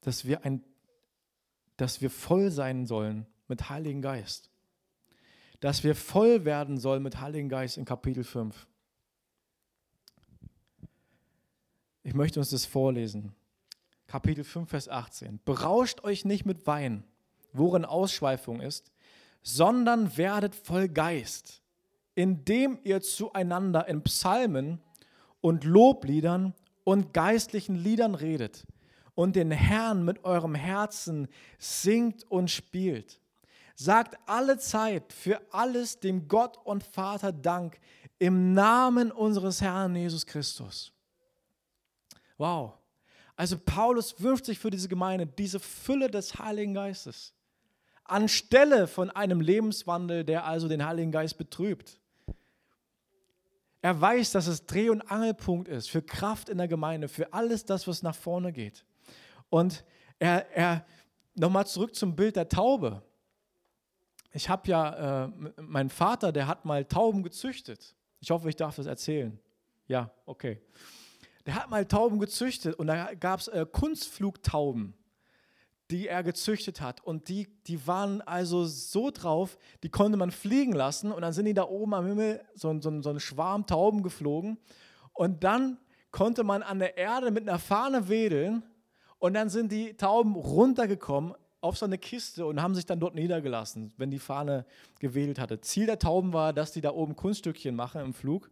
dass 0.00 0.24
wir, 0.24 0.44
ein, 0.44 0.60
dass 1.76 2.00
wir 2.00 2.10
voll 2.10 2.50
sein 2.50 2.84
sollen 2.84 3.26
mit 3.46 3.70
Heiligen 3.70 4.02
Geist. 4.02 4.50
Dass 5.60 5.84
wir 5.84 5.94
voll 5.94 6.44
werden 6.44 6.78
sollen 6.78 7.04
mit 7.04 7.20
Heiligen 7.20 7.48
Geist 7.48 7.78
in 7.78 7.84
Kapitel 7.84 8.24
5. 8.24 8.66
Ich 12.02 12.14
möchte 12.14 12.40
uns 12.40 12.50
das 12.50 12.64
vorlesen. 12.66 13.32
Kapitel 14.08 14.42
5, 14.42 14.68
Vers 14.68 14.88
18. 14.88 15.38
Berauscht 15.44 16.02
euch 16.02 16.24
nicht 16.24 16.44
mit 16.44 16.66
Wein, 16.66 17.04
worin 17.52 17.84
Ausschweifung 17.84 18.60
ist, 18.60 18.90
sondern 19.44 20.16
werdet 20.16 20.56
voll 20.56 20.88
Geist, 20.88 21.62
indem 22.16 22.80
ihr 22.82 23.00
zueinander 23.00 23.86
in 23.86 24.02
Psalmen 24.02 24.80
und 25.40 25.62
Lobliedern 25.62 26.52
und 26.82 27.14
geistlichen 27.14 27.76
Liedern 27.76 28.16
redet 28.16 28.66
und 29.14 29.36
den 29.36 29.50
Herrn 29.50 30.04
mit 30.04 30.24
eurem 30.24 30.54
Herzen 30.54 31.28
singt 31.58 32.30
und 32.30 32.50
spielt. 32.50 33.20
Sagt 33.74 34.18
alle 34.26 34.58
Zeit 34.58 35.12
für 35.12 35.40
alles 35.50 35.98
dem 36.00 36.28
Gott 36.28 36.58
und 36.64 36.82
Vater 36.82 37.32
Dank 37.32 37.78
im 38.18 38.54
Namen 38.54 39.10
unseres 39.10 39.60
Herrn 39.60 39.96
Jesus 39.96 40.26
Christus. 40.26 40.92
Wow. 42.38 42.74
Also 43.34 43.58
Paulus 43.58 44.20
wünscht 44.20 44.44
sich 44.44 44.58
für 44.58 44.70
diese 44.70 44.88
Gemeinde 44.88 45.26
diese 45.26 45.58
Fülle 45.58 46.10
des 46.10 46.38
Heiligen 46.38 46.74
Geistes 46.74 47.34
anstelle 48.04 48.86
von 48.86 49.10
einem 49.10 49.40
Lebenswandel, 49.40 50.24
der 50.24 50.44
also 50.44 50.68
den 50.68 50.84
Heiligen 50.84 51.12
Geist 51.12 51.38
betrübt. 51.38 51.98
Er 53.80 54.00
weiß, 54.00 54.30
dass 54.32 54.46
es 54.46 54.66
Dreh- 54.66 54.90
und 54.90 55.02
Angelpunkt 55.02 55.68
ist 55.68 55.90
für 55.90 56.02
Kraft 56.02 56.48
in 56.48 56.58
der 56.58 56.68
Gemeinde, 56.68 57.08
für 57.08 57.32
alles 57.32 57.64
das, 57.64 57.88
was 57.88 58.02
nach 58.02 58.14
vorne 58.14 58.52
geht. 58.52 58.84
Und 59.52 59.84
er, 60.18 60.50
er 60.56 60.86
nochmal 61.34 61.66
zurück 61.66 61.94
zum 61.94 62.16
Bild 62.16 62.36
der 62.36 62.48
Taube. 62.48 63.02
Ich 64.32 64.48
habe 64.48 64.66
ja, 64.66 65.26
äh, 65.26 65.32
mein 65.60 65.90
Vater, 65.90 66.32
der 66.32 66.46
hat 66.46 66.64
mal 66.64 66.86
Tauben 66.86 67.22
gezüchtet. 67.22 67.94
Ich 68.20 68.30
hoffe, 68.30 68.48
ich 68.48 68.56
darf 68.56 68.76
das 68.76 68.86
erzählen. 68.86 69.38
Ja, 69.86 70.10
okay. 70.24 70.62
Der 71.44 71.54
hat 71.54 71.68
mal 71.68 71.84
Tauben 71.84 72.18
gezüchtet 72.18 72.76
und 72.76 72.86
da 72.86 73.12
gab 73.12 73.40
es 73.40 73.48
äh, 73.48 73.66
Kunstflugtauben 73.70 74.94
die 75.90 76.08
er 76.08 76.22
gezüchtet 76.22 76.80
hat. 76.80 77.04
Und 77.04 77.28
die, 77.28 77.48
die 77.66 77.86
waren 77.86 78.22
also 78.22 78.64
so 78.64 79.10
drauf, 79.10 79.58
die 79.82 79.90
konnte 79.90 80.16
man 80.16 80.30
fliegen 80.30 80.72
lassen. 80.72 81.12
Und 81.12 81.20
dann 81.20 81.34
sind 81.34 81.44
die 81.44 81.52
da 81.52 81.64
oben 81.64 81.92
am 81.92 82.06
Himmel, 82.06 82.42
so, 82.54 82.80
so, 82.80 83.02
so 83.02 83.10
ein 83.10 83.20
Schwarm 83.20 83.66
Tauben 83.66 84.02
geflogen. 84.02 84.56
Und 85.12 85.44
dann 85.44 85.76
konnte 86.10 86.44
man 86.44 86.62
an 86.62 86.78
der 86.78 86.96
Erde 86.96 87.30
mit 87.30 87.46
einer 87.46 87.58
Fahne 87.58 88.08
wedeln. 88.08 88.62
Und 89.22 89.34
dann 89.34 89.50
sind 89.50 89.70
die 89.70 89.94
Tauben 89.94 90.34
runtergekommen 90.34 91.34
auf 91.60 91.78
so 91.78 91.86
eine 91.86 91.96
Kiste 91.96 92.44
und 92.44 92.60
haben 92.60 92.74
sich 92.74 92.86
dann 92.86 92.98
dort 92.98 93.14
niedergelassen, 93.14 93.92
wenn 93.96 94.10
die 94.10 94.18
Fahne 94.18 94.66
gewedelt 94.98 95.38
hatte. 95.38 95.60
Ziel 95.60 95.86
der 95.86 96.00
Tauben 96.00 96.32
war, 96.32 96.52
dass 96.52 96.72
die 96.72 96.80
da 96.80 96.90
oben 96.90 97.14
Kunststückchen 97.14 97.76
machen 97.76 98.00
im 98.00 98.14
Flug. 98.14 98.50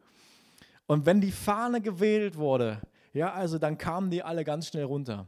Und 0.87 1.07
wenn 1.07 1.21
die 1.21 1.33
Fahne 1.33 1.81
gewedelt 1.81 2.37
wurde, 2.37 2.81
ja, 3.12 3.33
also 3.33 3.59
dann 3.59 3.79
kamen 3.79 4.12
die 4.12 4.23
alle 4.23 4.45
ganz 4.45 4.68
schnell 4.68 4.85
runter. 4.85 5.27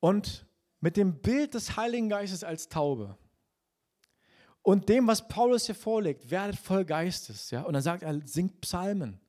Und 0.00 0.46
mit 0.80 0.96
dem 0.96 1.20
Bild 1.20 1.52
des 1.52 1.76
Heiligen 1.76 2.08
Geistes 2.08 2.44
als 2.44 2.70
Taube 2.70 3.18
und 4.62 4.88
dem, 4.88 5.06
was 5.06 5.28
Paulus 5.28 5.66
hier 5.66 5.74
vorlegt, 5.74 6.30
werdet 6.30 6.56
voll 6.58 6.86
Geistes. 6.86 7.50
Ja? 7.50 7.64
Und 7.64 7.74
dann 7.74 7.82
sagt 7.82 8.02
er, 8.02 8.18
singt 8.26 8.62
Psalmen 8.62 9.20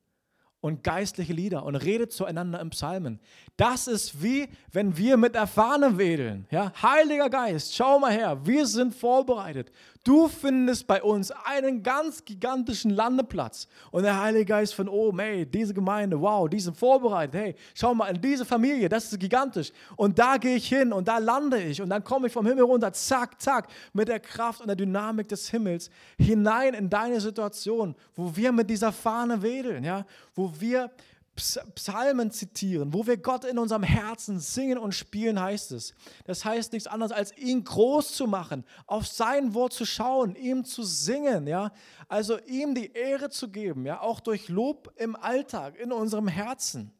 und 0.60 0.84
geistliche 0.84 1.32
Lieder 1.32 1.64
und 1.64 1.76
redet 1.76 2.12
zueinander 2.12 2.60
im 2.60 2.70
Psalmen. 2.70 3.18
Das 3.56 3.86
ist 3.86 4.22
wie, 4.22 4.48
wenn 4.72 4.96
wir 4.96 5.16
mit 5.16 5.34
der 5.34 5.46
Fahne 5.46 5.98
wedeln. 5.98 6.46
Ja? 6.50 6.72
Heiliger 6.82 7.30
Geist, 7.30 7.74
schau 7.74 7.98
mal 7.98 8.12
her, 8.12 8.44
wir 8.44 8.66
sind 8.66 8.94
vorbereitet. 8.94 9.72
Du 10.02 10.28
findest 10.28 10.86
bei 10.86 11.02
uns 11.02 11.30
einen 11.30 11.82
ganz 11.82 12.24
gigantischen 12.24 12.90
Landeplatz. 12.90 13.68
Und 13.90 14.04
der 14.04 14.18
Heilige 14.18 14.46
Geist 14.46 14.74
von 14.74 14.88
oben, 14.88 15.18
hey, 15.18 15.44
diese 15.44 15.74
Gemeinde, 15.74 16.18
wow, 16.18 16.48
die 16.48 16.58
sind 16.58 16.74
vorbereitet. 16.74 17.34
Hey, 17.34 17.54
schau 17.74 17.94
mal, 17.94 18.14
diese 18.14 18.46
Familie, 18.46 18.88
das 18.88 19.12
ist 19.12 19.20
gigantisch. 19.20 19.72
Und 19.96 20.18
da 20.18 20.38
gehe 20.38 20.56
ich 20.56 20.68
hin 20.68 20.94
und 20.94 21.06
da 21.06 21.18
lande 21.18 21.62
ich. 21.62 21.82
Und 21.82 21.90
dann 21.90 22.02
komme 22.02 22.28
ich 22.28 22.32
vom 22.32 22.46
Himmel 22.46 22.64
runter, 22.64 22.90
zack, 22.94 23.38
zack, 23.42 23.68
mit 23.92 24.08
der 24.08 24.20
Kraft 24.20 24.62
und 24.62 24.68
der 24.68 24.76
Dynamik 24.76 25.28
des 25.28 25.50
Himmels 25.50 25.90
hinein 26.18 26.72
in 26.72 26.88
deine 26.88 27.20
Situation, 27.20 27.94
wo 28.14 28.34
wir 28.34 28.52
mit 28.52 28.70
dieser 28.70 28.92
Fahne 28.92 29.42
wedeln, 29.42 29.84
ja, 29.84 30.06
wo 30.34 30.50
wir 30.58 30.90
Psalmen 31.36 32.30
zitieren, 32.30 32.92
wo 32.92 33.06
wir 33.06 33.16
Gott 33.16 33.44
in 33.44 33.58
unserem 33.58 33.82
Herzen 33.82 34.40
singen 34.40 34.78
und 34.78 34.94
spielen, 34.94 35.40
heißt 35.40 35.72
es. 35.72 35.94
Das 36.24 36.44
heißt 36.44 36.72
nichts 36.72 36.86
anderes, 36.86 37.12
als 37.12 37.36
ihn 37.38 37.64
groß 37.64 38.12
zu 38.12 38.26
machen, 38.26 38.64
auf 38.86 39.06
sein 39.06 39.54
Wort 39.54 39.72
zu 39.72 39.86
schauen, 39.86 40.34
ihm 40.34 40.64
zu 40.64 40.82
singen, 40.82 41.46
ja. 41.46 41.72
Also 42.08 42.38
ihm 42.46 42.74
die 42.74 42.92
Ehre 42.92 43.30
zu 43.30 43.48
geben, 43.48 43.86
ja, 43.86 44.00
auch 44.00 44.20
durch 44.20 44.48
Lob 44.48 44.92
im 44.96 45.16
Alltag, 45.16 45.78
in 45.78 45.92
unserem 45.92 46.28
Herzen. 46.28 46.92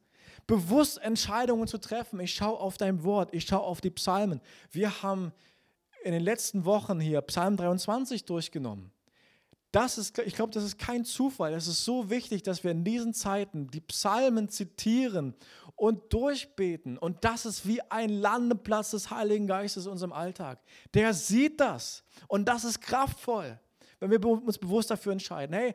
Bewusst 0.47 0.97
Entscheidungen 0.97 1.67
zu 1.67 1.77
treffen. 1.77 2.19
Ich 2.19 2.33
schaue 2.33 2.59
auf 2.59 2.77
dein 2.77 3.03
Wort, 3.03 3.33
ich 3.33 3.45
schaue 3.45 3.61
auf 3.61 3.79
die 3.79 3.91
Psalmen. 3.91 4.41
Wir 4.71 5.03
haben 5.03 5.33
in 6.03 6.13
den 6.13 6.23
letzten 6.23 6.65
Wochen 6.65 6.99
hier 6.99 7.21
Psalm 7.21 7.57
23 7.57 8.25
durchgenommen. 8.25 8.91
Das 9.71 9.97
ist, 9.97 10.17
ich 10.19 10.35
glaube, 10.35 10.51
das 10.51 10.63
ist 10.63 10.77
kein 10.77 11.05
Zufall. 11.05 11.53
Es 11.53 11.67
ist 11.67 11.85
so 11.85 12.09
wichtig, 12.09 12.43
dass 12.43 12.63
wir 12.63 12.71
in 12.71 12.83
diesen 12.83 13.13
Zeiten 13.13 13.67
die 13.67 13.79
Psalmen 13.79 14.49
zitieren 14.49 15.33
und 15.75 16.11
durchbeten. 16.13 16.97
Und 16.97 17.23
das 17.23 17.45
ist 17.45 17.65
wie 17.65 17.81
ein 17.89 18.09
Landeplatz 18.09 18.91
des 18.91 19.09
Heiligen 19.11 19.47
Geistes 19.47 19.85
in 19.85 19.93
unserem 19.93 20.11
Alltag. 20.11 20.59
Der 20.93 21.13
sieht 21.13 21.61
das. 21.61 22.03
Und 22.27 22.45
das 22.45 22.65
ist 22.65 22.81
kraftvoll, 22.81 23.57
wenn 23.99 24.11
wir 24.11 24.23
uns 24.25 24.57
bewusst 24.57 24.91
dafür 24.91 25.13
entscheiden. 25.13 25.55
Hey, 25.55 25.73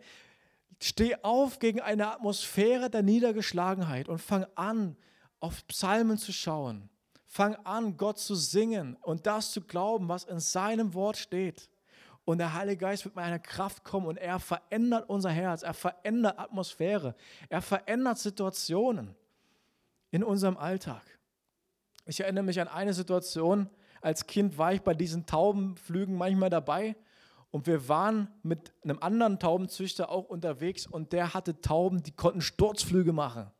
steh 0.80 1.16
auf 1.22 1.58
gegen 1.58 1.80
eine 1.80 2.12
Atmosphäre 2.12 2.90
der 2.90 3.02
Niedergeschlagenheit 3.02 4.08
und 4.08 4.18
fang 4.18 4.46
an, 4.56 4.96
auf 5.40 5.66
Psalmen 5.68 6.18
zu 6.18 6.32
schauen. 6.32 6.90
Fang 7.24 7.54
an, 7.64 7.96
Gott 7.96 8.18
zu 8.18 8.34
singen 8.34 8.96
und 9.02 9.26
das 9.26 9.52
zu 9.52 9.62
glauben, 9.62 10.08
was 10.08 10.24
in 10.24 10.40
seinem 10.40 10.94
Wort 10.94 11.16
steht. 11.16 11.68
Und 12.26 12.38
der 12.38 12.54
Heilige 12.54 12.78
Geist 12.78 13.04
wird 13.04 13.14
mit 13.14 13.24
einer 13.24 13.38
Kraft 13.38 13.84
kommen 13.84 14.06
und 14.06 14.16
er 14.16 14.40
verändert 14.40 15.08
unser 15.08 15.30
Herz, 15.30 15.62
er 15.62 15.74
verändert 15.74 16.40
Atmosphäre, 16.40 17.14
er 17.48 17.62
verändert 17.62 18.18
Situationen 18.18 19.14
in 20.10 20.24
unserem 20.24 20.56
Alltag. 20.56 21.02
Ich 22.04 22.18
erinnere 22.18 22.42
mich 22.42 22.60
an 22.60 22.66
eine 22.66 22.94
Situation, 22.94 23.70
als 24.00 24.26
Kind 24.26 24.58
war 24.58 24.72
ich 24.72 24.82
bei 24.82 24.92
diesen 24.92 25.24
Taubenflügen 25.24 26.16
manchmal 26.16 26.50
dabei 26.50 26.96
und 27.52 27.68
wir 27.68 27.88
waren 27.88 28.26
mit 28.42 28.72
einem 28.82 28.98
anderen 29.00 29.38
Taubenzüchter 29.38 30.10
auch 30.10 30.24
unterwegs 30.24 30.84
und 30.84 31.12
der 31.12 31.32
hatte 31.32 31.60
Tauben, 31.60 32.02
die 32.02 32.10
konnten 32.10 32.40
Sturzflüge 32.40 33.12
machen. 33.12 33.52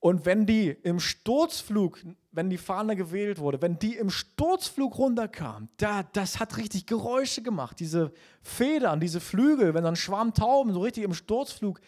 Und 0.00 0.26
wenn 0.26 0.46
die 0.46 0.68
im 0.68 1.00
Sturzflug, 1.00 1.98
wenn 2.30 2.50
die 2.50 2.58
Fahne 2.58 2.94
gewählt 2.94 3.40
wurde, 3.40 3.60
wenn 3.60 3.78
die 3.78 3.96
im 3.96 4.10
Sturzflug 4.10 4.96
runterkam, 4.96 5.68
da, 5.76 6.04
das 6.04 6.38
hat 6.38 6.56
richtig 6.56 6.86
Geräusche 6.86 7.42
gemacht. 7.42 7.80
Diese 7.80 8.12
Federn, 8.40 9.00
diese 9.00 9.20
Flügel, 9.20 9.74
wenn 9.74 9.84
ein 9.84 9.96
Schwarm 9.96 10.34
Tauben 10.34 10.72
so 10.72 10.80
richtig 10.80 11.02
im 11.02 11.14
Sturzflug 11.14 11.80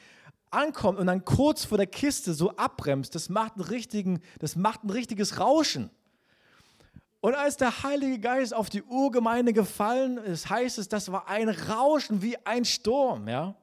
ankommt 0.51 0.99
und 0.99 1.07
dann 1.07 1.25
kurz 1.25 1.65
vor 1.65 1.79
der 1.79 1.87
Kiste 1.87 2.35
so 2.35 2.51
abbremst, 2.57 3.15
das 3.15 3.29
macht, 3.29 3.55
einen 3.55 3.65
richtigen, 3.65 4.21
das 4.41 4.57
macht 4.57 4.83
ein 4.83 4.91
richtiges 4.91 5.39
Rauschen. 5.39 5.91
Und 7.21 7.35
als 7.35 7.59
der 7.59 7.83
Heilige 7.83 8.19
Geist 8.19 8.55
auf 8.55 8.71
die 8.71 8.83
Urgemeinde 8.83 9.53
gefallen 9.53 10.17
ist, 10.17 10.49
heißt 10.49 10.79
es, 10.79 10.89
das 10.89 11.13
war 11.13 11.29
ein 11.29 11.49
Rauschen 11.49 12.23
wie 12.23 12.37
ein 12.45 12.65
Sturm. 12.65 13.29
Ja? 13.29 13.55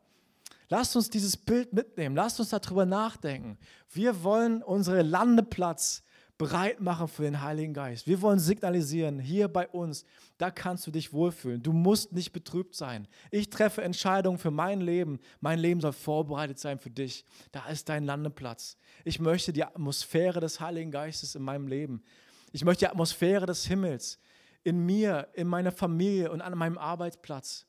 Lasst 0.69 0.95
uns 0.95 1.09
dieses 1.09 1.37
Bild 1.37 1.71
mitnehmen, 1.71 2.15
lasst 2.15 2.39
uns 2.39 2.49
darüber 2.49 2.85
nachdenken. 2.85 3.57
Wir 3.89 4.23
wollen 4.23 4.61
unseren 4.61 5.07
Landeplatz 5.07 6.03
bereit 6.37 6.81
machen 6.81 7.07
für 7.07 7.23
den 7.23 7.41
Heiligen 7.41 7.73
Geist. 7.73 8.05
Wir 8.05 8.21
wollen 8.21 8.37
signalisieren, 8.37 9.19
hier 9.19 9.47
bei 9.47 9.67
uns, 9.67 10.05
da 10.37 10.51
kannst 10.51 10.85
du 10.85 10.91
dich 10.91 11.11
wohlfühlen. 11.11 11.63
Du 11.63 11.73
musst 11.73 12.11
nicht 12.11 12.31
betrübt 12.31 12.75
sein. 12.75 13.07
Ich 13.31 13.49
treffe 13.49 13.81
Entscheidungen 13.81 14.37
für 14.37 14.51
mein 14.51 14.81
Leben. 14.81 15.19
Mein 15.39 15.57
Leben 15.57 15.81
soll 15.81 15.93
vorbereitet 15.93 16.59
sein 16.59 16.77
für 16.79 16.91
dich. 16.91 17.25
Da 17.51 17.67
ist 17.69 17.89
dein 17.89 18.03
Landeplatz. 18.03 18.77
Ich 19.03 19.19
möchte 19.19 19.51
die 19.51 19.63
Atmosphäre 19.63 20.39
des 20.39 20.59
Heiligen 20.59 20.91
Geistes 20.91 21.33
in 21.33 21.41
meinem 21.41 21.67
Leben. 21.67 22.03
Ich 22.51 22.63
möchte 22.63 22.85
die 22.85 22.91
Atmosphäre 22.91 23.45
des 23.45 23.65
Himmels 23.65 24.19
in 24.63 24.85
mir, 24.85 25.29
in 25.33 25.47
meiner 25.47 25.71
Familie 25.71 26.31
und 26.31 26.41
an 26.41 26.55
meinem 26.57 26.77
Arbeitsplatz. 26.77 27.65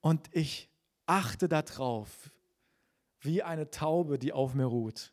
Und 0.00 0.28
ich 0.30 0.70
achte 1.06 1.48
darauf, 1.48 2.30
wie 3.20 3.42
eine 3.42 3.70
Taube, 3.70 4.18
die 4.18 4.32
auf 4.32 4.54
mir 4.54 4.66
ruht, 4.66 5.12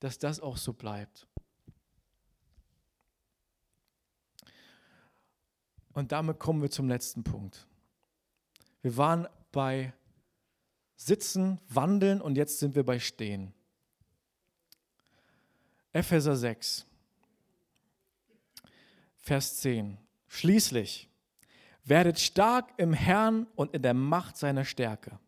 dass 0.00 0.18
das 0.18 0.40
auch 0.40 0.56
so 0.56 0.72
bleibt. 0.72 1.26
Und 5.92 6.10
damit 6.12 6.40
kommen 6.40 6.60
wir 6.60 6.70
zum 6.70 6.88
letzten 6.88 7.22
Punkt. 7.22 7.66
Wir 8.82 8.96
waren 8.96 9.28
bei 9.52 9.92
Sitzen, 10.96 11.60
Wandeln 11.68 12.20
und 12.20 12.36
jetzt 12.36 12.58
sind 12.58 12.74
wir 12.74 12.84
bei 12.84 12.98
Stehen. 12.98 13.52
Epheser 15.92 16.36
6, 16.36 16.86
Vers 19.16 19.58
10. 19.58 19.96
Schließlich 20.26 21.08
werdet 21.84 22.18
stark 22.18 22.72
im 22.76 22.92
Herrn 22.92 23.46
und 23.54 23.72
in 23.74 23.82
der 23.82 23.94
Macht 23.94 24.36
seiner 24.36 24.64
Stärke. 24.64 25.20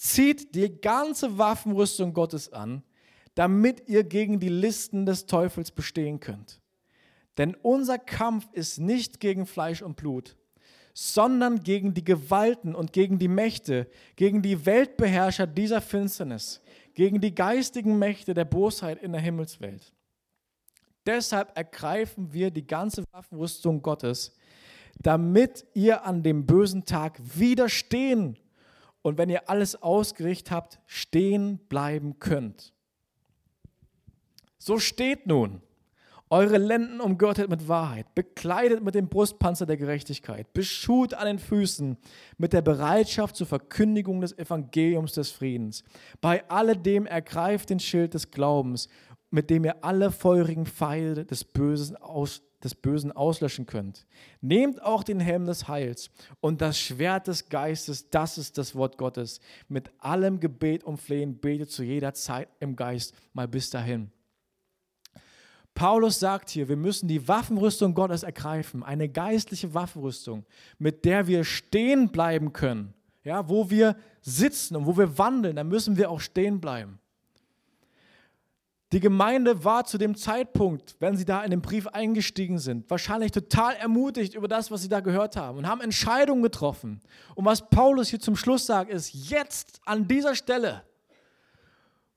Zieht 0.00 0.54
die 0.54 0.80
ganze 0.80 1.36
Waffenrüstung 1.36 2.14
Gottes 2.14 2.50
an, 2.50 2.82
damit 3.34 3.86
ihr 3.86 4.02
gegen 4.02 4.40
die 4.40 4.48
Listen 4.48 5.04
des 5.04 5.26
Teufels 5.26 5.72
bestehen 5.72 6.20
könnt. 6.20 6.62
Denn 7.36 7.54
unser 7.60 7.98
Kampf 7.98 8.48
ist 8.54 8.78
nicht 8.78 9.20
gegen 9.20 9.44
Fleisch 9.44 9.82
und 9.82 9.96
Blut, 9.96 10.38
sondern 10.94 11.62
gegen 11.62 11.92
die 11.92 12.02
Gewalten 12.02 12.74
und 12.74 12.94
gegen 12.94 13.18
die 13.18 13.28
Mächte, 13.28 13.90
gegen 14.16 14.40
die 14.40 14.64
Weltbeherrscher 14.64 15.46
dieser 15.46 15.82
Finsternis, 15.82 16.62
gegen 16.94 17.20
die 17.20 17.34
geistigen 17.34 17.98
Mächte 17.98 18.32
der 18.32 18.46
Bosheit 18.46 19.02
in 19.02 19.12
der 19.12 19.20
Himmelswelt. 19.20 19.92
Deshalb 21.04 21.54
ergreifen 21.58 22.32
wir 22.32 22.50
die 22.50 22.66
ganze 22.66 23.04
Waffenrüstung 23.12 23.82
Gottes, 23.82 24.34
damit 24.98 25.66
ihr 25.74 26.06
an 26.06 26.22
dem 26.22 26.46
bösen 26.46 26.86
Tag 26.86 27.20
widerstehen 27.22 28.38
und 29.02 29.18
wenn 29.18 29.30
ihr 29.30 29.48
alles 29.48 29.82
ausgerichtet 29.82 30.50
habt, 30.50 30.80
stehen 30.86 31.58
bleiben 31.68 32.18
könnt. 32.18 32.72
So 34.58 34.78
steht 34.78 35.26
nun 35.26 35.62
eure 36.32 36.58
Lenden 36.58 37.00
umgürtet 37.00 37.50
mit 37.50 37.66
Wahrheit, 37.66 38.14
bekleidet 38.14 38.84
mit 38.84 38.94
dem 38.94 39.08
Brustpanzer 39.08 39.66
der 39.66 39.76
Gerechtigkeit, 39.76 40.52
beschut 40.52 41.12
an 41.12 41.26
den 41.26 41.38
Füßen 41.40 41.96
mit 42.38 42.52
der 42.52 42.62
Bereitschaft 42.62 43.34
zur 43.34 43.48
Verkündigung 43.48 44.20
des 44.20 44.38
Evangeliums 44.38 45.14
des 45.14 45.32
Friedens. 45.32 45.82
Bei 46.20 46.48
alledem 46.48 47.06
ergreift 47.06 47.70
den 47.70 47.80
Schild 47.80 48.14
des 48.14 48.30
Glaubens, 48.30 48.88
mit 49.32 49.50
dem 49.50 49.64
ihr 49.64 49.84
alle 49.84 50.12
feurigen 50.12 50.66
Pfeile 50.66 51.24
des 51.24 51.42
Bösen, 51.42 51.96
aus, 51.96 52.42
des 52.62 52.74
Bösen 52.74 53.12
auslöschen 53.12 53.66
könnt. 53.66 54.06
Nehmt 54.40 54.82
auch 54.82 55.02
den 55.02 55.20
Helm 55.20 55.46
des 55.46 55.68
Heils 55.68 56.10
und 56.40 56.60
das 56.60 56.78
Schwert 56.78 57.26
des 57.26 57.48
Geistes, 57.48 58.10
das 58.10 58.38
ist 58.38 58.58
das 58.58 58.74
Wort 58.74 58.98
Gottes. 58.98 59.40
Mit 59.68 59.90
allem 59.98 60.40
Gebet 60.40 60.84
und 60.84 60.98
Flehen 60.98 61.38
betet 61.38 61.70
zu 61.70 61.82
jeder 61.82 62.14
Zeit 62.14 62.48
im 62.60 62.76
Geist 62.76 63.14
mal 63.32 63.48
bis 63.48 63.70
dahin. 63.70 64.10
Paulus 65.74 66.18
sagt 66.20 66.50
hier, 66.50 66.68
wir 66.68 66.76
müssen 66.76 67.08
die 67.08 67.26
Waffenrüstung 67.26 67.94
Gottes 67.94 68.22
ergreifen, 68.22 68.82
eine 68.82 69.08
geistliche 69.08 69.72
Waffenrüstung, 69.72 70.44
mit 70.78 71.04
der 71.04 71.26
wir 71.26 71.44
stehen 71.44 72.10
bleiben 72.10 72.52
können. 72.52 72.92
Ja, 73.24 73.48
wo 73.48 73.70
wir 73.70 73.96
sitzen 74.20 74.76
und 74.76 74.86
wo 74.86 74.96
wir 74.96 75.18
wandeln, 75.18 75.56
da 75.56 75.64
müssen 75.64 75.96
wir 75.96 76.10
auch 76.10 76.20
stehen 76.20 76.60
bleiben. 76.60 76.99
Die 78.92 79.00
Gemeinde 79.00 79.64
war 79.64 79.84
zu 79.84 79.98
dem 79.98 80.16
Zeitpunkt, 80.16 80.96
wenn 80.98 81.16
sie 81.16 81.24
da 81.24 81.44
in 81.44 81.52
den 81.52 81.62
Brief 81.62 81.86
eingestiegen 81.86 82.58
sind, 82.58 82.90
wahrscheinlich 82.90 83.30
total 83.30 83.76
ermutigt 83.76 84.34
über 84.34 84.48
das, 84.48 84.70
was 84.70 84.82
sie 84.82 84.88
da 84.88 84.98
gehört 84.98 85.36
haben 85.36 85.58
und 85.58 85.68
haben 85.68 85.80
Entscheidungen 85.80 86.42
getroffen. 86.42 87.00
Und 87.36 87.44
was 87.44 87.68
Paulus 87.70 88.08
hier 88.08 88.18
zum 88.18 88.34
Schluss 88.34 88.66
sagt, 88.66 88.90
ist, 88.90 89.12
jetzt 89.12 89.80
an 89.84 90.08
dieser 90.08 90.34
Stelle 90.34 90.82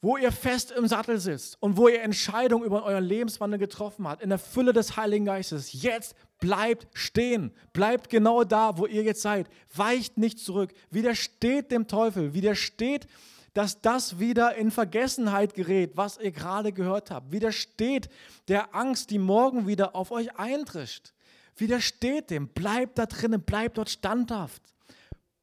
wo 0.04 0.18
ihr 0.18 0.34
fest 0.34 0.72
im 0.72 0.86
Sattel 0.86 1.18
sitzt 1.18 1.56
und 1.62 1.78
wo 1.78 1.88
ihr 1.88 2.02
Entscheidungen 2.02 2.66
über 2.66 2.84
euren 2.84 3.06
Lebenswandel 3.06 3.58
getroffen 3.58 4.06
habt, 4.06 4.22
in 4.22 4.28
der 4.28 4.38
Fülle 4.38 4.74
des 4.74 4.98
Heiligen 4.98 5.24
Geistes. 5.24 5.72
Jetzt 5.72 6.14
bleibt 6.42 6.88
stehen, 6.94 7.54
bleibt 7.72 8.10
genau 8.10 8.44
da, 8.44 8.78
wo 8.78 8.86
ihr 8.86 9.04
jetzt 9.04 9.22
seid. 9.22 9.48
Weicht 9.74 10.18
nicht 10.18 10.40
zurück, 10.40 10.74
widersteht 10.92 11.72
dem 11.72 11.88
Teufel, 11.88 12.34
widersteht, 12.34 13.08
dass 13.54 13.82
das 13.82 14.20
wieder 14.20 14.56
in 14.56 14.72
Vergessenheit 14.72 15.54
gerät, 15.54 15.96
was 15.96 16.18
ihr 16.18 16.32
gerade 16.32 16.74
gehört 16.74 17.12
habt. 17.12 17.32
Widersteht 17.32 18.10
der 18.48 18.74
Angst, 18.76 19.12
die 19.12 19.20
morgen 19.20 19.68
wieder 19.68 19.96
auf 19.96 20.12
euch 20.12 20.36
eintrischt. 20.38 21.14
Widersteht 21.56 22.32
dem, 22.32 22.48
bleibt 22.48 22.98
da 22.98 23.06
drinnen, 23.06 23.42
bleibt 23.42 23.78
dort 23.78 23.90
standhaft. 23.90 24.62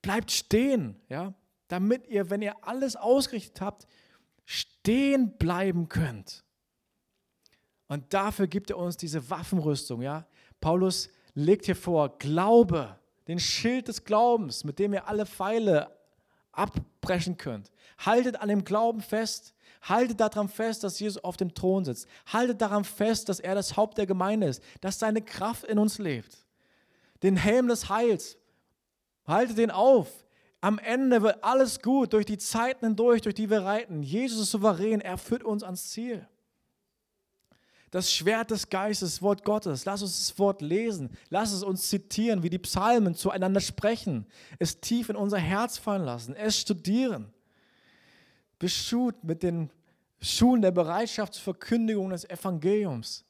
Bleibt 0.03 0.33
stehen, 0.33 0.97
ja, 1.09 1.35
damit 1.69 2.09
ihr, 2.09 2.31
wenn 2.31 2.43
ihr 2.43 2.57
alles 2.63 2.97
ausgerichtet 2.97 3.61
habt, 3.61 3.87
stehen 4.45 5.37
bleiben 5.39 5.89
könnt. 5.89 6.43
Und 7.87 8.13
dafür 8.13 8.49
gibt 8.49 8.71
er 8.71 8.79
uns 8.79 8.97
diese 8.97 9.31
Waffenrüstung. 9.31 10.03
Ja? 10.03 10.27
Paulus 10.61 11.11
legt 11.35 11.67
hier 11.67 11.77
vor, 11.77 12.19
Glaube, 12.19 12.99
den 13.29 13.39
Schild 13.39 13.89
des 13.89 14.05
Glaubens, 14.05 14.65
mit 14.65 14.79
dem 14.81 14.95
ihr 14.95 15.07
alle 15.07 15.27
Pfeile 15.27 15.91
abbrechen 16.53 17.37
könnt. 17.37 17.71
Haltet 17.99 18.41
an 18.41 18.49
dem 18.49 18.65
Glauben 18.65 19.01
fest. 19.01 19.55
Haltet 19.83 20.21
daran 20.21 20.49
fest, 20.49 20.85
dass 20.85 21.01
Jesus 21.01 21.23
auf 21.25 21.37
dem 21.37 21.55
Thron 21.55 21.85
sitzt. 21.85 22.07
Haltet 22.27 22.61
daran 22.61 22.85
fest, 22.85 23.29
dass 23.29 23.41
er 23.41 23.55
das 23.55 23.77
Haupt 23.77 23.97
der 23.99 24.07
Gemeinde 24.07 24.47
ist, 24.49 24.63
dass 24.81 24.99
seine 24.99 25.23
Kraft 25.23 25.65
in 25.65 25.79
uns 25.79 25.99
lebt. 25.99 26.45
Den 27.23 27.37
Helm 27.37 27.69
des 27.69 27.89
Heils. 27.89 28.37
Haltet 29.27 29.59
den 29.59 29.71
auf. 29.71 30.09
Am 30.61 30.79
Ende 30.79 31.23
wird 31.23 31.43
alles 31.43 31.81
gut 31.81 32.13
durch 32.13 32.27
die 32.27 32.37
Zeiten 32.37 32.85
hindurch, 32.85 33.23
durch 33.23 33.35
die 33.35 33.49
wir 33.49 33.63
reiten. 33.63 34.03
Jesus 34.03 34.41
ist 34.43 34.51
souverän, 34.51 35.01
er 35.01 35.17
führt 35.17 35.43
uns 35.43 35.63
ans 35.63 35.89
Ziel. 35.89 36.27
Das 37.91 38.13
Schwert 38.13 38.53
des 38.53 38.69
Geistes, 38.69 39.15
das 39.15 39.23
Wort 39.23 39.45
Gottes. 39.45 39.85
Lass 39.85 40.03
uns 40.03 40.29
das 40.29 40.39
Wort 40.39 40.63
lesen. 40.63 41.11
Lass 41.29 41.53
es 41.53 41.65
uns 41.65 41.89
zitieren, 41.89 42.43
wie 42.43 42.51
die 42.51 42.59
Psalmen 42.59 43.17
zueinander 43.17 43.61
sprechen. 43.61 44.27
Es 44.61 44.81
tief 44.81 45.09
in 45.09 45.17
unser 45.17 45.39
Herz 45.39 45.77
fallen 45.77 46.05
lassen. 46.05 46.37
Es 46.37 46.59
studieren. 46.59 47.33
Beschut 48.61 49.25
mit 49.25 49.43
den 49.43 49.71
Schuhen 50.21 50.63
der 50.63 50.71
Bereitschaft 50.71 51.35
zur 51.35 51.43
Verkündigung 51.43 52.11
des 52.11 52.29
Evangeliums. 52.29 53.25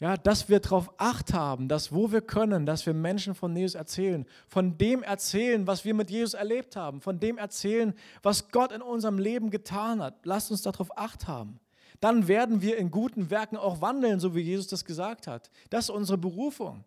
Ja, 0.00 0.16
dass 0.16 0.48
wir 0.48 0.58
darauf 0.58 0.90
acht 0.98 1.32
haben, 1.32 1.68
dass 1.68 1.92
wo 1.92 2.10
wir 2.10 2.22
können, 2.22 2.66
dass 2.66 2.86
wir 2.86 2.94
Menschen 2.94 3.36
von 3.36 3.54
Jesus 3.54 3.76
erzählen, 3.76 4.26
von 4.48 4.76
dem 4.76 5.02
erzählen, 5.04 5.66
was 5.66 5.84
wir 5.84 5.94
mit 5.94 6.10
Jesus 6.10 6.34
erlebt 6.34 6.74
haben, 6.74 7.00
von 7.00 7.20
dem 7.20 7.38
erzählen, 7.38 7.94
was 8.20 8.48
Gott 8.48 8.72
in 8.72 8.82
unserem 8.82 9.18
Leben 9.18 9.50
getan 9.50 10.02
hat. 10.02 10.16
Lasst 10.24 10.50
uns 10.50 10.62
darauf 10.62 10.96
acht 10.98 11.28
haben. 11.28 11.60
Dann 12.02 12.26
werden 12.26 12.62
wir 12.62 12.78
in 12.78 12.90
guten 12.90 13.30
Werken 13.30 13.56
auch 13.56 13.80
wandeln, 13.80 14.18
so 14.18 14.34
wie 14.34 14.40
Jesus 14.40 14.66
das 14.66 14.84
gesagt 14.84 15.28
hat. 15.28 15.52
Das 15.70 15.84
ist 15.84 15.90
unsere 15.90 16.18
Berufung. 16.18 16.84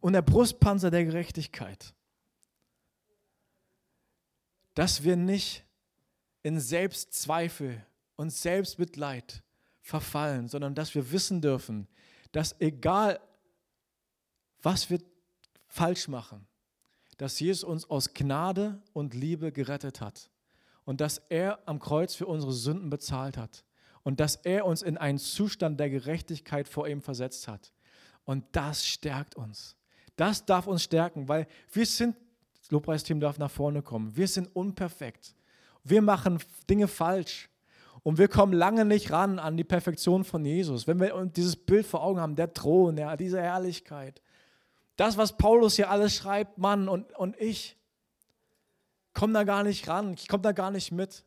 Und 0.00 0.12
der 0.12 0.20
Brustpanzer 0.20 0.90
der 0.90 1.06
Gerechtigkeit. 1.06 1.94
Dass 4.74 5.04
wir 5.04 5.16
nicht 5.16 5.64
in 6.42 6.60
Selbstzweifel 6.60 7.82
und 8.16 8.28
Selbstmitleid 8.28 9.42
verfallen, 9.80 10.48
sondern 10.48 10.74
dass 10.74 10.94
wir 10.94 11.10
wissen 11.10 11.40
dürfen, 11.40 11.88
dass 12.30 12.60
egal, 12.60 13.18
was 14.60 14.90
wir 14.90 15.00
falsch 15.66 16.08
machen, 16.08 16.46
dass 17.16 17.40
Jesus 17.40 17.64
uns 17.64 17.88
aus 17.88 18.12
Gnade 18.12 18.82
und 18.92 19.14
Liebe 19.14 19.50
gerettet 19.50 20.02
hat 20.02 20.29
und 20.90 21.00
dass 21.00 21.22
er 21.28 21.60
am 21.66 21.78
Kreuz 21.78 22.16
für 22.16 22.26
unsere 22.26 22.50
Sünden 22.50 22.90
bezahlt 22.90 23.36
hat 23.36 23.64
und 24.02 24.18
dass 24.18 24.34
er 24.34 24.66
uns 24.66 24.82
in 24.82 24.98
einen 24.98 25.18
Zustand 25.18 25.78
der 25.78 25.88
Gerechtigkeit 25.88 26.66
vor 26.66 26.88
ihm 26.88 27.00
versetzt 27.00 27.46
hat. 27.46 27.72
Und 28.24 28.44
das 28.50 28.84
stärkt 28.84 29.36
uns. 29.36 29.76
Das 30.16 30.44
darf 30.44 30.66
uns 30.66 30.82
stärken, 30.82 31.28
weil 31.28 31.46
wir 31.72 31.86
sind, 31.86 32.16
das 32.58 32.72
Lobpreisteam 32.72 33.20
darf 33.20 33.38
nach 33.38 33.52
vorne 33.52 33.82
kommen, 33.82 34.16
wir 34.16 34.26
sind 34.26 34.48
unperfekt. 34.56 35.36
Wir 35.84 36.02
machen 36.02 36.42
Dinge 36.68 36.88
falsch. 36.88 37.48
Und 38.02 38.18
wir 38.18 38.26
kommen 38.26 38.52
lange 38.52 38.84
nicht 38.84 39.12
ran 39.12 39.38
an 39.38 39.56
die 39.56 39.62
Perfektion 39.62 40.24
von 40.24 40.44
Jesus. 40.44 40.88
Wenn 40.88 40.98
wir 40.98 41.24
dieses 41.26 41.54
Bild 41.54 41.86
vor 41.86 42.02
Augen 42.02 42.18
haben, 42.18 42.34
der 42.34 42.52
Thron, 42.52 42.98
ja, 42.98 43.16
diese 43.16 43.40
Herrlichkeit. 43.40 44.20
Das, 44.96 45.16
was 45.16 45.36
Paulus 45.36 45.76
hier 45.76 45.88
alles 45.88 46.16
schreibt, 46.16 46.58
Mann 46.58 46.88
und, 46.88 47.16
und 47.16 47.40
ich, 47.40 47.76
komme 49.12 49.32
da 49.32 49.44
gar 49.44 49.62
nicht 49.62 49.88
ran, 49.88 50.14
ich 50.14 50.28
komme 50.28 50.42
da 50.42 50.52
gar 50.52 50.70
nicht 50.70 50.92
mit. 50.92 51.24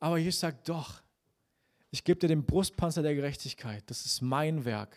Aber 0.00 0.18
Jesus 0.18 0.40
sagt, 0.40 0.68
doch, 0.68 1.02
ich 1.90 2.04
gebe 2.04 2.20
dir 2.20 2.28
den 2.28 2.44
Brustpanzer 2.44 3.02
der 3.02 3.14
Gerechtigkeit. 3.14 3.84
Das 3.86 4.04
ist 4.04 4.20
mein 4.20 4.64
Werk. 4.64 4.96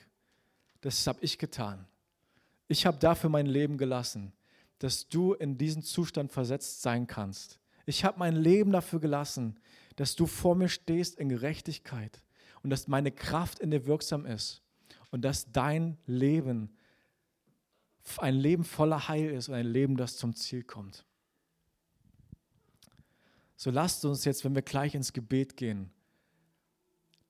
Das 0.81 1.05
habe 1.07 1.19
ich 1.21 1.37
getan. 1.37 1.87
Ich 2.67 2.85
habe 2.85 2.97
dafür 2.97 3.29
mein 3.29 3.45
Leben 3.45 3.77
gelassen, 3.77 4.33
dass 4.79 5.07
du 5.07 5.33
in 5.33 5.57
diesen 5.57 5.83
Zustand 5.83 6.31
versetzt 6.31 6.81
sein 6.81 7.07
kannst. 7.07 7.59
Ich 7.85 8.03
habe 8.03 8.19
mein 8.19 8.35
Leben 8.35 8.71
dafür 8.71 8.99
gelassen, 8.99 9.59
dass 9.95 10.15
du 10.15 10.25
vor 10.25 10.55
mir 10.55 10.69
stehst 10.69 11.15
in 11.15 11.29
Gerechtigkeit 11.29 12.21
und 12.63 12.69
dass 12.69 12.87
meine 12.87 13.11
Kraft 13.11 13.59
in 13.59 13.71
dir 13.71 13.85
wirksam 13.85 14.25
ist 14.25 14.61
und 15.11 15.21
dass 15.23 15.51
dein 15.51 15.97
Leben 16.05 16.75
ein 18.17 18.35
Leben 18.35 18.63
voller 18.63 19.07
Heil 19.07 19.31
ist 19.31 19.49
und 19.49 19.55
ein 19.55 19.65
Leben, 19.65 19.97
das 19.97 20.17
zum 20.17 20.33
Ziel 20.33 20.63
kommt. 20.63 21.05
So 23.57 23.71
lasst 23.71 24.05
uns 24.05 24.23
jetzt, 24.23 24.45
wenn 24.45 24.53
wir 24.53 24.61
gleich 24.61 24.93
ins 24.93 25.11
Gebet 25.11 25.57
gehen, 25.57 25.89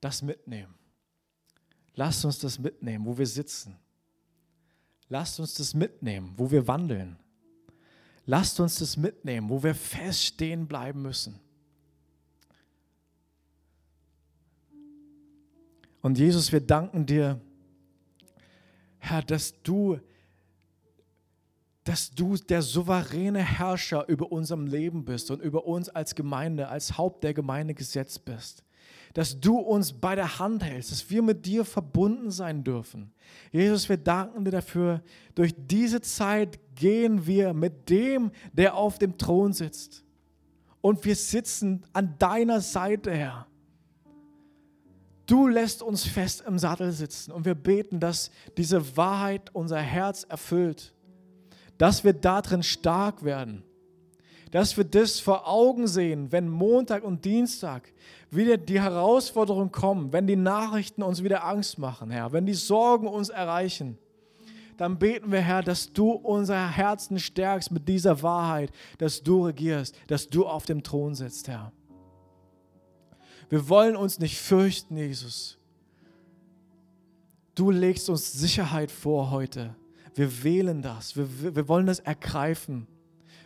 das 0.01 0.21
mitnehmen. 0.21 0.75
Lasst 1.95 2.23
uns 2.25 2.38
das 2.38 2.59
mitnehmen, 2.59 3.05
wo 3.05 3.17
wir 3.17 3.25
sitzen. 3.25 3.80
Lasst 5.09 5.39
uns 5.39 5.55
das 5.55 5.73
mitnehmen, 5.73 6.34
wo 6.36 6.51
wir 6.51 6.67
wandeln. 6.67 7.17
Lasst 8.25 8.59
uns 8.59 8.80
das 8.80 8.97
mitnehmen, 8.97 9.49
wo 9.49 9.63
wir 9.63 9.73
fest 9.73 10.21
stehen 10.25 10.67
bleiben 10.67 11.01
müssen. 11.01 11.39
Und 16.01 16.17
Jesus, 16.17 16.51
wir 16.51 16.59
danken 16.59 17.05
dir, 17.05 17.39
Herr, 18.99 19.21
dass 19.21 19.61
du, 19.63 19.99
dass 21.88 22.11
du 22.11 22.35
der 22.35 22.61
souveräne 22.61 23.39
Herrscher 23.39 24.09
über 24.09 24.29
unserem 24.29 24.67
Leben 24.67 25.05
bist 25.05 25.31
und 25.31 25.41
über 25.41 25.65
uns 25.65 25.88
als 25.88 26.15
Gemeinde, 26.15 26.67
als 26.67 26.97
Haupt 26.97 27.23
der 27.23 27.33
Gemeinde 27.33 27.73
gesetzt 27.73 28.25
bist. 28.25 28.65
Dass 29.13 29.39
du 29.39 29.57
uns 29.57 29.93
bei 29.93 30.13
der 30.13 30.38
Hand 30.38 30.65
hältst, 30.65 30.91
dass 30.91 31.09
wir 31.09 31.21
mit 31.21 31.45
dir 31.45 31.63
verbunden 31.63 32.29
sein 32.29 32.65
dürfen. 32.65 33.13
Jesus, 33.53 33.88
wir 33.88 33.95
danken 33.95 34.43
dir 34.43 34.51
dafür. 34.51 35.01
Durch 35.33 35.55
diese 35.55 36.01
Zeit 36.01 36.59
gehen 36.75 37.25
wir 37.25 37.53
mit 37.53 37.89
dem, 37.89 38.31
der 38.51 38.75
auf 38.75 38.99
dem 38.99 39.17
Thron 39.17 39.53
sitzt. 39.53 40.03
Und 40.81 41.05
wir 41.05 41.15
sitzen 41.15 41.85
an 41.93 42.15
deiner 42.19 42.59
Seite, 42.59 43.11
Herr. 43.11 43.47
Du 45.25 45.47
lässt 45.47 45.81
uns 45.81 46.03
fest 46.03 46.43
im 46.45 46.59
Sattel 46.59 46.91
sitzen 46.91 47.31
und 47.31 47.45
wir 47.45 47.55
beten, 47.55 48.01
dass 48.01 48.29
diese 48.57 48.97
Wahrheit 48.97 49.53
unser 49.53 49.79
Herz 49.79 50.23
erfüllt, 50.23 50.93
dass 51.78 52.03
wir 52.03 52.13
darin 52.13 52.63
stark 52.63 53.23
werden, 53.23 53.63
dass 54.51 54.78
wir 54.78 54.84
das 54.84 55.19
vor 55.19 55.47
Augen 55.47 55.88
sehen, 55.88 56.32
wenn 56.32 56.49
Montag 56.49 57.03
und 57.03 57.25
Dienstag 57.25 57.91
wieder 58.32 58.57
die 58.57 58.82
Herausforderungen 58.82 59.71
kommen, 59.71 60.13
wenn 60.13 60.28
die 60.28 60.36
Nachrichten 60.36 61.03
uns 61.03 61.23
wieder 61.23 61.45
Angst 61.45 61.78
machen, 61.78 62.09
Herr, 62.09 62.32
wenn 62.32 62.45
die 62.45 62.53
Sorgen 62.53 63.07
uns 63.07 63.30
erreichen, 63.30 63.97
dann 64.78 64.99
beten 64.99 65.32
wir, 65.32 65.41
Herr, 65.41 65.63
dass 65.63 65.91
du 65.91 66.11
unser 66.11 66.69
Herzen 66.69 67.19
stärkst 67.19 67.71
mit 67.71 67.88
dieser 67.88 68.21
Wahrheit, 68.21 68.71
dass 68.99 69.23
du 69.23 69.45
regierst, 69.45 69.95
dass 70.07 70.30
du 70.30 70.45
auf 70.45 70.65
dem 70.65 70.84
Thron 70.84 71.15
sitzt, 71.15 71.47
Herr. 71.47 71.71
Wir 73.49 73.67
wollen 73.69 73.95
uns 73.95 74.19
nicht 74.19 74.38
fürchten, 74.38 74.97
Jesus. 74.97 75.57
Du 77.55 77.71
legst 77.71 78.09
uns 78.09 78.34
Sicherheit 78.34 78.91
vor 78.91 79.32
heute. 79.32 79.75
Wir 80.18 80.43
wählen 80.43 80.82
das. 80.82 81.15
Wir, 81.15 81.55
wir 81.55 81.68
wollen 81.68 81.86
das 81.86 81.99
ergreifen. 81.99 82.88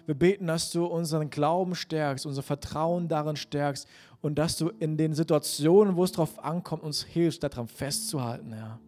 Wir 0.06 0.16
beten, 0.16 0.48
dass 0.48 0.72
du 0.72 0.86
unseren 0.86 1.30
Glauben 1.30 1.76
stärkst, 1.76 2.26
unser 2.26 2.42
Vertrauen 2.42 3.10
darin 3.10 3.36
stärkst 3.36 3.88
und 4.22 4.36
dass 4.36 4.58
du 4.58 4.70
in 4.80 4.96
den 4.96 5.14
Situationen, 5.14 5.98
wo 5.98 6.06
es 6.06 6.14
darauf 6.14 6.40
ankommt, 6.40 6.84
uns 6.84 7.04
hilfst, 7.04 7.44
daran 7.44 7.68
festzuhalten, 7.68 8.54
Herr. 8.54 8.80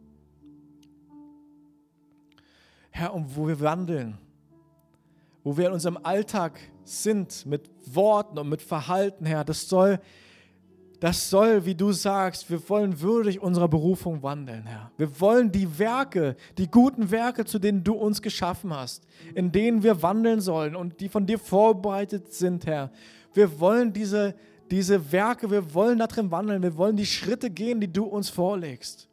Herr, 2.89 3.13
und 3.13 3.35
wo 3.35 3.47
wir 3.47 3.59
wandeln, 3.59 4.17
wo 5.43 5.57
wir 5.57 5.67
in 5.67 5.73
unserem 5.73 5.97
Alltag 6.03 6.57
sind, 6.85 7.45
mit 7.45 7.69
Worten 7.85 8.39
und 8.39 8.47
mit 8.47 8.61
Verhalten, 8.61 9.25
Herr, 9.25 9.43
das 9.43 9.67
soll 9.67 9.99
das 11.03 11.29
soll, 11.29 11.65
wie 11.65 11.75
du 11.75 11.91
sagst, 11.91 12.49
wir 12.49 12.69
wollen 12.69 13.01
würdig 13.01 13.41
unserer 13.41 13.67
Berufung 13.67 14.23
wandeln, 14.23 14.63
Herr. 14.65 14.89
Wir 14.95 15.19
wollen 15.19 15.51
die 15.51 15.77
Werke, 15.77 16.37
die 16.57 16.71
guten 16.71 17.11
Werke, 17.11 17.43
zu 17.43 17.59
denen 17.59 17.83
du 17.83 17.93
uns 17.93 18.21
geschaffen 18.21 18.73
hast, 18.73 19.05
in 19.35 19.51
denen 19.51 19.83
wir 19.83 20.01
wandeln 20.01 20.39
sollen 20.39 20.77
und 20.77 21.01
die 21.01 21.09
von 21.09 21.25
dir 21.25 21.39
vorbereitet 21.39 22.31
sind, 22.31 22.65
Herr. 22.65 22.89
Wir 23.33 23.59
wollen 23.59 23.91
diese, 23.91 24.33
diese 24.71 25.11
Werke, 25.11 25.51
wir 25.51 25.73
wollen 25.73 25.99
darin 25.99 26.31
wandeln, 26.31 26.63
wir 26.63 26.77
wollen 26.77 26.95
die 26.95 27.05
Schritte 27.05 27.49
gehen, 27.49 27.81
die 27.81 27.91
du 27.91 28.05
uns 28.05 28.29
vorlegst. 28.29 29.09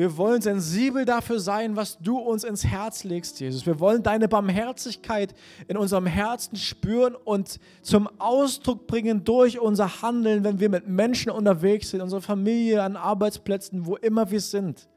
Wir 0.00 0.16
wollen 0.16 0.40
sensibel 0.40 1.04
dafür 1.04 1.38
sein, 1.40 1.76
was 1.76 1.98
du 1.98 2.16
uns 2.16 2.42
ins 2.42 2.64
Herz 2.64 3.04
legst, 3.04 3.38
Jesus. 3.38 3.66
Wir 3.66 3.80
wollen 3.80 4.02
deine 4.02 4.28
Barmherzigkeit 4.28 5.34
in 5.68 5.76
unserem 5.76 6.06
Herzen 6.06 6.56
spüren 6.56 7.14
und 7.14 7.60
zum 7.82 8.08
Ausdruck 8.18 8.86
bringen 8.86 9.24
durch 9.24 9.58
unser 9.58 10.00
Handeln, 10.00 10.42
wenn 10.42 10.58
wir 10.58 10.70
mit 10.70 10.88
Menschen 10.88 11.30
unterwegs 11.30 11.90
sind, 11.90 12.00
unsere 12.00 12.22
Familie, 12.22 12.82
an 12.82 12.96
Arbeitsplätzen, 12.96 13.84
wo 13.84 13.96
immer 13.96 14.30
wir 14.30 14.40
sind. 14.40 14.88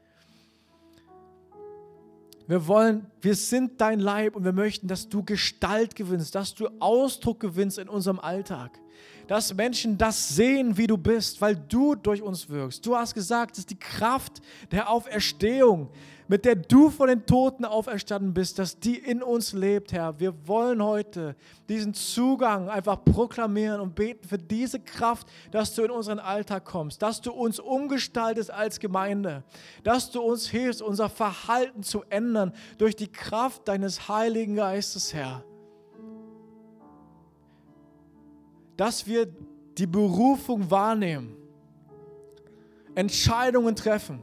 Wir 2.46 2.66
wollen, 2.66 3.04
wir 3.20 3.34
sind 3.34 3.82
dein 3.82 4.00
Leib 4.00 4.36
und 4.36 4.46
wir 4.46 4.52
möchten, 4.52 4.88
dass 4.88 5.10
du 5.10 5.22
Gestalt 5.22 5.96
gewinnst, 5.96 6.34
dass 6.34 6.54
du 6.54 6.70
Ausdruck 6.78 7.40
gewinnst 7.40 7.78
in 7.78 7.90
unserem 7.90 8.20
Alltag 8.20 8.80
dass 9.26 9.54
Menschen 9.54 9.98
das 9.98 10.28
sehen, 10.28 10.76
wie 10.76 10.86
du 10.86 10.96
bist, 10.96 11.40
weil 11.40 11.56
du 11.56 11.94
durch 11.94 12.22
uns 12.22 12.48
wirkst. 12.48 12.84
Du 12.84 12.96
hast 12.96 13.14
gesagt, 13.14 13.52
es 13.52 13.60
ist 13.60 13.70
die 13.70 13.78
Kraft 13.78 14.42
der 14.70 14.90
Auferstehung, 14.90 15.90
mit 16.28 16.44
der 16.44 16.56
du 16.56 16.90
von 16.90 17.08
den 17.08 17.26
Toten 17.26 17.64
auferstanden 17.64 18.32
bist, 18.32 18.58
dass 18.58 18.78
die 18.78 18.96
in 18.96 19.22
uns 19.22 19.52
lebt, 19.52 19.92
Herr. 19.92 20.18
Wir 20.18 20.34
wollen 20.46 20.82
heute 20.82 21.36
diesen 21.68 21.92
Zugang 21.94 22.68
einfach 22.68 23.04
proklamieren 23.04 23.80
und 23.80 23.94
beten 23.94 24.26
für 24.26 24.38
diese 24.38 24.80
Kraft, 24.80 25.28
dass 25.50 25.74
du 25.74 25.82
in 25.82 25.90
unseren 25.90 26.18
Alltag 26.18 26.64
kommst, 26.64 27.02
dass 27.02 27.20
du 27.20 27.32
uns 27.32 27.60
umgestaltest 27.60 28.50
als 28.50 28.80
Gemeinde, 28.80 29.44
dass 29.82 30.10
du 30.10 30.22
uns 30.22 30.48
hilfst, 30.48 30.82
unser 30.82 31.08
Verhalten 31.08 31.82
zu 31.82 32.02
ändern 32.08 32.52
durch 32.78 32.96
die 32.96 33.12
Kraft 33.12 33.68
deines 33.68 34.08
Heiligen 34.08 34.56
Geistes, 34.56 35.12
Herr. 35.12 35.44
Dass 38.76 39.06
wir 39.06 39.26
die 39.78 39.86
Berufung 39.86 40.70
wahrnehmen, 40.70 41.36
Entscheidungen 42.94 43.74
treffen, 43.74 44.22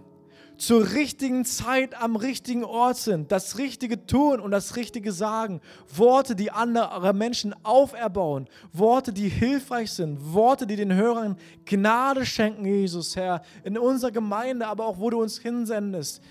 zur 0.62 0.92
richtigen 0.94 1.44
Zeit 1.44 2.00
am 2.00 2.16
richtigen 2.16 2.64
Ort 2.64 2.98
sind, 2.98 3.32
das 3.32 3.58
Richtige 3.58 4.06
tun 4.06 4.40
und 4.40 4.52
das 4.52 4.76
Richtige 4.76 5.12
sagen, 5.12 5.60
Worte, 5.96 6.36
die 6.36 6.52
andere 6.52 7.14
Menschen 7.14 7.56
auferbauen, 7.64 8.48
Worte, 8.72 9.12
die 9.12 9.28
hilfreich 9.28 9.92
sind, 9.92 10.34
Worte, 10.34 10.68
die 10.68 10.76
den 10.76 10.94
Hörern 10.94 11.36
Gnade 11.66 12.28
schenken, 12.28 12.64
Jesus, 12.66 13.16
Herr, 13.16 13.42
in 13.64 13.76
unserer 13.76 14.12
Gemeinde, 14.12 14.68
aber 14.68 14.86
auch 14.86 15.00
wo 15.00 15.10
du 15.10 15.20
uns 15.20 15.40
hinsendest, 15.40 16.22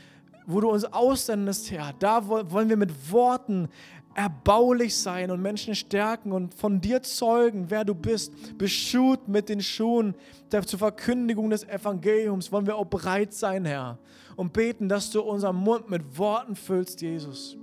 wo 0.47 0.61
du 0.61 0.71
uns 0.71 0.85
aussendest, 0.85 1.73
Herr, 1.73 1.93
da 1.99 2.29
wollen 2.29 2.69
wir 2.69 2.77
mit 2.77 3.11
Worten 3.11 3.69
erbaulich 4.15 4.97
sein 4.97 5.31
und 5.31 5.41
Menschen 5.41 5.75
stärken 5.75 6.33
und 6.33 6.55
von 6.55 6.81
dir 6.81 7.03
zeugen, 7.03 7.67
wer 7.69 7.85
du 7.85 7.95
bist. 7.95 8.59
Beschut 8.59 9.29
mit 9.29 9.49
den 9.49 9.61
Schuhen 9.61 10.15
der, 10.51 10.63
zur 10.67 10.79
Verkündigung 10.79 11.51
des 11.51 11.65
Evangeliums 11.69 12.51
wollen 12.51 12.67
wir 12.67 12.77
auch 12.77 12.87
bereit 12.87 13.33
sein, 13.33 13.65
Herr, 13.65 13.99
und 14.37 14.53
beten, 14.53 14.89
dass 14.89 15.11
du 15.11 15.21
unseren 15.21 15.57
Mund 15.57 15.89
mit 15.89 16.19
Worten 16.19 16.57
füllst, 16.57 17.01
Jesus. 17.01 17.57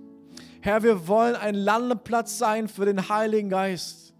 Herr, 0.61 0.83
wir 0.83 1.07
wollen 1.07 1.35
ein 1.35 1.55
Landeplatz 1.55 2.37
sein 2.37 2.67
für 2.67 2.85
den 2.85 3.09
Heiligen 3.09 3.49
Geist. 3.49 4.13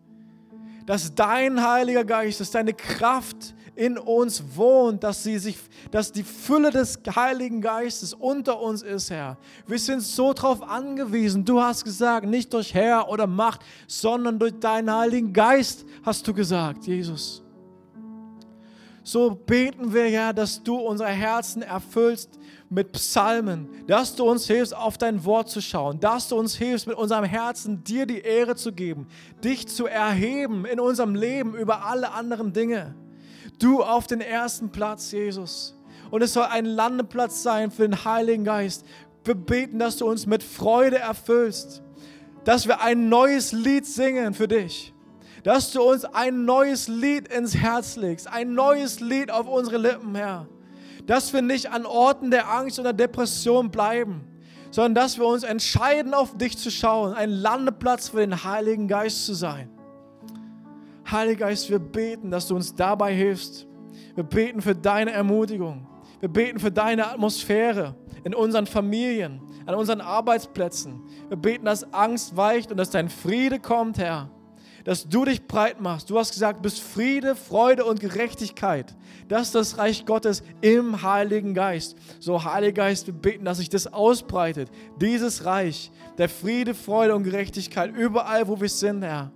Dass 0.85 1.13
dein 1.13 1.61
Heiliger 1.61 2.05
Geist, 2.05 2.39
dass 2.39 2.51
deine 2.51 2.73
Kraft 2.73 3.53
in 3.77 3.97
uns 3.97 4.43
wohnt, 4.55 5.03
dass, 5.03 5.23
sie 5.23 5.37
sich, 5.37 5.57
dass 5.91 6.11
die 6.11 6.23
Fülle 6.23 6.71
des 6.71 6.99
Heiligen 7.15 7.61
Geistes 7.61 8.13
unter 8.13 8.59
uns 8.59 8.81
ist, 8.81 9.11
Herr. 9.11 9.37
Wir 9.67 9.77
sind 9.77 10.01
so 10.01 10.33
darauf 10.33 10.63
angewiesen. 10.63 11.45
Du 11.45 11.61
hast 11.61 11.83
gesagt, 11.83 12.25
nicht 12.25 12.51
durch 12.53 12.73
Herr 12.73 13.07
oder 13.07 13.27
Macht, 13.27 13.61
sondern 13.87 14.39
durch 14.39 14.59
deinen 14.59 14.91
Heiligen 14.91 15.31
Geist, 15.31 15.85
hast 16.03 16.27
du 16.27 16.33
gesagt, 16.33 16.87
Jesus. 16.87 17.43
So 19.03 19.29
beten 19.29 19.93
wir, 19.93 20.05
Herr, 20.09 20.33
dass 20.33 20.61
du 20.61 20.75
unsere 20.75 21.09
Herzen 21.09 21.61
erfüllst 21.61 22.31
mit 22.69 22.91
Psalmen, 22.93 23.69
dass 23.87 24.15
du 24.15 24.29
uns 24.29 24.47
hilfst, 24.47 24.75
auf 24.75 24.97
dein 24.97 25.23
Wort 25.23 25.49
zu 25.49 25.61
schauen, 25.61 25.99
dass 25.99 26.27
du 26.27 26.35
uns 26.35 26.55
hilfst, 26.55 26.87
mit 26.87 26.97
unserem 26.97 27.23
Herzen 27.23 27.83
dir 27.83 28.05
die 28.05 28.19
Ehre 28.19 28.55
zu 28.55 28.73
geben, 28.73 29.07
dich 29.43 29.67
zu 29.67 29.85
erheben 29.85 30.65
in 30.65 30.79
unserem 30.79 31.15
Leben 31.15 31.55
über 31.55 31.85
alle 31.85 32.11
anderen 32.11 32.51
Dinge. 32.51 32.95
Du 33.59 33.83
auf 33.83 34.07
den 34.07 34.21
ersten 34.21 34.69
Platz, 34.69 35.11
Jesus. 35.11 35.75
Und 36.11 36.21
es 36.21 36.33
soll 36.33 36.45
ein 36.45 36.65
Landeplatz 36.65 37.43
sein 37.43 37.71
für 37.71 37.83
den 37.83 38.05
Heiligen 38.05 38.43
Geist. 38.43 38.85
Wir 39.23 39.35
beten, 39.35 39.79
dass 39.79 39.97
du 39.97 40.07
uns 40.07 40.25
mit 40.25 40.43
Freude 40.43 40.99
erfüllst, 40.99 41.81
dass 42.45 42.67
wir 42.67 42.81
ein 42.81 43.09
neues 43.09 43.51
Lied 43.51 43.85
singen 43.85 44.33
für 44.33 44.47
dich, 44.47 44.93
dass 45.43 45.71
du 45.71 45.81
uns 45.81 46.05
ein 46.05 46.45
neues 46.45 46.87
Lied 46.87 47.27
ins 47.27 47.55
Herz 47.55 47.97
legst, 47.97 48.31
ein 48.31 48.53
neues 48.53 49.01
Lied 49.01 49.31
auf 49.31 49.47
unsere 49.47 49.77
Lippen, 49.77 50.15
Herr. 50.15 50.47
Dass 51.05 51.33
wir 51.33 51.41
nicht 51.41 51.71
an 51.71 51.85
Orten 51.85 52.31
der 52.31 52.49
Angst 52.49 52.79
oder 52.79 52.93
Depression 52.93 53.69
bleiben, 53.69 54.21
sondern 54.71 54.95
dass 54.95 55.17
wir 55.17 55.25
uns 55.25 55.43
entscheiden, 55.43 56.13
auf 56.13 56.37
dich 56.37 56.57
zu 56.57 56.69
schauen, 56.71 57.13
ein 57.13 57.29
Landeplatz 57.29 58.09
für 58.09 58.19
den 58.19 58.43
Heiligen 58.43 58.87
Geist 58.87 59.25
zu 59.25 59.33
sein. 59.33 59.69
Heiliger 61.09 61.47
Geist, 61.47 61.69
wir 61.69 61.79
beten, 61.79 62.31
dass 62.31 62.47
du 62.47 62.55
uns 62.55 62.75
dabei 62.75 63.13
hilfst. 63.13 63.65
Wir 64.15 64.23
beten 64.23 64.61
für 64.61 64.75
deine 64.75 65.11
Ermutigung. 65.11 65.87
Wir 66.19 66.29
beten 66.29 66.59
für 66.59 66.71
deine 66.71 67.07
Atmosphäre 67.07 67.95
in 68.23 68.33
unseren 68.33 68.65
Familien, 68.65 69.39
an 69.65 69.75
unseren 69.75 70.01
Arbeitsplätzen. 70.01 71.01
Wir 71.29 71.37
beten, 71.37 71.65
dass 71.65 71.93
Angst 71.93 72.35
weicht 72.35 72.71
und 72.71 72.77
dass 72.77 72.89
dein 72.89 73.09
Friede 73.09 73.59
kommt, 73.59 73.99
Herr. 73.99 74.29
Dass 74.83 75.07
du 75.07 75.25
dich 75.25 75.47
breit 75.47 75.79
machst. 75.79 76.09
Du 76.09 76.17
hast 76.17 76.31
gesagt, 76.31 76.61
bist 76.61 76.81
Friede, 76.81 77.35
Freude 77.35 77.85
und 77.85 77.99
Gerechtigkeit. 77.99 78.95
Das 79.27 79.43
ist 79.43 79.55
das 79.55 79.77
Reich 79.77 80.05
Gottes 80.05 80.43
im 80.61 81.03
Heiligen 81.03 81.53
Geist. 81.53 81.97
So, 82.19 82.43
Heiliger 82.43 82.83
Geist, 82.83 83.07
wir 83.07 83.13
beten, 83.13 83.45
dass 83.45 83.57
sich 83.59 83.69
das 83.69 83.87
ausbreitet. 83.87 84.69
Dieses 84.99 85.45
Reich 85.45 85.91
der 86.17 86.29
Friede, 86.29 86.73
Freude 86.73 87.15
und 87.15 87.23
Gerechtigkeit 87.23 87.95
überall, 87.95 88.47
wo 88.47 88.59
wir 88.59 88.69
sind, 88.69 89.03
Herr. 89.03 89.31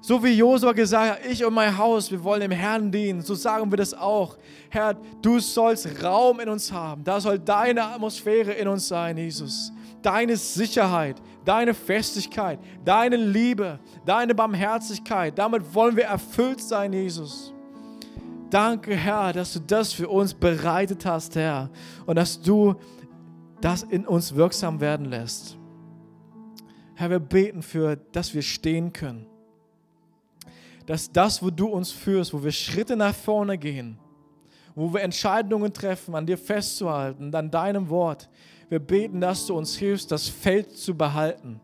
So 0.00 0.22
wie 0.22 0.32
Josua 0.32 0.72
gesagt 0.72 1.18
hat, 1.18 1.30
ich 1.30 1.44
und 1.44 1.54
mein 1.54 1.76
Haus, 1.76 2.10
wir 2.10 2.22
wollen 2.22 2.40
dem 2.40 2.50
Herrn 2.50 2.90
dienen, 2.92 3.22
so 3.22 3.34
sagen 3.34 3.70
wir 3.72 3.76
das 3.76 3.94
auch. 3.94 4.36
Herr, 4.70 4.94
du 5.22 5.40
sollst 5.40 6.02
Raum 6.02 6.40
in 6.40 6.48
uns 6.48 6.70
haben. 6.70 7.02
Da 7.02 7.20
soll 7.20 7.38
deine 7.38 7.82
Atmosphäre 7.82 8.52
in 8.52 8.68
uns 8.68 8.86
sein, 8.88 9.16
Jesus. 9.16 9.72
Deine 10.02 10.36
Sicherheit, 10.36 11.20
deine 11.44 11.74
Festigkeit, 11.74 12.60
deine 12.84 13.16
Liebe, 13.16 13.80
deine 14.04 14.34
Barmherzigkeit. 14.34 15.36
Damit 15.36 15.74
wollen 15.74 15.96
wir 15.96 16.04
erfüllt 16.04 16.60
sein, 16.60 16.92
Jesus. 16.92 17.52
Danke, 18.50 18.94
Herr, 18.94 19.32
dass 19.32 19.54
du 19.54 19.60
das 19.60 19.92
für 19.92 20.08
uns 20.08 20.34
bereitet 20.34 21.04
hast, 21.04 21.34
Herr. 21.34 21.68
Und 22.04 22.14
dass 22.14 22.40
du 22.40 22.76
das 23.60 23.82
in 23.82 24.06
uns 24.06 24.36
wirksam 24.36 24.80
werden 24.80 25.06
lässt. 25.06 25.58
Herr, 26.94 27.10
wir 27.10 27.18
beten 27.18 27.62
für, 27.62 27.96
dass 27.96 28.32
wir 28.34 28.42
stehen 28.42 28.92
können 28.92 29.26
dass 30.86 31.10
das, 31.10 31.42
wo 31.42 31.50
du 31.50 31.66
uns 31.66 31.90
führst, 31.90 32.32
wo 32.32 32.42
wir 32.42 32.52
Schritte 32.52 32.96
nach 32.96 33.14
vorne 33.14 33.58
gehen, 33.58 33.98
wo 34.74 34.92
wir 34.92 35.02
Entscheidungen 35.02 35.72
treffen, 35.72 36.14
an 36.14 36.26
dir 36.26 36.38
festzuhalten, 36.38 37.34
an 37.34 37.50
deinem 37.50 37.88
Wort, 37.88 38.28
wir 38.68 38.78
beten, 38.78 39.20
dass 39.20 39.46
du 39.46 39.56
uns 39.56 39.76
hilfst, 39.76 40.10
das 40.10 40.28
Feld 40.28 40.76
zu 40.76 40.96
behalten, 40.96 41.60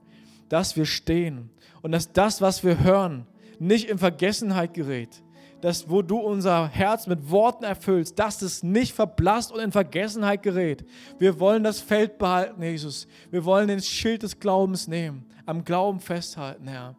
dass 0.48 0.76
wir 0.76 0.86
stehen 0.86 1.50
und 1.82 1.92
dass 1.92 2.12
das, 2.12 2.40
was 2.40 2.62
wir 2.62 2.82
hören, 2.82 3.26
nicht 3.58 3.88
in 3.88 3.98
Vergessenheit 3.98 4.74
gerät. 4.74 5.22
Dass, 5.60 5.88
wo 5.88 6.02
du 6.02 6.18
unser 6.18 6.66
Herz 6.66 7.06
mit 7.06 7.30
Worten 7.30 7.62
erfüllst, 7.62 8.18
dass 8.18 8.42
es 8.42 8.64
nicht 8.64 8.92
verblasst 8.92 9.52
und 9.52 9.60
in 9.60 9.70
Vergessenheit 9.70 10.42
gerät. 10.42 10.84
Wir 11.20 11.38
wollen 11.38 11.62
das 11.62 11.80
Feld 11.80 12.18
behalten, 12.18 12.60
Jesus. 12.60 13.06
Wir 13.30 13.44
wollen 13.44 13.68
den 13.68 13.80
Schild 13.80 14.24
des 14.24 14.40
Glaubens 14.40 14.88
nehmen, 14.88 15.24
am 15.46 15.64
Glauben 15.64 16.00
festhalten, 16.00 16.66
Herr. 16.66 16.96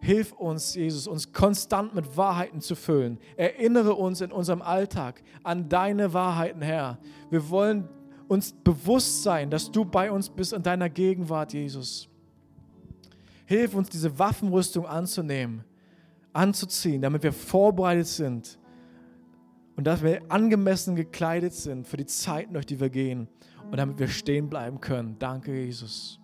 Hilf 0.00 0.32
uns, 0.32 0.74
Jesus, 0.74 1.06
uns 1.06 1.32
konstant 1.32 1.94
mit 1.94 2.16
Wahrheiten 2.16 2.60
zu 2.60 2.74
füllen. 2.74 3.18
Erinnere 3.36 3.94
uns 3.94 4.20
in 4.20 4.32
unserem 4.32 4.62
Alltag 4.62 5.22
an 5.42 5.68
deine 5.68 6.14
Wahrheiten, 6.14 6.62
Herr. 6.62 6.98
Wir 7.28 7.50
wollen 7.50 7.88
uns 8.26 8.52
bewusst 8.52 9.22
sein, 9.22 9.50
dass 9.50 9.70
du 9.70 9.84
bei 9.84 10.10
uns 10.10 10.30
bist 10.30 10.52
in 10.52 10.62
deiner 10.62 10.88
Gegenwart, 10.88 11.52
Jesus. 11.52 12.08
Hilf 13.44 13.74
uns, 13.74 13.88
diese 13.88 14.18
Waffenrüstung 14.18 14.86
anzunehmen, 14.86 15.64
anzuziehen, 16.32 17.02
damit 17.02 17.22
wir 17.22 17.32
vorbereitet 17.32 18.06
sind 18.06 18.58
und 19.76 19.84
dass 19.84 20.02
wir 20.02 20.22
angemessen 20.30 20.94
gekleidet 20.94 21.52
sind 21.52 21.88
für 21.88 21.96
die 21.96 22.06
Zeiten, 22.06 22.54
durch 22.54 22.66
die 22.66 22.78
wir 22.78 22.90
gehen 22.90 23.28
und 23.70 23.76
damit 23.76 23.98
wir 23.98 24.08
stehen 24.08 24.48
bleiben 24.48 24.80
können. 24.80 25.16
Danke, 25.18 25.52
Jesus. 25.52 26.20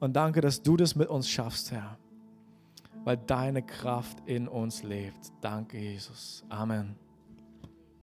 Und 0.00 0.16
danke, 0.16 0.40
dass 0.40 0.62
du 0.62 0.76
das 0.76 0.96
mit 0.96 1.08
uns 1.08 1.28
schaffst, 1.28 1.70
Herr, 1.70 1.98
weil 3.04 3.16
deine 3.16 3.62
Kraft 3.62 4.18
in 4.26 4.48
uns 4.48 4.82
lebt. 4.82 5.32
Danke, 5.40 5.78
Jesus. 5.78 6.44
Amen. 6.48 6.96